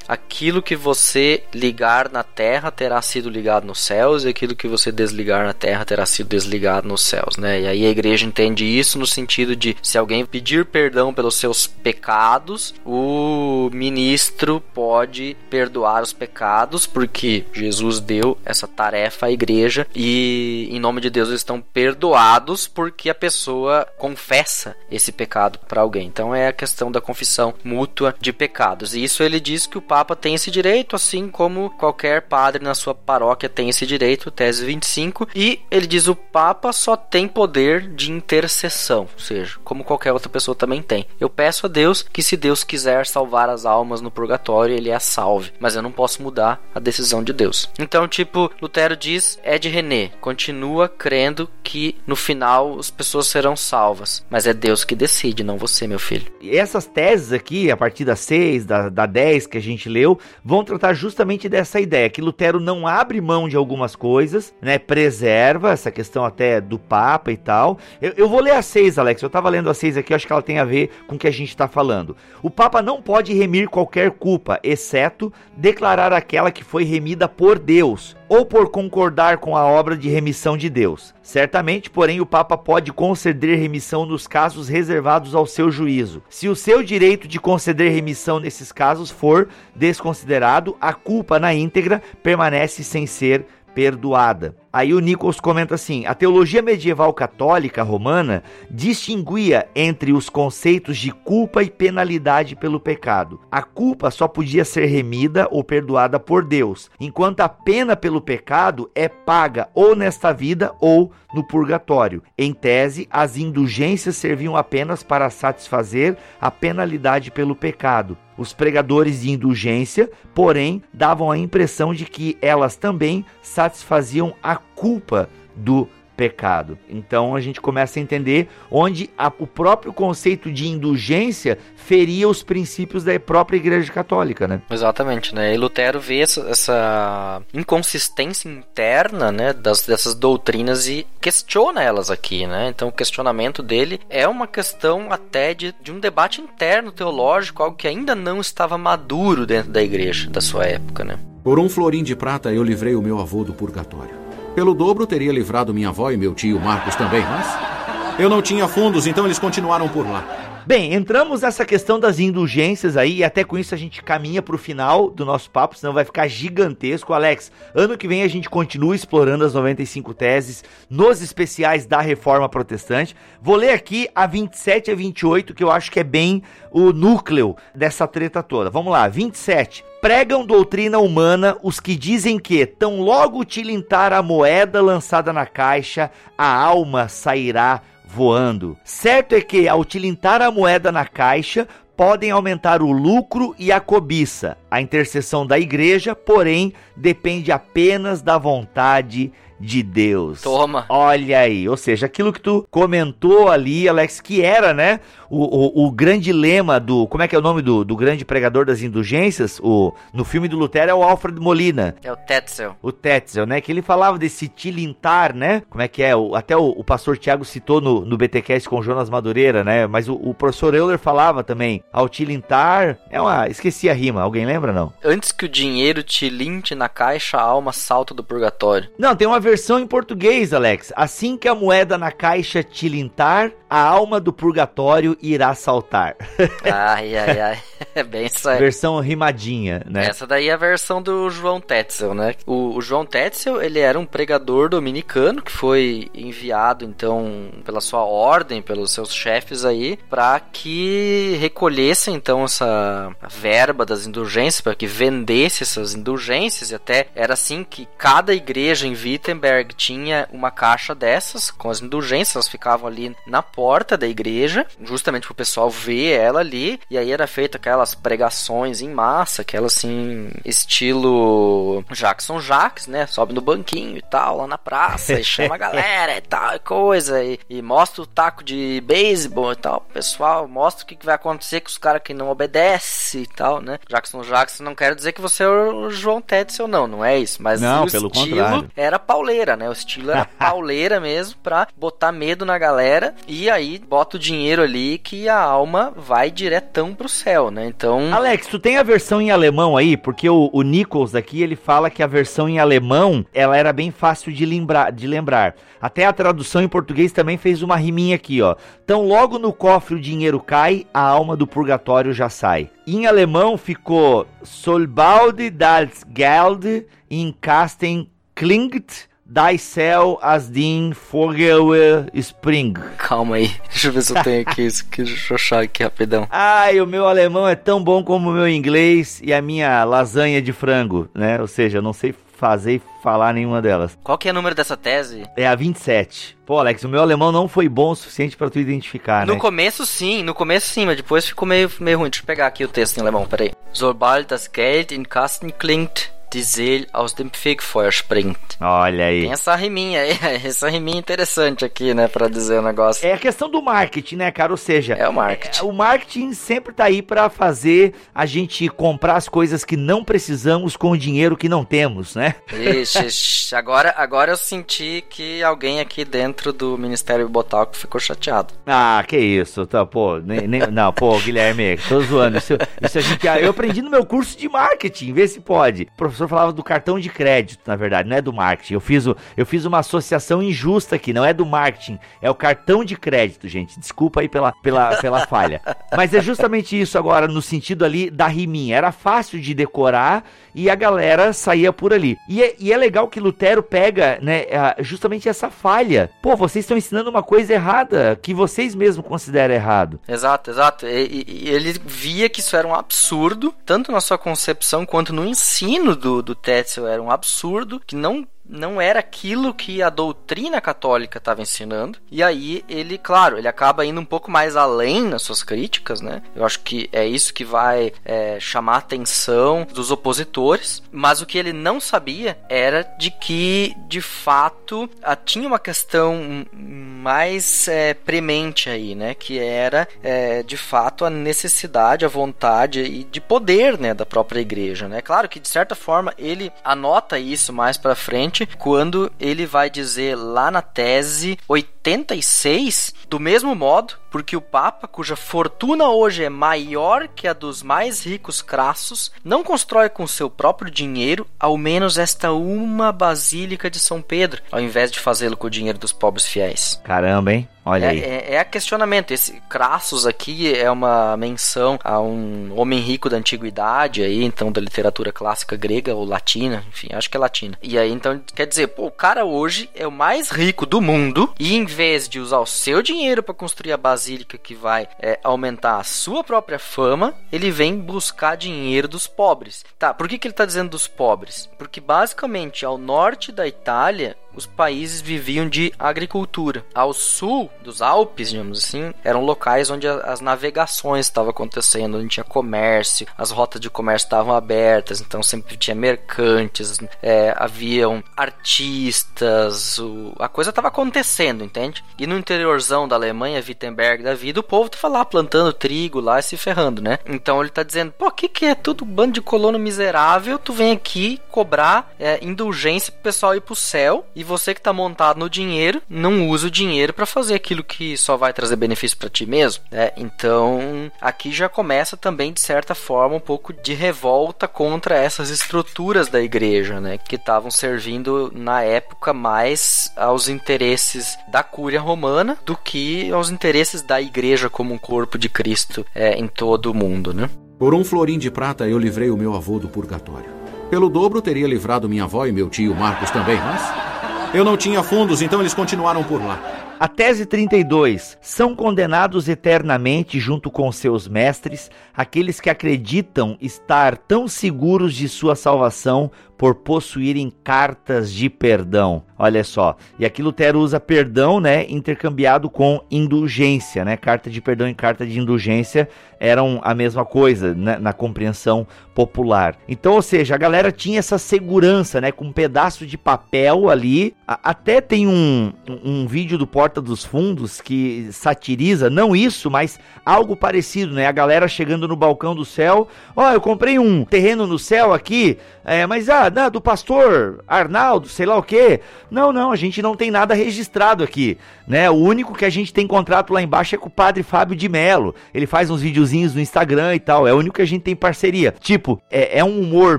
aquilo 0.44 0.60
que 0.60 0.76
você 0.76 1.42
ligar 1.54 2.10
na 2.12 2.22
terra 2.22 2.70
terá 2.70 3.00
sido 3.00 3.30
ligado 3.30 3.66
nos 3.66 3.80
céus 3.80 4.24
e 4.24 4.28
aquilo 4.28 4.54
que 4.54 4.68
você 4.68 4.92
desligar 4.92 5.46
na 5.46 5.54
terra 5.54 5.86
terá 5.86 6.04
sido 6.04 6.28
desligado 6.28 6.86
nos 6.86 7.00
céus, 7.00 7.38
né? 7.38 7.62
E 7.62 7.66
aí 7.66 7.86
a 7.86 7.88
igreja 7.88 8.26
entende 8.26 8.62
isso 8.66 8.98
no 8.98 9.06
sentido 9.06 9.56
de 9.56 9.74
se 9.82 9.96
alguém 9.96 10.26
pedir 10.26 10.66
perdão 10.66 11.14
pelos 11.14 11.36
seus 11.36 11.66
pecados, 11.66 12.74
o 12.84 13.70
ministro 13.72 14.62
pode 14.74 15.34
perdoar 15.48 16.02
os 16.02 16.12
pecados 16.12 16.86
porque 16.86 17.46
Jesus 17.54 17.98
deu 17.98 18.36
essa 18.44 18.68
tarefa 18.68 19.26
à 19.26 19.30
igreja 19.30 19.86
e 19.94 20.68
em 20.70 20.78
nome 20.78 21.00
de 21.00 21.08
Deus 21.08 21.28
eles 21.28 21.40
estão 21.40 21.58
perdoados 21.58 22.68
porque 22.68 23.08
a 23.08 23.14
pessoa 23.14 23.88
confessa 23.96 24.76
esse 24.90 25.10
pecado 25.10 25.58
para 25.66 25.80
alguém. 25.80 26.06
Então 26.06 26.34
é 26.34 26.48
a 26.48 26.52
questão 26.52 26.92
da 26.92 27.00
confissão 27.00 27.54
mútua 27.64 28.14
de 28.20 28.30
pecados. 28.30 28.94
E 28.94 29.02
isso 29.02 29.22
ele 29.22 29.40
diz 29.40 29.66
que 29.66 29.78
o 29.78 29.82
Papa 29.82 30.14
tem 30.14 30.33
esse 30.34 30.50
direito, 30.50 30.96
assim 30.96 31.28
como 31.28 31.70
qualquer 31.70 32.22
padre 32.22 32.62
na 32.62 32.74
sua 32.74 32.94
paróquia 32.94 33.48
tem 33.48 33.68
esse 33.68 33.86
direito, 33.86 34.30
tese 34.30 34.64
25. 34.64 35.28
E 35.34 35.60
ele 35.70 35.86
diz 35.86 36.06
o 36.08 36.14
Papa 36.14 36.72
só 36.72 36.96
tem 36.96 37.26
poder 37.26 37.88
de 37.94 38.10
intercessão, 38.10 39.08
ou 39.12 39.18
seja, 39.18 39.56
como 39.64 39.84
qualquer 39.84 40.12
outra 40.12 40.28
pessoa 40.28 40.54
também 40.54 40.82
tem. 40.82 41.06
Eu 41.20 41.30
peço 41.30 41.66
a 41.66 41.68
Deus 41.68 42.02
que 42.02 42.22
se 42.22 42.36
Deus 42.36 42.64
quiser 42.64 43.06
salvar 43.06 43.48
as 43.48 43.64
almas 43.64 44.00
no 44.00 44.10
purgatório, 44.10 44.76
ele 44.76 44.92
a 44.92 45.00
salve, 45.00 45.52
mas 45.58 45.74
eu 45.74 45.82
não 45.82 45.90
posso 45.90 46.22
mudar 46.22 46.62
a 46.74 46.78
decisão 46.78 47.22
de 47.22 47.32
Deus. 47.32 47.68
Então, 47.78 48.06
tipo, 48.06 48.50
Lutero 48.60 48.96
diz, 48.96 49.38
Ed 49.44 49.68
René, 49.68 50.10
continua 50.20 50.88
crendo 50.88 51.48
que 51.62 51.96
no 52.06 52.14
final 52.14 52.34
final 52.34 52.78
as 52.78 52.90
pessoas 52.90 53.26
serão 53.26 53.56
salvas. 53.56 54.24
Mas 54.28 54.46
é 54.46 54.52
Deus 54.52 54.84
que 54.84 54.94
decide, 54.94 55.44
não 55.44 55.56
você, 55.56 55.86
meu 55.86 55.98
filho. 55.98 56.26
E 56.40 56.56
essas 56.56 56.86
teses 56.86 57.32
aqui, 57.32 57.70
a 57.70 57.76
partir 57.76 58.04
da 58.04 58.16
6, 58.16 58.66
da, 58.66 58.88
da 58.88 59.06
10 59.06 59.46
que 59.46 59.58
a 59.58 59.62
gente 59.62 59.88
leu, 59.88 60.18
vão 60.44 60.64
tratar 60.64 60.94
justamente 60.94 61.48
dessa 61.48 61.80
ideia, 61.80 62.10
que 62.10 62.20
Lutero 62.20 62.60
não 62.60 62.86
abre 62.86 63.20
mão 63.20 63.48
de 63.48 63.56
algumas 63.56 63.96
coisas, 63.96 64.54
né? 64.60 64.78
Preserva 64.78 65.72
essa 65.72 65.90
questão 65.90 66.24
até 66.24 66.60
do 66.60 66.78
Papa 66.78 67.32
e 67.32 67.36
tal. 67.36 67.78
Eu, 68.00 68.12
eu 68.16 68.28
vou 68.28 68.40
ler 68.40 68.52
a 68.52 68.62
6, 68.62 68.98
Alex. 68.98 69.22
Eu 69.22 69.30
tava 69.30 69.48
lendo 69.48 69.70
a 69.70 69.74
6 69.74 69.96
aqui, 69.96 70.14
acho 70.14 70.26
que 70.26 70.32
ela 70.32 70.42
tem 70.42 70.58
a 70.58 70.64
ver 70.64 70.90
com 71.06 71.16
o 71.16 71.18
que 71.18 71.28
a 71.28 71.32
gente 71.32 71.48
está 71.48 71.68
falando. 71.68 72.16
O 72.42 72.50
Papa 72.50 72.82
não 72.82 73.00
pode 73.00 73.32
remir 73.32 73.68
qualquer 73.68 74.10
culpa, 74.10 74.58
exceto 74.62 75.32
declarar 75.56 76.12
aquela 76.12 76.50
que 76.50 76.64
foi 76.64 76.84
remida 76.84 77.28
por 77.28 77.58
Deus 77.58 78.16
ou 78.34 78.44
por 78.44 78.68
concordar 78.68 79.38
com 79.38 79.56
a 79.56 79.64
obra 79.64 79.96
de 79.96 80.08
remissão 80.08 80.56
de 80.56 80.68
Deus. 80.68 81.14
Certamente, 81.22 81.88
porém, 81.88 82.20
o 82.20 82.26
Papa 82.26 82.58
pode 82.58 82.92
conceder 82.92 83.58
remissão 83.58 84.04
nos 84.04 84.26
casos 84.26 84.68
reservados 84.68 85.36
ao 85.36 85.46
seu 85.46 85.70
juízo. 85.70 86.20
Se 86.28 86.48
o 86.48 86.56
seu 86.56 86.82
direito 86.82 87.28
de 87.28 87.38
conceder 87.38 87.92
remissão 87.92 88.40
nesses 88.40 88.72
casos 88.72 89.08
for 89.08 89.48
desconsiderado, 89.74 90.76
a 90.80 90.92
culpa 90.92 91.38
na 91.38 91.54
íntegra 91.54 92.02
permanece 92.24 92.82
sem 92.82 93.06
ser 93.06 93.46
perdoada. 93.72 94.63
Aí 94.74 94.92
o 94.92 94.98
Nichols 94.98 95.38
comenta 95.38 95.76
assim: 95.76 96.04
a 96.04 96.14
teologia 96.14 96.60
medieval 96.60 97.14
católica 97.14 97.84
romana 97.84 98.42
distinguia 98.68 99.68
entre 99.72 100.12
os 100.12 100.28
conceitos 100.28 100.98
de 100.98 101.12
culpa 101.12 101.62
e 101.62 101.70
penalidade 101.70 102.56
pelo 102.56 102.80
pecado. 102.80 103.40
A 103.52 103.62
culpa 103.62 104.10
só 104.10 104.26
podia 104.26 104.64
ser 104.64 104.86
remida 104.86 105.46
ou 105.52 105.62
perdoada 105.62 106.18
por 106.18 106.44
Deus, 106.44 106.90
enquanto 106.98 107.38
a 107.38 107.48
pena 107.48 107.94
pelo 107.94 108.20
pecado 108.20 108.90
é 108.96 109.08
paga 109.08 109.68
ou 109.72 109.94
nesta 109.94 110.32
vida 110.32 110.74
ou 110.80 111.12
no 111.32 111.46
purgatório. 111.46 112.20
Em 112.36 112.52
tese, 112.52 113.06
as 113.12 113.36
indulgências 113.36 114.16
serviam 114.16 114.56
apenas 114.56 115.04
para 115.04 115.30
satisfazer 115.30 116.16
a 116.40 116.50
penalidade 116.50 117.30
pelo 117.30 117.54
pecado. 117.54 118.18
Os 118.36 118.52
pregadores 118.52 119.22
de 119.22 119.30
indulgência, 119.30 120.10
porém, 120.34 120.82
davam 120.92 121.30
a 121.30 121.38
impressão 121.38 121.94
de 121.94 122.04
que 122.04 122.36
elas 122.42 122.74
também 122.74 123.24
satisfaziam 123.40 124.34
a 124.42 124.56
culpa 124.74 125.28
do 125.54 125.88
pecado. 126.16 126.78
Então 126.88 127.34
a 127.34 127.40
gente 127.40 127.60
começa 127.60 127.98
a 127.98 128.02
entender 128.02 128.48
onde 128.70 129.10
a, 129.18 129.32
o 129.38 129.46
próprio 129.46 129.92
conceito 129.92 130.50
de 130.50 130.68
indulgência 130.68 131.58
feria 131.76 132.28
os 132.28 132.42
princípios 132.42 133.04
da 133.04 133.18
própria 133.18 133.56
Igreja 133.56 133.92
Católica, 133.92 134.48
né? 134.48 134.62
Exatamente, 134.70 135.34
né? 135.34 135.54
E 135.54 135.56
Lutero 135.56 136.00
vê 136.00 136.20
essa, 136.20 136.40
essa 136.48 137.42
inconsistência 137.52 138.48
interna, 138.48 139.30
né, 139.30 139.52
das, 139.52 139.86
dessas 139.86 140.14
doutrinas 140.14 140.88
e 140.88 141.06
questiona 141.20 141.82
elas 141.82 142.10
aqui, 142.10 142.46
né? 142.46 142.68
Então 142.68 142.88
o 142.88 142.92
questionamento 142.92 143.62
dele 143.62 144.00
é 144.08 144.26
uma 144.26 144.46
questão 144.46 145.08
até 145.10 145.52
de, 145.52 145.74
de 145.82 145.92
um 145.92 146.00
debate 146.00 146.40
interno 146.40 146.92
teológico, 146.92 147.62
algo 147.62 147.76
que 147.76 147.88
ainda 147.88 148.14
não 148.14 148.40
estava 148.40 148.78
maduro 148.78 149.46
dentro 149.46 149.70
da 149.70 149.82
igreja 149.82 150.30
da 150.30 150.40
sua 150.40 150.64
época, 150.64 151.04
né? 151.04 151.18
Por 151.42 151.58
um 151.58 151.68
florim 151.68 152.02
de 152.02 152.16
prata 152.16 152.52
eu 152.52 152.62
livrei 152.62 152.94
o 152.94 153.02
meu 153.02 153.18
avô 153.18 153.44
do 153.44 153.52
purgatório. 153.52 154.23
Pelo 154.54 154.72
dobro 154.72 155.04
teria 155.04 155.32
livrado 155.32 155.74
minha 155.74 155.88
avó 155.88 156.12
e 156.12 156.16
meu 156.16 156.32
tio 156.32 156.60
Marcos 156.60 156.94
também, 156.94 157.22
mas 157.22 158.20
eu 158.20 158.30
não 158.30 158.40
tinha 158.40 158.68
fundos, 158.68 159.04
então 159.04 159.24
eles 159.24 159.38
continuaram 159.38 159.88
por 159.88 160.08
lá. 160.08 160.44
Bem, 160.64 160.94
entramos 160.94 161.42
nessa 161.42 161.64
questão 161.64 162.00
das 162.00 162.20
indulgências 162.20 162.96
aí, 162.96 163.16
e 163.16 163.24
até 163.24 163.42
com 163.42 163.58
isso 163.58 163.74
a 163.74 163.76
gente 163.76 164.02
caminha 164.02 164.40
para 164.40 164.54
o 164.54 164.58
final 164.58 165.10
do 165.10 165.24
nosso 165.24 165.50
papo, 165.50 165.76
senão 165.76 165.92
vai 165.92 166.04
ficar 166.04 166.28
gigantesco. 166.28 167.12
Alex, 167.12 167.52
ano 167.74 167.98
que 167.98 168.08
vem 168.08 168.22
a 168.22 168.28
gente 168.28 168.48
continua 168.48 168.94
explorando 168.94 169.44
as 169.44 169.52
95 169.52 170.14
teses 170.14 170.64
nos 170.88 171.20
especiais 171.20 171.84
da 171.84 172.00
Reforma 172.00 172.48
Protestante. 172.48 173.14
Vou 173.42 173.56
ler 173.56 173.72
aqui 173.72 174.08
a 174.14 174.26
27 174.26 174.90
a 174.90 174.94
28, 174.94 175.52
que 175.52 175.64
eu 175.64 175.70
acho 175.70 175.90
que 175.90 176.00
é 176.00 176.04
bem 176.04 176.42
o 176.70 176.92
núcleo 176.92 177.56
dessa 177.74 178.06
treta 178.06 178.42
toda. 178.42 178.70
Vamos 178.70 178.92
lá, 178.92 179.06
27. 179.06 179.84
Pregam 180.04 180.44
doutrina 180.44 180.98
humana 180.98 181.56
os 181.62 181.80
que 181.80 181.96
dizem 181.96 182.38
que, 182.38 182.66
tão 182.66 183.00
logo 183.00 183.42
tilintar 183.42 184.12
a 184.12 184.22
moeda 184.22 184.82
lançada 184.82 185.32
na 185.32 185.46
caixa, 185.46 186.10
a 186.36 186.46
alma 186.46 187.08
sairá 187.08 187.80
voando. 188.04 188.76
Certo 188.84 189.34
é 189.34 189.40
que, 189.40 189.66
ao 189.66 189.82
tilintar 189.82 190.42
a 190.42 190.50
moeda 190.50 190.92
na 190.92 191.06
caixa, 191.06 191.66
podem 191.96 192.30
aumentar 192.30 192.82
o 192.82 192.92
lucro 192.92 193.54
e 193.58 193.72
a 193.72 193.80
cobiça. 193.80 194.58
A 194.74 194.80
intercessão 194.80 195.46
da 195.46 195.56
igreja, 195.56 196.16
porém, 196.16 196.72
depende 196.96 197.52
apenas 197.52 198.20
da 198.20 198.36
vontade 198.36 199.30
de 199.60 199.84
Deus. 199.84 200.42
Toma. 200.42 200.84
Olha 200.88 201.38
aí, 201.38 201.68
ou 201.68 201.76
seja, 201.76 202.06
aquilo 202.06 202.32
que 202.32 202.40
tu 202.40 202.66
comentou 202.70 203.48
ali, 203.48 203.88
Alex, 203.88 204.20
que 204.20 204.42
era, 204.42 204.74
né, 204.74 204.98
o, 205.30 205.82
o, 205.82 205.86
o, 205.86 205.90
grande 205.90 206.32
lema 206.32 206.78
do. 206.78 207.06
Como 207.08 207.22
é 207.22 207.28
que 207.28 207.34
é 207.34 207.38
o 207.38 207.42
nome 207.42 207.62
do, 207.62 207.84
do 207.84 207.96
grande 207.96 208.24
pregador 208.24 208.64
das 208.64 208.82
indulgências? 208.82 209.60
O, 209.60 209.92
no 210.12 210.24
filme 210.24 210.46
do 210.48 210.56
Lutero 210.56 210.90
é 210.90 210.94
o 210.94 211.02
Alfred 211.02 211.40
Molina. 211.40 211.96
É 212.02 212.12
o 212.12 212.16
Tetzel. 212.16 212.76
O 212.80 212.92
Tetzel, 212.92 213.46
né? 213.46 213.60
Que 213.60 213.72
ele 213.72 213.82
falava 213.82 214.18
desse 214.18 214.48
tilintar, 214.48 215.34
né? 215.34 215.62
Como 215.68 215.82
é 215.82 215.88
que 215.88 216.02
é? 216.02 216.14
O, 216.14 216.34
até 216.34 216.56
o, 216.56 216.68
o 216.68 216.84
pastor 216.84 217.18
Tiago 217.18 217.44
citou 217.44 217.80
no, 217.80 218.04
no 218.04 218.16
BTCast 218.16 218.68
com 218.68 218.82
Jonas 218.82 219.10
Madureira, 219.10 219.64
né? 219.64 219.86
Mas 219.86 220.08
o, 220.08 220.14
o 220.14 220.34
professor 220.34 220.74
Euler 220.74 220.98
falava 220.98 221.42
também. 221.42 221.82
Ao 221.92 222.08
tilintar. 222.08 222.98
É 223.10 223.20
uma. 223.20 223.48
Esqueci 223.48 223.90
a 223.90 223.94
rima. 223.94 224.22
Alguém 224.22 224.46
lembra, 224.46 224.63
não? 224.72 224.92
Antes 225.04 225.32
que 225.32 225.46
o 225.46 225.48
dinheiro 225.48 226.02
tilinte 226.02 226.74
na 226.74 226.88
caixa, 226.88 227.36
a 227.36 227.42
alma 227.42 227.72
salta 227.72 228.14
do 228.14 228.24
purgatório. 228.24 228.88
Não, 228.98 229.14
tem 229.14 229.26
uma 229.26 229.40
versão 229.40 229.78
em 229.78 229.86
português, 229.86 230.52
Alex. 230.52 230.92
Assim 230.96 231.36
que 231.36 231.48
a 231.48 231.54
moeda 231.54 231.98
na 231.98 232.10
caixa 232.10 232.62
tilintar, 232.62 233.52
a 233.68 233.80
alma 233.80 234.20
do 234.20 234.32
purgatório 234.32 235.16
irá 235.20 235.54
saltar. 235.54 236.16
Ai, 236.64 237.16
ai, 237.16 237.40
ai. 237.40 237.58
É 237.94 238.02
bem 238.02 238.26
isso 238.26 238.48
aí. 238.48 238.58
Versão 238.58 238.98
rimadinha, 238.98 239.82
né? 239.88 240.06
Essa 240.06 240.26
daí 240.26 240.48
é 240.48 240.52
a 240.52 240.56
versão 240.56 241.00
do 241.00 241.30
João 241.30 241.60
Tetzel, 241.60 242.12
né? 242.12 242.34
O, 242.46 242.76
o, 242.76 242.80
João 242.80 243.06
Tetzel, 243.06 243.62
ele 243.62 243.78
era 243.78 243.98
um 243.98 244.06
pregador 244.06 244.68
dominicano 244.68 245.40
que 245.40 245.52
foi 245.52 246.10
enviado, 246.14 246.84
então, 246.84 247.50
pela 247.64 247.80
sua 247.80 248.04
ordem, 248.04 248.62
pelos 248.62 248.90
seus 248.90 249.12
chefes 249.12 249.64
aí, 249.64 249.98
para 250.10 250.40
que 250.40 251.36
recolhesse, 251.40 252.10
então, 252.10 252.44
essa 252.44 253.14
verba 253.28 253.84
das 253.84 254.06
indulgências, 254.06 254.53
para 254.62 254.74
que 254.74 254.86
vendesse 254.86 255.62
essas 255.62 255.94
indulgências, 255.94 256.70
e 256.70 256.74
até 256.74 257.08
era 257.14 257.34
assim 257.34 257.64
que 257.64 257.88
cada 257.98 258.34
igreja 258.34 258.86
em 258.86 258.94
Wittenberg 258.94 259.74
tinha 259.74 260.28
uma 260.32 260.50
caixa 260.50 260.94
dessas, 260.94 261.50
com 261.50 261.70
as 261.70 261.80
indulgências, 261.80 262.36
elas 262.36 262.48
ficavam 262.48 262.86
ali 262.86 263.16
na 263.26 263.42
porta 263.42 263.96
da 263.96 264.06
igreja, 264.06 264.66
justamente 264.82 265.14
justamente 265.14 265.26
pro 265.26 265.34
pessoal 265.34 265.70
ver 265.70 266.12
ela 266.12 266.40
ali. 266.40 266.80
E 266.90 266.98
aí 266.98 267.10
era 267.10 267.26
feita 267.26 267.58
aquelas 267.58 267.94
pregações 267.94 268.80
em 268.80 268.88
massa, 268.88 269.42
aquela 269.42 269.66
assim, 269.66 270.30
estilo 270.44 271.84
Jackson 271.90 272.40
Jacques, 272.40 272.86
né? 272.86 273.06
Sobe 273.06 273.32
no 273.32 273.40
banquinho 273.40 273.96
e 273.96 274.02
tal, 274.02 274.38
lá 274.38 274.46
na 274.46 274.58
praça, 274.58 275.18
e 275.18 275.24
chama 275.24 275.54
a 275.54 275.58
galera 275.58 276.16
e 276.16 276.20
tal, 276.20 276.54
e 276.54 276.58
coisa. 276.58 277.22
E, 277.22 277.38
e 277.48 277.62
mostra 277.62 278.02
o 278.02 278.06
taco 278.06 278.42
de 278.42 278.82
beisebol 278.84 279.52
e 279.52 279.56
tal. 279.56 279.80
Pessoal, 279.92 280.46
mostra 280.48 280.84
o 280.84 280.86
que, 280.86 280.96
que 280.96 281.06
vai 281.06 281.14
acontecer 281.14 281.60
com 281.60 281.68
os 281.68 281.78
caras 281.78 282.02
que 282.02 282.14
não 282.14 282.28
obedecem 282.28 283.22
e 283.22 283.26
tal, 283.26 283.60
né? 283.60 283.78
Jackson 283.88 284.22
Jacques 284.22 284.43
não 284.62 284.74
quero 284.74 284.94
dizer 284.94 285.12
que 285.12 285.20
você 285.20 285.42
é 285.42 285.48
o 285.48 285.90
João 285.90 286.20
Tetzel, 286.20 286.68
não, 286.68 286.86
não 286.86 287.04
é 287.04 287.18
isso. 287.18 287.42
Mas 287.42 287.60
não, 287.60 287.84
o 287.84 287.90
pelo 287.90 288.08
estilo 288.08 288.36
contrário. 288.36 288.70
era 288.76 288.98
pauleira, 288.98 289.56
né? 289.56 289.68
O 289.68 289.72
estilo 289.72 290.10
era 290.10 290.26
pauleira 290.38 291.00
mesmo 291.00 291.36
pra 291.42 291.66
botar 291.76 292.12
medo 292.12 292.44
na 292.44 292.58
galera. 292.58 293.14
E 293.26 293.48
aí 293.48 293.78
bota 293.78 294.16
o 294.16 294.20
dinheiro 294.20 294.62
ali 294.62 294.98
que 294.98 295.14
que 295.14 295.28
a 295.28 295.40
alma 295.40 295.92
vai 295.96 296.28
diretão 296.28 296.92
pro 296.92 297.08
céu, 297.08 297.48
né? 297.48 297.66
Então. 297.68 298.12
Alex, 298.12 298.48
tu 298.48 298.58
tem 298.58 298.78
a 298.78 298.82
versão 298.82 299.22
em 299.22 299.30
alemão 299.30 299.76
aí? 299.76 299.96
Porque 299.96 300.28
o, 300.28 300.50
o 300.52 300.62
Nichols 300.62 301.14
aqui 301.14 301.40
ele 301.40 301.54
fala 301.54 301.88
que 301.88 302.02
a 302.02 302.06
versão 302.08 302.48
em 302.48 302.58
alemão 302.58 303.24
ela 303.32 303.56
era 303.56 303.72
bem 303.72 303.92
fácil 303.92 304.32
de 304.32 304.44
lembrar, 304.44 304.90
de 304.90 305.06
lembrar. 305.06 305.54
Até 305.80 306.04
a 306.04 306.12
tradução 306.12 306.62
em 306.62 306.68
português 306.68 307.12
também 307.12 307.36
fez 307.38 307.62
uma 307.62 307.76
riminha 307.76 308.16
aqui, 308.16 308.42
ó. 308.42 308.56
Então, 308.82 309.06
logo 309.06 309.38
no 309.38 309.52
cofre 309.52 309.94
o 309.94 310.00
dinheiro 310.00 310.40
cai, 310.40 310.84
a 310.92 311.00
alma 311.00 311.36
do 311.36 311.46
purgatório 311.46 312.12
já 312.12 312.28
sai. 312.28 312.70
Em 312.86 313.06
alemão 313.06 313.56
ficou 313.56 314.26
Solbaude 314.42 315.48
das 315.48 316.04
Geld 316.14 316.86
in 317.10 317.34
Kasten 317.40 318.10
klingt 318.34 319.08
Die 319.24 319.58
Cell 319.58 320.18
as 320.20 320.50
den 320.50 320.92
Vogel 320.92 321.70
Spring. 322.12 322.74
Calma 322.98 323.36
aí, 323.36 323.50
deixa 323.70 323.88
eu 323.88 323.92
ver 323.92 324.02
se 324.02 324.14
eu 324.14 324.22
tenho 324.22 324.42
aqui 324.42 324.66
isso 324.66 324.86
que 324.86 325.02
deixa 325.02 325.32
eu 325.32 325.36
achar 325.36 325.62
aqui 325.62 325.82
rapidão. 325.82 326.28
Ai, 326.30 326.78
o 326.78 326.86
meu 326.86 327.08
alemão 327.08 327.48
é 327.48 327.54
tão 327.54 327.82
bom 327.82 328.04
como 328.04 328.28
o 328.28 328.32
meu 328.34 328.46
inglês 328.46 329.18
e 329.24 329.32
a 329.32 329.40
minha 329.40 329.82
lasanha 329.84 330.42
de 330.42 330.52
frango, 330.52 331.08
né? 331.14 331.40
Ou 331.40 331.46
seja, 331.46 331.80
não 331.80 331.94
sei 331.94 332.14
fazer 332.34 332.74
e 332.76 332.82
falar 333.02 333.32
nenhuma 333.34 333.60
delas. 333.62 333.96
Qual 334.02 334.18
que 334.18 334.28
é 334.28 334.30
o 334.30 334.34
número 334.34 334.54
dessa 334.54 334.76
tese? 334.76 335.24
É 335.36 335.46
a 335.46 335.54
27. 335.54 336.36
Pô, 336.46 336.58
Alex, 336.58 336.84
o 336.84 336.88
meu 336.88 337.00
alemão 337.00 337.32
não 337.32 337.48
foi 337.48 337.68
bom 337.68 337.90
o 337.90 337.96
suficiente 337.96 338.36
para 338.36 338.50
tu 338.50 338.58
identificar, 338.58 339.26
no 339.26 339.32
né? 339.32 339.34
No 339.34 339.40
começo 339.40 339.86
sim, 339.86 340.22
no 340.22 340.34
começo 340.34 340.68
sim, 340.68 340.86
mas 340.86 340.96
depois 340.96 341.26
ficou 341.26 341.48
meio, 341.48 341.70
meio 341.80 341.98
ruim. 341.98 342.10
Deixa 342.10 342.22
eu 342.22 342.26
pegar 342.26 342.46
aqui 342.46 342.64
o 342.64 342.68
texto 342.68 342.98
em 342.98 343.00
alemão, 343.00 343.26
peraí. 343.26 343.52
Sobald 343.72 344.26
das 344.26 344.48
Geld 344.54 344.94
in 344.94 345.04
Kasten 345.04 345.50
klingt, 345.50 346.10
die 346.34 346.44
Seele 346.44 346.88
aus 346.92 347.12
dem 347.12 347.30
Fegfeuer 347.32 347.90
springt. 347.90 348.38
Olha 348.60 349.06
aí. 349.06 349.22
Tem 349.22 349.32
essa 349.32 349.54
riminha 349.54 350.00
aí, 350.00 350.18
essa 350.44 350.68
riminha 350.68 350.98
interessante 350.98 351.64
aqui, 351.64 351.94
né, 351.94 352.08
para 352.08 352.28
dizer 352.28 352.58
o 352.58 352.62
negócio. 352.62 353.06
É 353.06 353.12
a 353.12 353.18
questão 353.18 353.48
do 353.48 353.62
marketing, 353.62 354.16
né, 354.16 354.30
cara? 354.32 354.52
Ou 354.52 354.56
seja, 354.56 354.94
é 354.94 355.08
o 355.08 355.12
marketing. 355.12 355.60
É, 355.60 355.62
o 355.62 355.72
marketing 355.72 356.32
sempre 356.32 356.72
tá 356.72 356.84
aí 356.84 357.00
para 357.00 357.30
fazer 357.30 357.94
a 358.12 358.26
gente 358.26 358.68
comprar 358.68 359.14
as 359.14 359.28
coisas 359.28 359.64
que 359.64 359.76
não 359.76 360.04
precisamos 360.04 360.76
com 360.76 360.90
o 360.90 360.98
dinheiro 360.98 361.36
que 361.36 361.48
não 361.48 361.64
temos, 361.64 362.16
né? 362.16 362.34
Ixi, 362.52 363.54
agora, 363.54 363.94
agora 363.96 364.32
eu 364.32 364.36
senti 364.36 365.04
que 365.08 365.42
alguém 365.42 365.78
aqui 365.78 366.04
dentro 366.04 366.52
do 366.52 366.76
Ministério 366.76 367.28
Botánico 367.28 367.76
ficou 367.76 368.00
chateado. 368.00 368.54
Ah, 368.66 369.04
que 369.06 369.16
isso, 369.16 369.66
tá, 369.66 369.86
pô, 369.86 370.18
nem, 370.18 370.48
nem, 370.48 370.66
não, 370.66 370.92
pô, 370.92 371.16
Guilherme, 371.20 371.78
tô 371.88 372.00
zoando. 372.00 372.38
Isso, 372.38 372.54
isso 372.82 372.98
a 372.98 373.00
gente, 373.00 373.26
eu 373.40 373.50
aprendi 373.50 373.80
no 373.80 373.90
meu 373.90 374.04
curso 374.04 374.36
de 374.36 374.48
marketing, 374.48 375.12
vê 375.12 375.28
se 375.28 375.40
pode. 375.40 375.86
O 375.94 375.96
professor 376.24 376.28
falava 376.28 376.52
do 376.52 376.62
cartão 376.62 376.98
de 376.98 377.08
crédito, 377.08 377.60
na 377.66 377.76
verdade, 377.76 378.08
não 378.08 378.16
é 378.16 378.22
do 378.22 378.32
marketing. 378.32 378.74
Eu 378.74 378.80
fiz, 378.80 379.06
o, 379.06 379.16
eu 379.36 379.46
fiz 379.46 379.64
uma 379.64 379.78
associação 379.78 380.42
injusta 380.42 380.96
aqui, 380.96 381.12
não 381.12 381.24
é 381.24 381.32
do 381.32 381.46
marketing, 381.46 381.98
é 382.20 382.30
o 382.30 382.34
cartão 382.34 382.84
de 382.84 382.96
crédito, 382.96 383.48
gente. 383.48 383.78
Desculpa 383.78 384.20
aí 384.20 384.28
pela, 384.28 384.52
pela, 384.52 384.96
pela 384.96 385.26
falha. 385.26 385.60
Mas 385.96 386.12
é 386.14 386.20
justamente 386.20 386.78
isso 386.78 386.98
agora, 386.98 387.28
no 387.28 387.42
sentido 387.42 387.84
ali 387.84 388.10
da 388.10 388.26
riminha. 388.26 388.76
Era 388.76 388.92
fácil 388.92 389.40
de 389.40 389.54
decorar 389.54 390.24
e 390.54 390.70
a 390.70 390.74
galera 390.74 391.32
saía 391.32 391.72
por 391.72 391.92
ali. 391.92 392.16
E 392.28 392.42
é, 392.42 392.54
e 392.58 392.72
é 392.72 392.76
legal 392.76 393.08
que 393.08 393.20
Lutero 393.20 393.62
pega, 393.62 394.18
né, 394.22 394.44
justamente 394.80 395.28
essa 395.28 395.50
falha. 395.50 396.10
Pô, 396.22 396.36
vocês 396.36 396.64
estão 396.64 396.76
ensinando 396.76 397.10
uma 397.10 397.22
coisa 397.22 397.52
errada, 397.52 398.18
que 398.20 398.32
vocês 398.32 398.74
mesmos 398.74 399.06
consideram 399.06 399.54
errado. 399.54 400.00
Exato, 400.08 400.50
exato. 400.50 400.86
E, 400.86 401.24
e, 401.26 401.48
ele 401.48 401.72
via 401.84 402.28
que 402.28 402.40
isso 402.40 402.56
era 402.56 402.66
um 402.66 402.74
absurdo, 402.74 403.54
tanto 403.66 403.90
na 403.90 404.00
sua 404.00 404.18
concepção 404.18 404.86
quanto 404.86 405.12
no 405.12 405.24
ensino 405.24 405.96
do, 406.04 406.22
do 406.22 406.34
Tetzel. 406.34 406.86
Era 406.86 407.02
um 407.02 407.10
absurdo 407.10 407.80
que 407.80 407.96
não 407.96 408.26
não 408.48 408.80
era 408.80 409.00
aquilo 409.00 409.54
que 409.54 409.82
a 409.82 409.88
doutrina 409.88 410.60
católica 410.60 411.18
estava 411.18 411.42
ensinando. 411.42 411.98
E 412.10 412.22
aí 412.22 412.64
ele, 412.68 412.98
claro, 412.98 413.38
ele 413.38 413.48
acaba 413.48 413.84
indo 413.84 414.00
um 414.00 414.04
pouco 414.04 414.30
mais 414.30 414.56
além 414.56 415.02
nas 415.02 415.22
suas 415.22 415.42
críticas, 415.42 416.00
né? 416.00 416.22
Eu 416.36 416.44
acho 416.44 416.60
que 416.60 416.88
é 416.92 417.06
isso 417.06 417.32
que 417.32 417.44
vai 417.44 417.92
é, 418.04 418.38
chamar 418.38 418.74
a 418.74 418.78
atenção 418.78 419.66
dos 419.72 419.90
opositores. 419.90 420.82
Mas 420.92 421.20
o 421.20 421.26
que 421.26 421.38
ele 421.38 421.52
não 421.52 421.80
sabia 421.80 422.38
era 422.48 422.82
de 422.98 423.10
que, 423.10 423.74
de 423.88 424.00
fato, 424.00 424.88
tinha 425.24 425.46
uma 425.46 425.58
questão 425.58 426.44
mais 426.52 427.66
é, 427.68 427.94
premente 427.94 428.68
aí, 428.68 428.94
né? 428.94 429.14
Que 429.14 429.38
era, 429.38 429.88
é, 430.02 430.42
de 430.42 430.56
fato, 430.56 431.04
a 431.04 431.10
necessidade, 431.10 432.04
a 432.04 432.08
vontade 432.08 433.04
de 433.04 433.20
poder, 433.20 433.78
né? 433.78 433.94
Da 433.94 434.04
própria 434.04 434.40
igreja, 434.40 434.88
né? 434.88 435.00
Claro 435.00 435.28
que, 435.28 435.40
de 435.40 435.48
certa 435.48 435.74
forma, 435.74 436.12
ele 436.18 436.52
anota 436.62 437.18
isso 437.18 437.52
mais 437.52 437.76
para 437.76 437.94
frente 437.94 438.33
quando 438.58 439.10
ele 439.18 439.46
vai 439.46 439.70
dizer 439.70 440.16
lá 440.16 440.50
na 440.50 440.60
tese 440.60 441.38
86, 441.48 442.94
do 443.08 443.20
mesmo 443.20 443.54
modo, 443.54 443.94
porque 444.14 444.36
o 444.36 444.40
Papa, 444.40 444.86
cuja 444.86 445.16
fortuna 445.16 445.88
hoje 445.88 446.22
é 446.22 446.28
maior 446.28 447.08
que 447.08 447.26
a 447.26 447.32
dos 447.32 447.64
mais 447.64 448.06
ricos 448.06 448.40
crassos, 448.40 449.10
não 449.24 449.42
constrói 449.42 449.88
com 449.88 450.06
seu 450.06 450.30
próprio 450.30 450.70
dinheiro 450.70 451.26
ao 451.36 451.58
menos 451.58 451.98
esta 451.98 452.30
uma 452.30 452.92
basílica 452.92 453.68
de 453.68 453.80
São 453.80 454.00
Pedro, 454.00 454.40
ao 454.52 454.60
invés 454.60 454.92
de 454.92 455.00
fazê-lo 455.00 455.36
com 455.36 455.48
o 455.48 455.50
dinheiro 455.50 455.80
dos 455.80 455.92
pobres 455.92 456.28
fiéis. 456.28 456.80
Caramba, 456.84 457.32
hein? 457.32 457.48
Olha 457.64 457.86
é, 457.86 457.88
aí. 457.88 458.00
É, 458.00 458.34
é 458.34 458.44
questionamento. 458.44 459.10
Esse 459.12 459.40
Crassus 459.48 460.06
aqui 460.06 460.54
é 460.54 460.70
uma 460.70 461.16
menção 461.16 461.78
a 461.82 462.00
um 462.00 462.52
homem 462.58 462.78
rico 462.78 463.08
da 463.08 463.16
antiguidade, 463.16 464.02
aí, 464.02 464.22
então 464.22 464.52
da 464.52 464.60
literatura 464.60 465.10
clássica 465.10 465.56
grega 465.56 465.94
ou 465.94 466.04
latina, 466.04 466.64
enfim, 466.68 466.88
acho 466.92 467.08
que 467.08 467.16
é 467.16 467.20
latina. 467.20 467.58
E 467.62 467.78
aí, 467.78 467.90
então, 467.90 468.20
quer 468.34 468.46
dizer, 468.46 468.68
pô, 468.68 468.86
o 468.86 468.90
cara 468.90 469.24
hoje 469.24 469.70
é 469.74 469.86
o 469.86 469.92
mais 469.92 470.30
rico 470.30 470.66
do 470.66 470.80
mundo 470.80 471.32
e 471.38 471.54
em 471.54 471.64
vez 471.64 472.08
de 472.08 472.20
usar 472.20 472.38
o 472.38 472.46
seu 472.46 472.82
dinheiro 472.82 473.22
para 473.22 473.34
construir 473.34 473.72
a 473.72 473.78
basílica 474.04 474.36
que 474.36 474.54
vai 474.54 474.86
é, 475.00 475.18
aumentar 475.24 475.78
a 475.78 475.84
sua 475.84 476.22
própria 476.22 476.58
fama, 476.58 477.14
ele 477.32 477.50
vem 477.50 477.78
buscar 477.78 478.36
dinheiro 478.36 478.86
dos 478.86 479.06
pobres. 479.06 479.64
Tá, 479.78 479.94
por 479.94 480.06
que, 480.06 480.18
que 480.18 480.26
ele 480.26 480.32
está 480.32 480.44
dizendo 480.44 480.70
dos 480.70 480.86
pobres? 480.86 481.48
Porque 481.58 481.80
basicamente 481.80 482.66
ao 482.66 482.76
norte 482.76 483.32
da 483.32 483.48
Itália 483.48 484.16
os 484.34 484.46
países 484.46 485.00
viviam 485.00 485.48
de 485.48 485.72
agricultura. 485.78 486.64
Ao 486.74 486.92
sul 486.92 487.50
dos 487.62 487.82
Alpes, 487.82 488.30
digamos 488.30 488.64
assim, 488.64 488.92
eram 489.02 489.24
locais 489.24 489.70
onde 489.70 489.86
as 489.86 490.20
navegações 490.20 491.06
estavam 491.06 491.30
acontecendo, 491.30 491.98
onde 491.98 492.08
tinha 492.08 492.24
comércio, 492.24 493.06
as 493.16 493.30
rotas 493.30 493.60
de 493.60 493.70
comércio 493.70 494.06
estavam 494.06 494.34
abertas, 494.34 495.00
então 495.00 495.22
sempre 495.22 495.56
tinha 495.56 495.74
mercantes, 495.74 496.78
é, 497.02 497.34
haviam 497.36 498.02
artistas, 498.16 499.78
o, 499.78 500.14
a 500.18 500.28
coisa 500.28 500.50
estava 500.50 500.68
acontecendo, 500.68 501.44
entende? 501.44 501.84
E 501.98 502.06
no 502.06 502.18
interiorzão 502.18 502.88
da 502.88 502.96
Alemanha, 502.96 503.42
Wittenberg 503.46 504.02
da 504.02 504.14
vida, 504.14 504.40
o 504.40 504.42
povo 504.42 504.66
estava 504.66 504.98
lá 504.98 505.04
plantando 505.04 505.52
trigo 505.52 506.00
lá 506.00 506.18
e 506.18 506.22
se 506.22 506.36
ferrando, 506.36 506.82
né? 506.82 506.98
Então 507.06 507.40
ele 507.40 507.48
está 507.48 507.62
dizendo, 507.62 507.92
pô, 507.92 508.06
o 508.06 508.10
que, 508.10 508.28
que 508.28 508.46
é 508.46 508.54
tudo 508.54 508.84
bando 508.84 509.12
de 509.12 509.22
colono 509.22 509.58
miserável? 509.58 510.38
Tu 510.38 510.52
vem 510.52 510.72
aqui 510.72 511.20
cobrar 511.30 511.94
é, 511.98 512.18
indulgência 512.22 512.92
pro 512.92 513.02
pessoal 513.02 513.34
ir 513.34 513.40
pro 513.40 513.54
céu 513.54 514.06
e 514.14 514.23
você 514.24 514.54
que 514.54 514.60
está 514.60 514.72
montado 514.72 515.18
no 515.18 515.30
dinheiro 515.30 515.82
não 515.88 516.28
usa 516.28 516.48
o 516.48 516.50
dinheiro 516.50 516.92
para 516.92 517.06
fazer 517.06 517.34
aquilo 517.34 517.62
que 517.62 517.96
só 517.96 518.16
vai 518.16 518.32
trazer 518.32 518.56
benefício 518.56 518.96
para 518.96 519.08
ti 519.08 519.26
mesmo, 519.26 519.62
né? 519.70 519.92
Então 519.96 520.90
aqui 521.00 521.30
já 521.30 521.48
começa 521.48 521.96
também 521.96 522.32
de 522.32 522.40
certa 522.40 522.74
forma 522.74 523.16
um 523.16 523.20
pouco 523.20 523.52
de 523.52 523.74
revolta 523.74 524.48
contra 524.48 524.96
essas 524.96 525.30
estruturas 525.30 526.08
da 526.08 526.20
igreja, 526.20 526.80
né? 526.80 526.98
Que 526.98 527.16
estavam 527.16 527.50
servindo 527.50 528.32
na 528.34 528.62
época 528.62 529.12
mais 529.12 529.92
aos 529.96 530.28
interesses 530.28 531.16
da 531.28 531.42
cúria 531.42 531.80
romana 531.80 532.38
do 532.44 532.56
que 532.56 533.10
aos 533.12 533.30
interesses 533.30 533.82
da 533.82 534.00
igreja 534.00 534.48
como 534.48 534.74
um 534.74 534.78
corpo 534.78 535.18
de 535.18 535.28
Cristo 535.28 535.84
é, 535.94 536.18
em 536.18 536.26
todo 536.26 536.70
o 536.70 536.74
mundo, 536.74 537.12
né? 537.12 537.28
Por 537.58 537.74
um 537.74 537.84
florim 537.84 538.18
de 538.18 538.30
prata 538.30 538.66
eu 538.66 538.78
livrei 538.78 539.10
o 539.10 539.16
meu 539.16 539.34
avô 539.34 539.58
do 539.58 539.68
purgatório. 539.68 540.28
Pelo 540.70 540.88
dobro 540.88 541.22
teria 541.22 541.46
livrado 541.46 541.88
minha 541.88 542.04
avó 542.04 542.26
e 542.26 542.32
meu 542.32 542.48
tio 542.48 542.74
Marcos 542.74 543.10
também, 543.10 543.36
mas 543.36 543.93
eu 544.34 544.44
não 544.44 544.56
tinha 544.56 544.82
fundos, 544.82 545.22
então 545.22 545.40
eles 545.40 545.54
continuaram 545.54 546.02
por 546.02 546.20
lá. 546.20 546.40
A 546.80 546.88
tese 546.88 547.24
32. 547.24 548.18
São 548.20 548.52
condenados 548.54 549.28
eternamente, 549.28 550.18
junto 550.18 550.50
com 550.50 550.72
seus 550.72 551.06
mestres, 551.06 551.70
aqueles 551.96 552.40
que 552.40 552.50
acreditam 552.50 553.38
estar 553.40 553.96
tão 553.96 554.26
seguros 554.26 554.92
de 554.92 555.08
sua 555.08 555.36
salvação 555.36 556.10
por 556.36 556.56
possuírem 556.56 557.32
cartas 557.42 558.12
de 558.12 558.28
perdão. 558.28 559.02
Olha 559.18 559.44
só. 559.44 559.76
E 559.98 560.04
aqui 560.04 560.22
Lutero 560.22 560.60
usa 560.60 560.80
perdão, 560.80 561.40
né, 561.40 561.64
intercambiado 561.68 562.50
com 562.50 562.82
indulgência, 562.90 563.84
né? 563.84 563.96
Carta 563.96 564.28
de 564.28 564.40
perdão 564.40 564.68
e 564.68 564.74
carta 564.74 565.06
de 565.06 565.18
indulgência 565.18 565.88
eram 566.18 566.60
a 566.62 566.74
mesma 566.74 567.04
coisa 567.04 567.54
né, 567.54 567.78
na 567.78 567.92
compreensão 567.92 568.66
popular. 568.94 569.56
Então, 569.68 569.94
ou 569.94 570.02
seja, 570.02 570.34
a 570.34 570.38
galera 570.38 570.72
tinha 570.72 570.98
essa 570.98 571.18
segurança, 571.18 572.00
né, 572.00 572.10
com 572.10 572.26
um 572.26 572.32
pedaço 572.32 572.86
de 572.86 572.96
papel 572.96 573.68
ali. 573.68 574.14
A 574.26 574.54
até 574.54 574.80
tem 574.80 575.06
um, 575.06 575.52
um 575.84 576.06
vídeo 576.06 576.38
do 576.38 576.46
Porta 576.46 576.80
dos 576.80 577.04
Fundos 577.04 577.60
que 577.60 578.08
satiriza, 578.12 578.88
não 578.88 579.14
isso, 579.14 579.50
mas 579.50 579.78
algo 580.04 580.36
parecido, 580.36 580.94
né? 580.94 581.06
A 581.06 581.12
galera 581.12 581.48
chegando 581.48 581.88
no 581.88 581.96
balcão 581.96 582.34
do 582.34 582.44
céu. 582.44 582.88
Ó, 583.16 583.28
oh, 583.28 583.32
eu 583.32 583.40
comprei 583.40 583.78
um 583.78 584.04
terreno 584.04 584.46
no 584.46 584.58
céu 584.58 584.92
aqui, 584.92 585.38
é, 585.64 585.86
mas 585.86 586.08
ah, 586.08 586.30
não, 586.30 586.50
do 586.50 586.60
pastor 586.60 587.42
Arnaldo, 587.48 588.08
sei 588.08 588.26
lá 588.26 588.36
o 588.36 588.42
que. 588.42 588.80
Não, 589.10 589.32
não, 589.32 589.50
a 589.50 589.56
gente 589.56 589.80
não 589.80 589.94
tem 589.94 590.10
nada 590.10 590.34
registrado 590.34 591.02
aqui, 591.02 591.38
né? 591.66 591.88
O 591.88 591.94
único 591.94 592.34
que 592.34 592.44
a 592.44 592.50
gente 592.50 592.72
tem 592.72 592.86
contrato 592.86 593.32
lá 593.32 593.40
embaixo 593.40 593.74
é 593.74 593.78
com 593.78 593.88
o 593.88 593.90
padre 593.90 594.22
Fábio 594.22 594.56
de 594.56 594.68
Melo. 594.68 595.14
Ele 595.32 595.46
faz 595.46 595.70
uns 595.70 595.80
videozinhos 595.80 596.34
no 596.34 596.40
Instagram 596.40 596.94
e 596.94 597.00
tal. 597.00 597.26
É 597.26 597.32
o 597.32 597.38
único 597.38 597.56
que 597.56 597.62
a 597.62 597.66
gente 597.66 597.82
tem 597.82 597.96
parceria. 597.96 598.54
Tipo, 598.60 599.00
é, 599.10 599.38
é 599.38 599.44
um 599.44 599.60
humor 599.60 599.98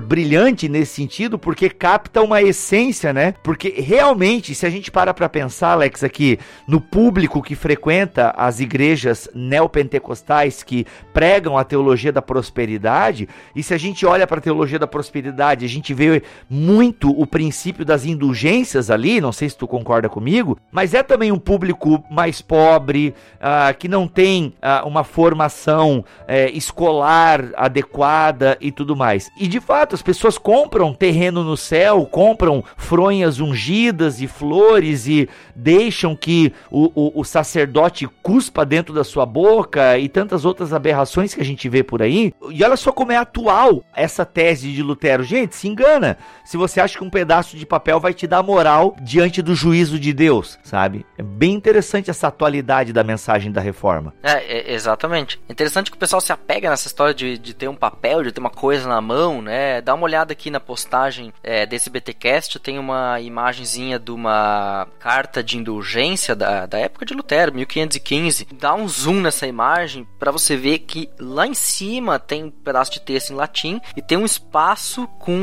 brilhante 0.00 0.68
nesse 0.68 0.94
sentido 0.94 1.38
porque 1.38 1.68
capta 1.68 2.22
uma 2.22 2.42
essência, 2.42 3.12
né? 3.12 3.34
Porque 3.42 3.74
realmente, 3.76 4.54
se 4.54 4.66
a 4.66 4.70
gente 4.70 4.90
para 4.90 5.12
pra 5.12 5.28
pensar, 5.28 5.72
Alex, 5.72 6.04
aqui 6.04 6.38
no 6.68 6.80
público 6.80 7.42
que 7.42 7.54
frequenta 7.54 8.32
as 8.36 8.60
igrejas 8.60 9.28
neopentecostais 9.34 10.62
que 10.62 10.86
pregam 11.12 11.56
a 11.56 11.64
teologia 11.64 12.12
da 12.12 12.22
prosperidade, 12.22 13.28
e 13.54 13.62
se 13.62 13.72
a 13.74 13.78
gente 13.78 14.04
olha 14.04 14.26
para 14.26 14.38
a 14.38 14.42
teologia 14.42 14.78
da 14.78 14.86
prosperidade, 14.86 15.55
a 15.64 15.68
gente 15.68 15.94
vê 15.94 16.22
muito 16.48 17.10
o 17.10 17.26
princípio 17.26 17.84
das 17.84 18.04
indulgências 18.04 18.90
ali, 18.90 19.20
não 19.20 19.32
sei 19.32 19.48
se 19.48 19.56
tu 19.56 19.66
concorda 19.66 20.08
comigo, 20.08 20.58
mas 20.70 20.94
é 20.94 21.02
também 21.02 21.32
um 21.32 21.38
público 21.38 22.02
mais 22.10 22.40
pobre, 22.40 23.14
uh, 23.36 23.76
que 23.78 23.88
não 23.88 24.06
tem 24.06 24.54
uh, 24.62 24.86
uma 24.86 25.04
formação 25.04 26.04
uh, 26.22 26.50
escolar 26.52 27.50
adequada 27.56 28.56
e 28.60 28.70
tudo 28.70 28.96
mais. 28.96 29.28
E 29.38 29.46
de 29.46 29.60
fato, 29.60 29.94
as 29.94 30.02
pessoas 30.02 30.38
compram 30.38 30.94
terreno 30.94 31.42
no 31.42 31.56
céu, 31.56 32.06
compram 32.06 32.62
fronhas 32.76 33.40
ungidas 33.40 34.20
e 34.20 34.26
flores 34.26 35.06
e 35.06 35.28
deixam 35.54 36.14
que 36.14 36.52
o, 36.70 36.90
o, 36.94 37.20
o 37.20 37.24
sacerdote 37.24 38.08
cuspa 38.22 38.64
dentro 38.64 38.94
da 38.94 39.04
sua 39.04 39.24
boca 39.24 39.98
e 39.98 40.08
tantas 40.08 40.44
outras 40.44 40.72
aberrações 40.72 41.34
que 41.34 41.40
a 41.40 41.44
gente 41.44 41.68
vê 41.68 41.82
por 41.82 42.02
aí. 42.02 42.32
E 42.50 42.62
olha 42.62 42.76
só 42.76 42.92
como 42.92 43.12
é 43.12 43.16
atual 43.16 43.82
essa 43.94 44.24
tese 44.24 44.72
de 44.72 44.82
Lutero. 44.82 45.22
Gente, 45.22 45.45
se 45.54 45.68
engana 45.68 46.18
se 46.44 46.56
você 46.56 46.80
acha 46.80 46.98
que 46.98 47.04
um 47.04 47.10
pedaço 47.10 47.56
de 47.56 47.66
papel 47.66 48.00
vai 48.00 48.12
te 48.12 48.26
dar 48.26 48.42
moral 48.42 48.96
diante 49.00 49.42
do 49.42 49.54
juízo 49.54 49.98
de 49.98 50.12
Deus, 50.12 50.58
sabe? 50.62 51.06
É 51.18 51.22
bem 51.22 51.54
interessante 51.54 52.10
essa 52.10 52.28
atualidade 52.28 52.92
da 52.92 53.04
mensagem 53.04 53.52
da 53.52 53.60
reforma. 53.60 54.14
É, 54.22 54.58
é 54.58 54.72
exatamente. 54.72 55.40
Interessante 55.48 55.90
que 55.90 55.96
o 55.96 56.00
pessoal 56.00 56.20
se 56.20 56.32
apega 56.32 56.70
nessa 56.70 56.88
história 56.88 57.14
de, 57.14 57.38
de 57.38 57.54
ter 57.54 57.68
um 57.68 57.74
papel, 57.74 58.22
de 58.22 58.32
ter 58.32 58.40
uma 58.40 58.50
coisa 58.50 58.88
na 58.88 59.00
mão, 59.00 59.42
né? 59.42 59.80
Dá 59.80 59.94
uma 59.94 60.04
olhada 60.04 60.32
aqui 60.32 60.50
na 60.50 60.60
postagem 60.60 61.32
é, 61.42 61.66
desse 61.66 61.90
BTcast, 61.90 62.58
tem 62.58 62.78
uma 62.78 63.20
imagenzinha 63.20 63.98
de 63.98 64.10
uma 64.10 64.86
carta 64.98 65.42
de 65.42 65.58
indulgência 65.58 66.34
da, 66.34 66.66
da 66.66 66.78
época 66.78 67.04
de 67.04 67.14
Lutero, 67.14 67.54
1515. 67.54 68.48
Dá 68.52 68.74
um 68.74 68.88
zoom 68.88 69.20
nessa 69.20 69.46
imagem 69.46 70.06
para 70.18 70.30
você 70.30 70.56
ver 70.56 70.80
que 70.80 71.08
lá 71.18 71.46
em 71.46 71.54
cima 71.54 72.18
tem 72.18 72.44
um 72.44 72.50
pedaço 72.50 72.92
de 72.92 73.00
texto 73.00 73.32
em 73.32 73.36
latim 73.36 73.80
e 73.96 74.02
tem 74.02 74.18
um 74.18 74.24
espaço 74.24 75.06
com 75.18 75.35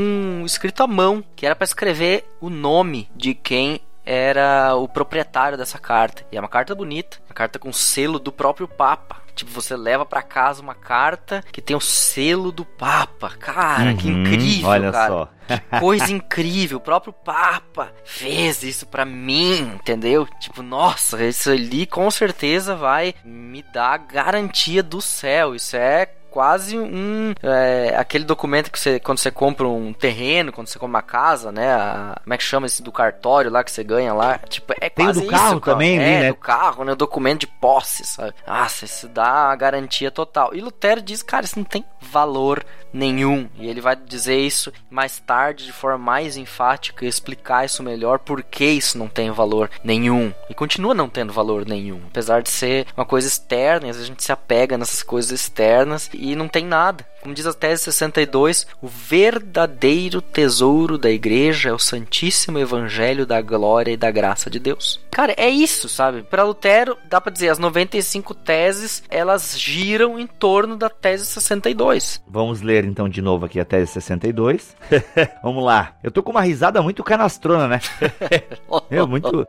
escrito 0.45 0.83
à 0.83 0.87
mão, 0.87 1.23
que 1.35 1.45
era 1.45 1.55
para 1.55 1.65
escrever 1.65 2.25
o 2.39 2.49
nome 2.49 3.09
de 3.15 3.33
quem 3.33 3.81
era 4.05 4.75
o 4.75 4.87
proprietário 4.87 5.57
dessa 5.57 5.79
carta. 5.79 6.25
E 6.31 6.37
é 6.37 6.39
uma 6.39 6.49
carta 6.49 6.75
bonita, 6.75 7.17
uma 7.27 7.33
carta 7.33 7.57
com 7.57 7.71
selo 7.71 8.19
do 8.19 8.31
próprio 8.31 8.67
Papa. 8.67 9.21
Tipo, 9.35 9.49
você 9.49 9.75
leva 9.75 10.05
para 10.05 10.21
casa 10.21 10.61
uma 10.61 10.75
carta 10.75 11.43
que 11.51 11.61
tem 11.61 11.75
o 11.75 11.81
selo 11.81 12.51
do 12.51 12.63
Papa. 12.63 13.31
Cara, 13.39 13.91
uhum, 13.91 13.97
que 13.97 14.07
incrível, 14.07 14.69
olha 14.69 14.91
cara. 14.91 15.07
Só. 15.07 15.29
Que 15.47 15.79
coisa 15.79 16.11
incrível. 16.11 16.77
O 16.77 16.81
próprio 16.81 17.11
Papa 17.11 17.91
fez 18.05 18.61
isso 18.61 18.85
para 18.85 19.05
mim, 19.05 19.59
entendeu? 19.73 20.27
Tipo, 20.39 20.61
nossa, 20.61 21.23
isso 21.25 21.49
ali 21.49 21.87
com 21.87 22.09
certeza 22.11 22.75
vai 22.75 23.15
me 23.25 23.63
dar 23.73 23.97
garantia 23.97 24.83
do 24.83 25.01
céu. 25.01 25.55
Isso 25.55 25.75
é 25.75 26.07
quase 26.34 26.77
um. 26.79 27.34
É, 27.43 27.93
aquele 27.95 28.23
documento 28.25 28.71
que 28.71 28.79
você, 28.79 28.99
quando 28.99 29.19
você 29.19 29.29
compra 29.29 29.67
um 29.67 29.93
terreno, 29.93 30.51
quando 30.51 30.67
você 30.67 30.79
compra 30.79 30.97
uma 30.97 31.01
casa, 31.03 31.51
né? 31.51 31.71
A, 31.71 32.19
como 32.23 32.34
é 32.34 32.38
que 32.38 32.43
chama 32.43 32.65
esse 32.65 32.81
do 32.81 32.91
cartório 32.91 33.51
lá 33.51 33.63
que 33.63 33.71
você 33.71 33.84
ganha 33.84 34.13
lá? 34.13 34.39
Tipo, 34.39 34.73
é 34.81 34.89
Tem 34.89 35.05
quase 35.05 35.21
do 35.21 35.27
carro 35.27 35.51
isso, 35.51 35.59
também, 35.61 35.99
É, 35.99 36.19
né? 36.21 36.27
do 36.29 36.36
carro, 36.36 36.84
né? 36.84 36.93
O 36.93 36.95
documento 36.95 37.41
de 37.41 37.47
posse, 37.47 38.03
sabe? 38.03 38.34
Ah, 38.47 38.65
isso 38.65 39.07
dá 39.07 39.51
a 39.51 39.55
garantia 39.55 40.09
total. 40.09 40.55
E 40.55 40.59
Lutero 40.59 41.01
diz, 41.03 41.21
cara, 41.21 41.45
isso 41.45 41.59
não 41.59 41.65
tem 41.65 41.86
valor 42.01 42.65
nenhum. 42.91 43.47
E 43.57 43.67
ele 43.67 43.81
vai 43.81 43.95
dizer 43.95 44.39
isso 44.39 44.71
mais 44.89 45.19
tarde, 45.19 45.65
de 45.65 45.71
forma 45.71 45.97
mais 45.97 46.38
enfática, 46.38 47.05
e 47.05 47.07
explicar 47.07 47.65
isso 47.65 47.84
melhor, 47.84 48.19
por 48.19 48.43
que 48.43 48.65
isso 48.65 48.97
não 48.97 49.07
tem 49.07 49.31
valor 49.31 49.69
nenhum. 49.84 50.34
E 50.49 50.53
continua 50.53 50.93
não 50.93 51.09
tendo 51.09 51.34
valor 51.34 51.65
nenhum. 51.65 52.01
Apesar 52.07 52.41
de 52.41 52.49
ser 52.49 52.88
uma 52.95 53.05
coisa 53.05 53.27
externa, 53.27 53.88
e 53.88 53.89
às 53.89 53.95
vezes 53.97 54.09
a 54.09 54.13
gente 54.13 54.23
se 54.23 54.31
apega 54.31 54.77
nessas 54.77 55.03
coisas 55.03 55.31
externas 55.31 56.09
e 56.24 56.36
não 56.36 56.47
tem 56.47 56.65
nada. 56.65 57.05
Como 57.21 57.36
diz 57.36 57.45
a 57.45 57.53
tese 57.53 57.84
62, 57.84 58.67
o 58.82 58.88
verdadeiro 58.88 60.21
tesouro 60.21 60.97
da 60.97 61.09
igreja 61.09 61.69
é 61.69 61.74
o 61.74 61.80
Santíssimo 61.80 62.59
Evangelho 62.59 63.26
da 63.26 63.41
glória 63.41 63.91
e 63.91 63.97
da 63.97 64.11
graça 64.11 64.49
de 64.49 64.59
Deus. 64.59 64.99
Cara, 65.09 65.34
é 65.38 65.49
isso, 65.49 65.88
sabe? 65.88 66.24
Para 66.24 66.43
Lutero, 66.43 66.97
dá 67.09 67.21
para 67.21 67.32
dizer, 67.32 67.49
as 67.49 67.59
95 67.59 68.34
teses, 68.34 69.03
elas 69.09 69.57
giram 69.57 70.19
em 70.19 70.28
torno 70.28 70.76
da 70.76 70.89
tese 70.89 71.26
62. 71.26 72.21
Vamos 72.28 72.61
ler 72.61 72.84
então 72.84 73.07
de 73.07 73.21
novo 73.21 73.45
aqui 73.45 73.59
a 73.59 73.65
tese 73.65 73.91
62. 73.93 74.76
Vamos 75.41 75.63
lá. 75.63 75.95
Eu 76.03 76.11
tô 76.11 76.21
com 76.21 76.32
uma 76.32 76.41
risada 76.41 76.82
muito 76.82 77.03
canastrona, 77.03 77.67
né? 77.67 77.80
É 78.89 79.01
muito. 79.05 79.47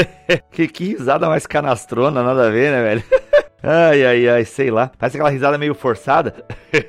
que, 0.52 0.68
que 0.68 0.84
risada 0.84 1.28
mais 1.28 1.46
canastrona, 1.46 2.22
nada 2.22 2.46
a 2.46 2.50
ver, 2.50 2.70
né, 2.70 2.82
velho? 2.82 3.04
Ai, 3.68 4.06
ai, 4.06 4.28
ai, 4.28 4.44
sei 4.44 4.70
lá. 4.70 4.92
Parece 4.96 5.16
aquela 5.16 5.28
risada 5.28 5.58
meio 5.58 5.74
forçada. 5.74 6.32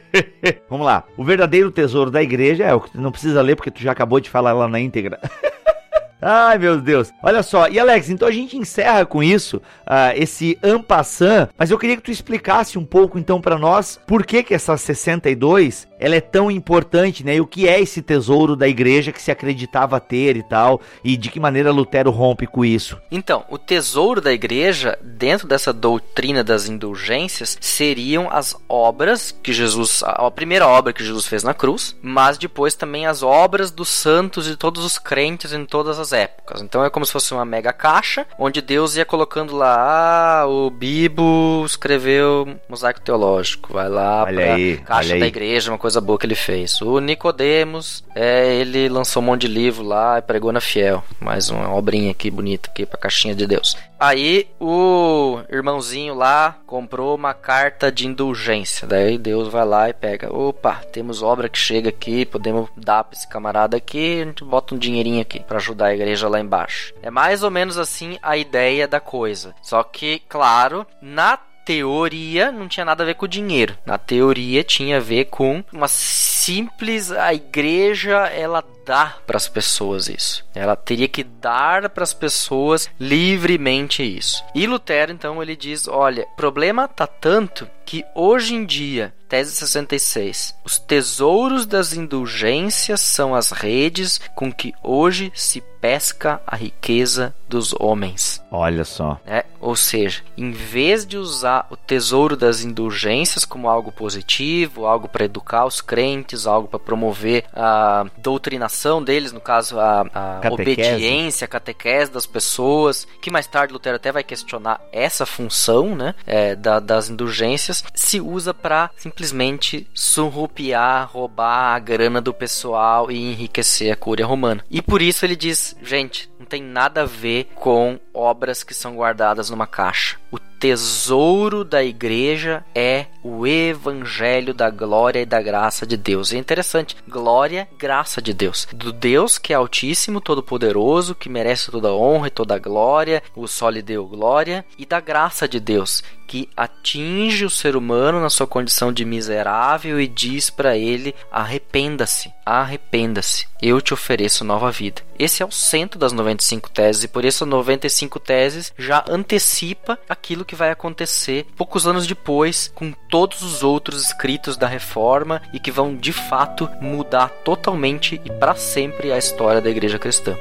Vamos 0.70 0.86
lá. 0.86 1.04
O 1.18 1.24
verdadeiro 1.24 1.72
tesouro 1.72 2.12
da 2.12 2.22
igreja 2.22 2.66
é 2.66 2.74
o 2.74 2.80
que 2.80 2.92
tu 2.92 3.02
não 3.02 3.12
precisa 3.12 3.42
ler 3.42 3.56
porque 3.56 3.72
tu 3.72 3.82
já 3.82 3.92
acabou 3.92 4.20
de 4.20 4.30
falar 4.30 4.54
lá 4.54 4.68
na 4.68 4.80
íntegra. 4.80 5.20
Ai, 6.22 6.60
meu 6.60 6.80
Deus. 6.80 7.12
Olha 7.24 7.42
só. 7.42 7.68
E 7.68 7.80
Alex, 7.80 8.10
então 8.10 8.28
a 8.28 8.32
gente 8.32 8.58
encerra 8.58 9.06
com 9.06 9.24
isso, 9.24 9.60
ah, 9.86 10.16
esse 10.16 10.58
ampassan, 10.64 11.50
mas 11.58 11.72
eu 11.72 11.80
queria 11.80 11.96
que 11.96 12.04
tu 12.04 12.12
explicasse 12.12 12.78
um 12.78 12.86
pouco 12.86 13.18
então 13.18 13.42
para 13.42 13.58
nós 13.58 14.00
por 14.06 14.26
que 14.26 14.44
que 14.44 14.54
essa 14.54 14.78
62 14.78 15.88
ela 16.00 16.16
é 16.16 16.22
tão 16.22 16.50
importante, 16.52 17.24
né? 17.24 17.36
E 17.36 17.42
o 17.42 17.48
que 17.48 17.68
é 17.68 17.80
esse 17.80 18.02
tesouro 18.02 18.56
da 18.56 18.68
igreja 18.68 19.12
que 19.12 19.22
se 19.22 19.32
acreditava 19.32 20.00
ter 20.00 20.38
e 20.38 20.44
tal, 20.44 20.82
e 21.04 21.18
de 21.18 21.30
que 21.30 21.40
maneira 21.40 21.72
Lutero 21.72 22.12
rompe 22.12 22.46
com 22.46 22.64
isso? 22.64 22.98
Então, 23.12 23.44
o 23.50 23.58
tesouro 23.58 24.22
da 24.22 24.32
igreja, 24.32 24.98
dentro 25.02 25.48
dessa 25.48 25.74
doutrina 25.74 26.44
das 26.44 26.68
indulgências, 26.68 27.58
seriam 27.60 28.30
as 28.32 28.56
obras 28.70 29.32
que 29.32 29.52
Jesus, 29.52 30.04
a 30.04 30.30
primeira 30.30 30.68
obra 30.68 30.94
que 30.94 31.04
Jesus 31.04 31.26
fez 31.26 31.44
na 31.44 31.54
cruz, 31.54 31.96
mas 32.02 32.38
depois 32.38 32.76
também 32.76 33.06
as 33.06 33.24
obras 33.24 33.72
dos 33.72 33.90
santos 33.90 34.48
e 34.48 34.56
todos 34.56 34.86
os 34.86 34.98
crentes 34.98 35.52
em 35.52 35.66
todas 35.66 36.00
as 36.00 36.14
épocas. 36.14 36.62
Então 36.62 36.84
é 36.84 36.90
como 36.90 37.06
se 37.06 37.12
fosse 37.12 37.34
uma 37.34 37.46
mega 37.46 37.74
caixa, 37.74 38.26
onde 38.38 38.62
Deus 38.62 38.96
ia 38.96 39.06
colocando 39.06 39.56
lá, 39.56 40.42
ah, 40.42 40.48
o 40.48 40.70
Bibo 40.70 41.64
escreveu 41.66 42.58
mosaico 42.70 43.02
teológico, 43.02 43.74
vai 43.74 43.90
lá 43.90 44.28
aí, 44.28 44.78
caixa 44.78 45.18
da 45.18 45.28
igreja, 45.28 45.72
uma 45.72 45.78
coisa 45.78 45.87
boa 46.02 46.18
que 46.18 46.26
ele 46.26 46.36
fez. 46.36 46.82
O 46.82 47.00
Nicodemos, 47.00 48.04
é, 48.14 48.56
ele 48.56 48.90
lançou 48.90 49.22
um 49.22 49.26
monte 49.26 49.42
de 49.42 49.48
livro 49.48 49.84
lá 49.84 50.18
e 50.18 50.22
pregou 50.22 50.52
na 50.52 50.60
Fiel. 50.60 51.04
Mais 51.20 51.50
uma 51.50 51.74
obrinha 51.74 52.12
aqui 52.12 52.30
bonita 52.30 52.70
aqui 52.70 52.86
pra 52.86 52.98
caixinha 52.98 53.36
de 53.36 53.48
Deus. 53.48 53.76
Aí 54.00 54.48
o 54.60 55.40
irmãozinho 55.50 56.14
lá 56.14 56.56
comprou 56.68 57.16
uma 57.16 57.34
carta 57.34 57.92
de 57.92 58.06
indulgência. 58.06 58.88
Daí 58.88 59.18
Deus 59.18 59.48
vai 59.48 59.66
lá 59.66 59.90
e 59.90 59.94
pega. 59.94 60.32
Opa, 60.32 60.76
temos 60.92 61.24
obra 61.24 61.50
que 61.50 61.58
chega 61.58 61.90
aqui, 61.90 62.26
podemos 62.26 62.70
dar 62.78 63.04
pra 63.04 63.18
esse 63.18 63.28
camarada 63.28 63.76
aqui, 63.78 64.22
a 64.22 64.26
gente 64.26 64.44
bota 64.44 64.76
um 64.76 64.78
dinheirinho 64.78 65.22
aqui 65.22 65.40
pra 65.40 65.58
ajudar 65.58 65.88
a 65.88 65.96
igreja 65.96 66.30
lá 66.30 66.40
embaixo. 66.40 66.94
É 67.02 67.10
mais 67.10 67.42
ou 67.42 67.50
menos 67.50 67.78
assim 67.78 68.20
a 68.22 68.38
ideia 68.38 68.88
da 68.88 69.00
coisa. 69.00 69.56
Só 69.64 69.82
que, 69.82 70.22
claro, 70.28 70.86
na 71.02 71.38
teoria 71.68 72.50
não 72.50 72.66
tinha 72.70 72.86
nada 72.86 73.04
a 73.04 73.06
ver 73.06 73.16
com 73.16 73.28
dinheiro. 73.28 73.78
Na 73.86 73.98
teoria 73.98 74.64
tinha 74.64 74.98
a 74.98 75.02
ver 75.02 75.26
com 75.26 75.62
uma 75.74 75.90
simples 75.90 77.12
a 77.12 77.34
igreja 77.34 78.20
ela 78.28 78.64
dá 78.88 79.18
para 79.28 79.36
as 79.36 79.50
pessoas 79.50 80.08
isso. 80.08 80.46
Ela 80.56 80.76
teria 80.76 81.10
que 81.10 81.24
dar 81.24 81.90
para 81.90 82.04
as 82.04 82.14
pessoas 82.14 82.90
livremente 82.98 84.02
isso. 84.02 84.42
E 84.56 84.66
Lutero 84.66 85.12
então 85.12 85.44
ele 85.44 85.58
diz, 85.58 85.90
olha, 85.90 86.26
problema 86.38 86.88
tá 86.88 87.06
tanto 87.06 87.70
que 87.86 88.04
hoje 88.14 88.54
em 88.54 88.66
dia, 88.66 89.14
tese 89.30 89.52
66, 89.52 90.56
os 90.66 90.78
tesouros 90.78 91.66
das 91.66 91.94
indulgências 91.94 93.00
são 93.00 93.34
as 93.34 93.52
redes 93.52 94.20
com 94.36 94.52
que 94.52 94.74
hoje 94.84 95.32
se 95.34 95.62
pesca 95.80 96.42
a 96.46 96.56
riqueza 96.56 97.34
dos 97.48 97.74
homens. 97.80 98.44
Olha 98.52 98.84
só. 98.84 99.20
Né? 99.26 99.44
Ou 99.62 99.76
seja, 99.76 100.22
em 100.38 100.52
vez 100.52 101.06
de 101.06 101.18
usar 101.18 101.66
o 101.70 101.78
tesouro 101.78 102.36
das 102.36 102.62
indulgências 102.62 103.46
como 103.46 103.70
algo 103.70 103.92
positivo, 103.92 104.86
algo 104.86 105.08
para 105.08 105.26
educar 105.26 105.66
os 105.66 105.80
crentes, 105.80 106.46
algo 106.46 106.68
para 106.68 106.80
promover 106.80 107.46
a 107.54 108.06
doutrinação 108.18 108.77
deles, 109.04 109.32
no 109.32 109.42
caso 109.42 109.80
a, 109.80 110.02
a 110.02 110.40
Catequese. 110.42 110.54
obediência, 110.54 111.46
a 111.46 111.48
catequese 111.48 112.12
das 112.12 112.26
pessoas, 112.26 113.08
que 113.22 113.32
mais 113.32 113.48
tarde 113.48 113.74
Lutero 113.74 113.96
até 113.96 114.12
vai 114.12 114.24
questionar 114.24 114.80
essa 114.92 115.26
função 115.26 115.96
né, 115.96 116.14
é, 116.26 116.56
da- 116.56 116.80
das 116.80 117.10
indulgências, 117.10 117.84
se 117.96 118.20
usa 118.22 118.54
para 118.54 118.90
simplesmente 118.98 119.88
surrupiar, 119.94 121.10
roubar 121.12 121.76
a 121.76 121.80
grana 121.80 122.22
do 122.22 122.34
pessoal 122.34 123.12
e 123.12 123.32
enriquecer 123.32 123.92
a 123.92 123.96
cúria 123.96 124.26
romana. 124.26 124.64
E 124.70 124.82
por 124.82 125.02
isso 125.02 125.26
ele 125.26 125.36
diz, 125.36 125.76
gente, 125.82 126.30
não 126.40 126.46
tem 126.46 126.62
nada 126.62 127.02
a 127.02 127.06
ver 127.06 127.50
com 127.56 128.00
obras 128.14 128.64
que 128.64 128.74
são 128.74 128.96
guardadas 128.96 129.50
numa 129.50 129.66
caixa. 129.68 130.18
O 130.32 130.38
tesouro 130.60 131.64
da 131.64 131.84
igreja 131.84 132.66
é 132.74 133.06
o 133.24 133.46
evangelho 133.46 134.54
da 134.54 134.70
glória 134.70 135.22
e 135.22 135.26
da 135.26 135.42
graça 135.42 135.86
de 135.86 135.96
Deus. 135.96 136.34
É 136.34 136.38
interessante, 136.38 136.96
glória, 137.08 137.68
graça 137.78 138.22
de 138.22 138.34
Deus. 138.34 138.68
Do 138.74 138.92
Deus 138.92 139.38
que 139.38 139.54
é 139.54 139.56
altíssimo, 139.56 140.20
todo-poderoso, 140.20 141.16
que 141.16 141.30
merece 141.30 141.72
toda 141.72 141.90
a 141.90 141.96
honra 141.96 142.28
e 142.28 142.32
toda 142.32 142.56
a 142.56 142.60
glória, 142.60 143.22
o 143.36 143.48
só 143.48 143.70
lhe 143.70 143.82
deu 143.82 144.06
glória, 144.08 144.66
e 144.78 144.86
da 144.86 145.00
graça 145.00 145.48
de 145.48 145.60
Deus, 145.60 146.04
que 146.28 146.50
atinge 146.56 147.46
o 147.46 147.50
ser 147.50 147.76
humano 147.76 148.20
na 148.20 148.30
sua 148.30 148.46
condição 148.46 148.92
de 148.92 149.06
miserável 149.06 150.00
e 150.00 150.08
diz 150.08 150.50
para 150.50 150.76
ele: 150.78 151.16
arrependa-se, 151.32 152.32
arrependa-se, 152.46 153.48
eu 153.62 153.82
te 153.82 153.94
ofereço 153.94 154.44
nova 154.44 154.70
vida. 154.70 155.02
Esse 155.18 155.42
é 155.42 155.46
o 155.46 155.52
centro 155.52 155.98
das 155.98 156.12
95 156.12 156.70
teses 156.70 157.04
e 157.04 157.08
por 157.08 157.24
isso 157.26 157.44
as 157.44 157.50
95 157.50 158.20
teses 158.20 158.74
já 158.78 159.04
antecipa 159.10 159.98
aquilo 160.18 160.44
que 160.44 160.56
vai 160.56 160.72
acontecer 160.72 161.46
poucos 161.56 161.88
anos 161.88 162.08
depois 162.08 162.72
com 162.74 162.92
todos 162.92 163.42
os 163.44 163.64
outros 163.64 164.06
escritos 164.06 164.58
da 164.58 164.68
reforma 164.68 165.42
e 165.54 165.60
que 165.60 165.72
vão 165.72 165.96
de 165.96 166.12
fato 166.12 166.70
mudar 166.82 167.30
totalmente 167.46 168.20
e 168.26 168.32
para 168.32 168.56
sempre 168.56 169.12
a 169.12 169.18
história 169.18 169.62
da 169.62 169.70
igreja 169.70 170.00
cristã. 170.00 170.36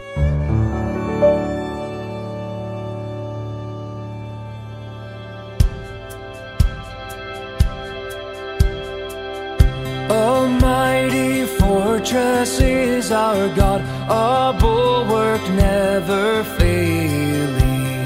Our 13.08 13.48
God, 13.54 13.82
a 14.08 14.52
bulwark 14.58 15.48
never 15.50 16.42
failing. 16.42 16.65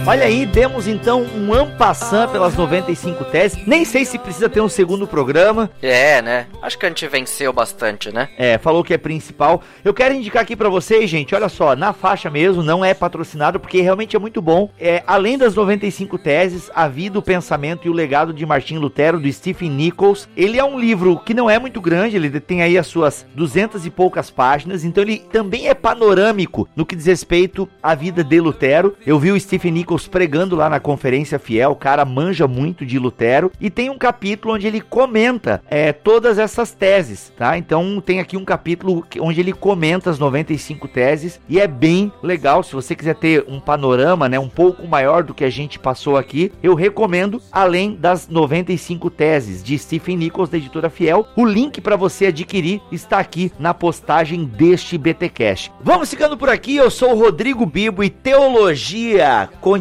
Olha 0.06 0.24
aí, 0.24 0.46
demos 0.46 0.88
então 0.88 1.22
um 1.22 1.52
ampassan 1.52 2.26
pelas 2.28 2.56
95 2.56 3.22
teses. 3.26 3.64
Nem 3.66 3.84
sei 3.84 4.04
se 4.04 4.18
precisa 4.18 4.48
ter 4.48 4.60
um 4.60 4.68
segundo 4.68 5.06
programa. 5.06 5.70
É, 5.80 6.22
né? 6.22 6.46
Acho 6.62 6.78
que 6.78 6.86
a 6.86 6.88
gente 6.88 7.06
venceu 7.06 7.52
bastante, 7.52 8.12
né? 8.12 8.28
É, 8.36 8.56
falou 8.58 8.82
que 8.82 8.94
é 8.94 8.98
principal. 8.98 9.62
Eu 9.84 9.92
quero 9.92 10.14
indicar 10.14 10.42
aqui 10.42 10.56
pra 10.56 10.70
vocês, 10.70 11.08
gente, 11.08 11.34
olha 11.34 11.48
só, 11.48 11.76
na 11.76 11.92
faixa 11.92 12.30
mesmo, 12.30 12.62
não 12.62 12.84
é 12.84 12.94
patrocinado 12.94 13.60
porque 13.60 13.82
realmente 13.82 14.16
é 14.16 14.18
muito 14.18 14.40
bom. 14.40 14.70
É, 14.80 15.02
além 15.06 15.36
das 15.36 15.54
95 15.54 16.18
teses, 16.18 16.70
A 16.74 16.88
Vida, 16.88 17.18
o 17.18 17.22
Pensamento 17.22 17.86
e 17.86 17.90
o 17.90 17.94
Legado 17.94 18.32
de 18.32 18.44
Martim 18.44 18.78
Lutero, 18.78 19.20
do 19.20 19.32
Stephen 19.32 19.70
Nichols. 19.70 20.28
Ele 20.36 20.58
é 20.58 20.64
um 20.64 20.78
livro 20.78 21.20
que 21.24 21.34
não 21.34 21.48
é 21.48 21.58
muito 21.58 21.80
grande, 21.80 22.16
ele 22.16 22.40
tem 22.40 22.62
aí 22.62 22.76
as 22.76 22.86
suas 22.86 23.26
200 23.34 23.84
e 23.86 23.90
poucas 23.90 24.30
páginas, 24.30 24.82
então 24.82 25.04
ele 25.04 25.18
também 25.30 25.68
é 25.68 25.74
panorâmico 25.74 26.66
no 26.74 26.86
que 26.86 26.96
diz 26.96 27.06
respeito 27.06 27.68
à 27.82 27.94
vida 27.94 28.24
de 28.24 28.40
Lutero. 28.40 28.96
Eu 29.06 29.18
vi 29.18 29.30
o 29.30 29.38
Stephen 29.38 29.72
Nichols 29.72 29.89
Nichols 29.90 30.06
pregando 30.06 30.54
lá 30.54 30.70
na 30.70 30.78
Conferência 30.78 31.38
Fiel, 31.38 31.72
o 31.72 31.76
cara 31.76 32.04
manja 32.04 32.46
muito 32.46 32.86
de 32.86 32.98
Lutero, 32.98 33.50
e 33.60 33.68
tem 33.68 33.90
um 33.90 33.98
capítulo 33.98 34.54
onde 34.54 34.66
ele 34.66 34.80
comenta 34.80 35.62
é, 35.68 35.92
todas 35.92 36.38
essas 36.38 36.72
teses, 36.72 37.32
tá? 37.36 37.58
Então 37.58 38.00
tem 38.00 38.20
aqui 38.20 38.36
um 38.36 38.44
capítulo 38.44 39.04
onde 39.20 39.40
ele 39.40 39.52
comenta 39.52 40.08
as 40.08 40.18
95 40.18 40.86
teses, 40.86 41.40
e 41.48 41.58
é 41.58 41.66
bem 41.66 42.12
legal, 42.22 42.62
se 42.62 42.72
você 42.72 42.94
quiser 42.94 43.16
ter 43.16 43.44
um 43.48 43.58
panorama, 43.58 44.28
né, 44.28 44.38
um 44.38 44.48
pouco 44.48 44.86
maior 44.86 45.24
do 45.24 45.34
que 45.34 45.44
a 45.44 45.50
gente 45.50 45.78
passou 45.78 46.16
aqui, 46.16 46.52
eu 46.62 46.74
recomendo, 46.74 47.42
além 47.50 47.96
das 47.96 48.28
95 48.28 49.10
teses 49.10 49.62
de 49.64 49.76
Stephen 49.76 50.16
Nichols, 50.16 50.50
da 50.50 50.56
editora 50.56 50.88
Fiel, 50.88 51.26
o 51.34 51.44
link 51.44 51.80
para 51.80 51.96
você 51.96 52.26
adquirir 52.26 52.80
está 52.92 53.18
aqui 53.18 53.50
na 53.58 53.74
postagem 53.74 54.44
deste 54.44 54.96
BTcast. 54.96 55.72
Vamos 55.82 56.10
ficando 56.10 56.36
por 56.36 56.48
aqui, 56.48 56.76
eu 56.76 56.90
sou 56.90 57.12
o 57.12 57.18
Rodrigo 57.18 57.66
Bibo 57.66 58.04
e 58.04 58.10
teologia 58.10 59.48
continua 59.60 59.79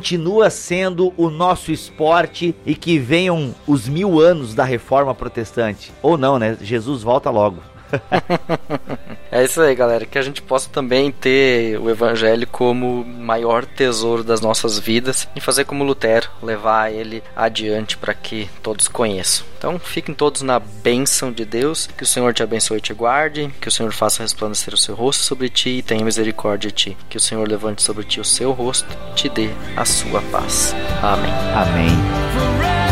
sendo 0.50 1.14
o 1.18 1.30
nosso 1.30 1.72
esporte 1.72 2.56
e 2.66 2.76
que 2.76 2.98
venham 2.98 3.54
os 3.68 3.88
mil 3.88 4.20
anos 4.20 4.54
da 4.54 4.64
reforma 4.64 5.14
protestante. 5.14 5.92
Ou 6.02 6.18
não, 6.18 6.40
né? 6.40 6.58
Jesus 6.62 7.04
volta 7.04 7.30
logo. 7.30 7.58
é 9.32 9.44
isso 9.44 9.62
aí, 9.62 9.76
galera. 9.76 10.06
Que 10.06 10.18
a 10.18 10.22
gente 10.22 10.42
possa 10.42 10.70
também 10.70 11.12
ter 11.12 11.80
o 11.80 11.90
evangelho 11.90 12.48
como 12.48 13.04
maior 13.06 13.66
tesouro 13.66 14.24
das 14.24 14.42
nossas 14.42 14.78
vidas 14.78 15.28
e 15.36 15.42
fazer 15.42 15.66
como 15.66 15.84
Lutero, 15.84 16.30
levar 16.42 16.92
ele 16.92 17.24
adiante 17.36 17.98
para 17.98 18.14
que 18.14 18.50
todos 18.62 18.88
conheçam. 18.88 19.46
Então, 19.58 19.78
fiquem 19.78 20.16
todos 20.16 20.42
na 20.42 20.60
bênção 20.60 21.32
de 21.32 21.44
Deus. 21.44 21.88
Que 21.88 22.04
o 22.04 22.08
Senhor 22.08 22.34
te 22.34 22.44
abençoe 22.44 22.78
e 22.78 22.82
te 22.82 22.94
guarde. 22.94 23.54
Que 23.60 23.68
o 23.68 23.72
Senhor 23.72 23.92
faça 23.92 24.24
resplandecer 24.24 24.74
o 24.74 24.78
seu 24.78 24.96
rosto 24.96 25.24
sobre 25.24 25.50
ti 25.50 25.70
e 25.70 25.82
tenha 25.82 26.06
misericórdia 26.06 26.70
de 26.70 26.76
ti. 26.76 26.98
Que 27.10 27.18
o 27.18 27.22
Senhor 27.22 27.48
levante 27.48 27.82
sobre 27.82 28.04
ti 28.06 28.20
o 28.20 28.26
seu 28.26 28.52
rosto 28.52 28.88
e 29.12 29.16
te 29.16 29.30
dê 29.30 29.50
a 29.76 29.86
sua 29.86 30.22
paz. 30.24 30.74
Amém. 31.02 31.32
Amém. 31.54 32.89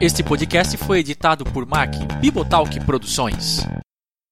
Este 0.00 0.22
podcast 0.22 0.78
foi 0.78 1.00
editado 1.00 1.44
por 1.44 1.66
Mac 1.66 1.94
Bibotalk 2.22 2.80
Produções. 2.86 3.58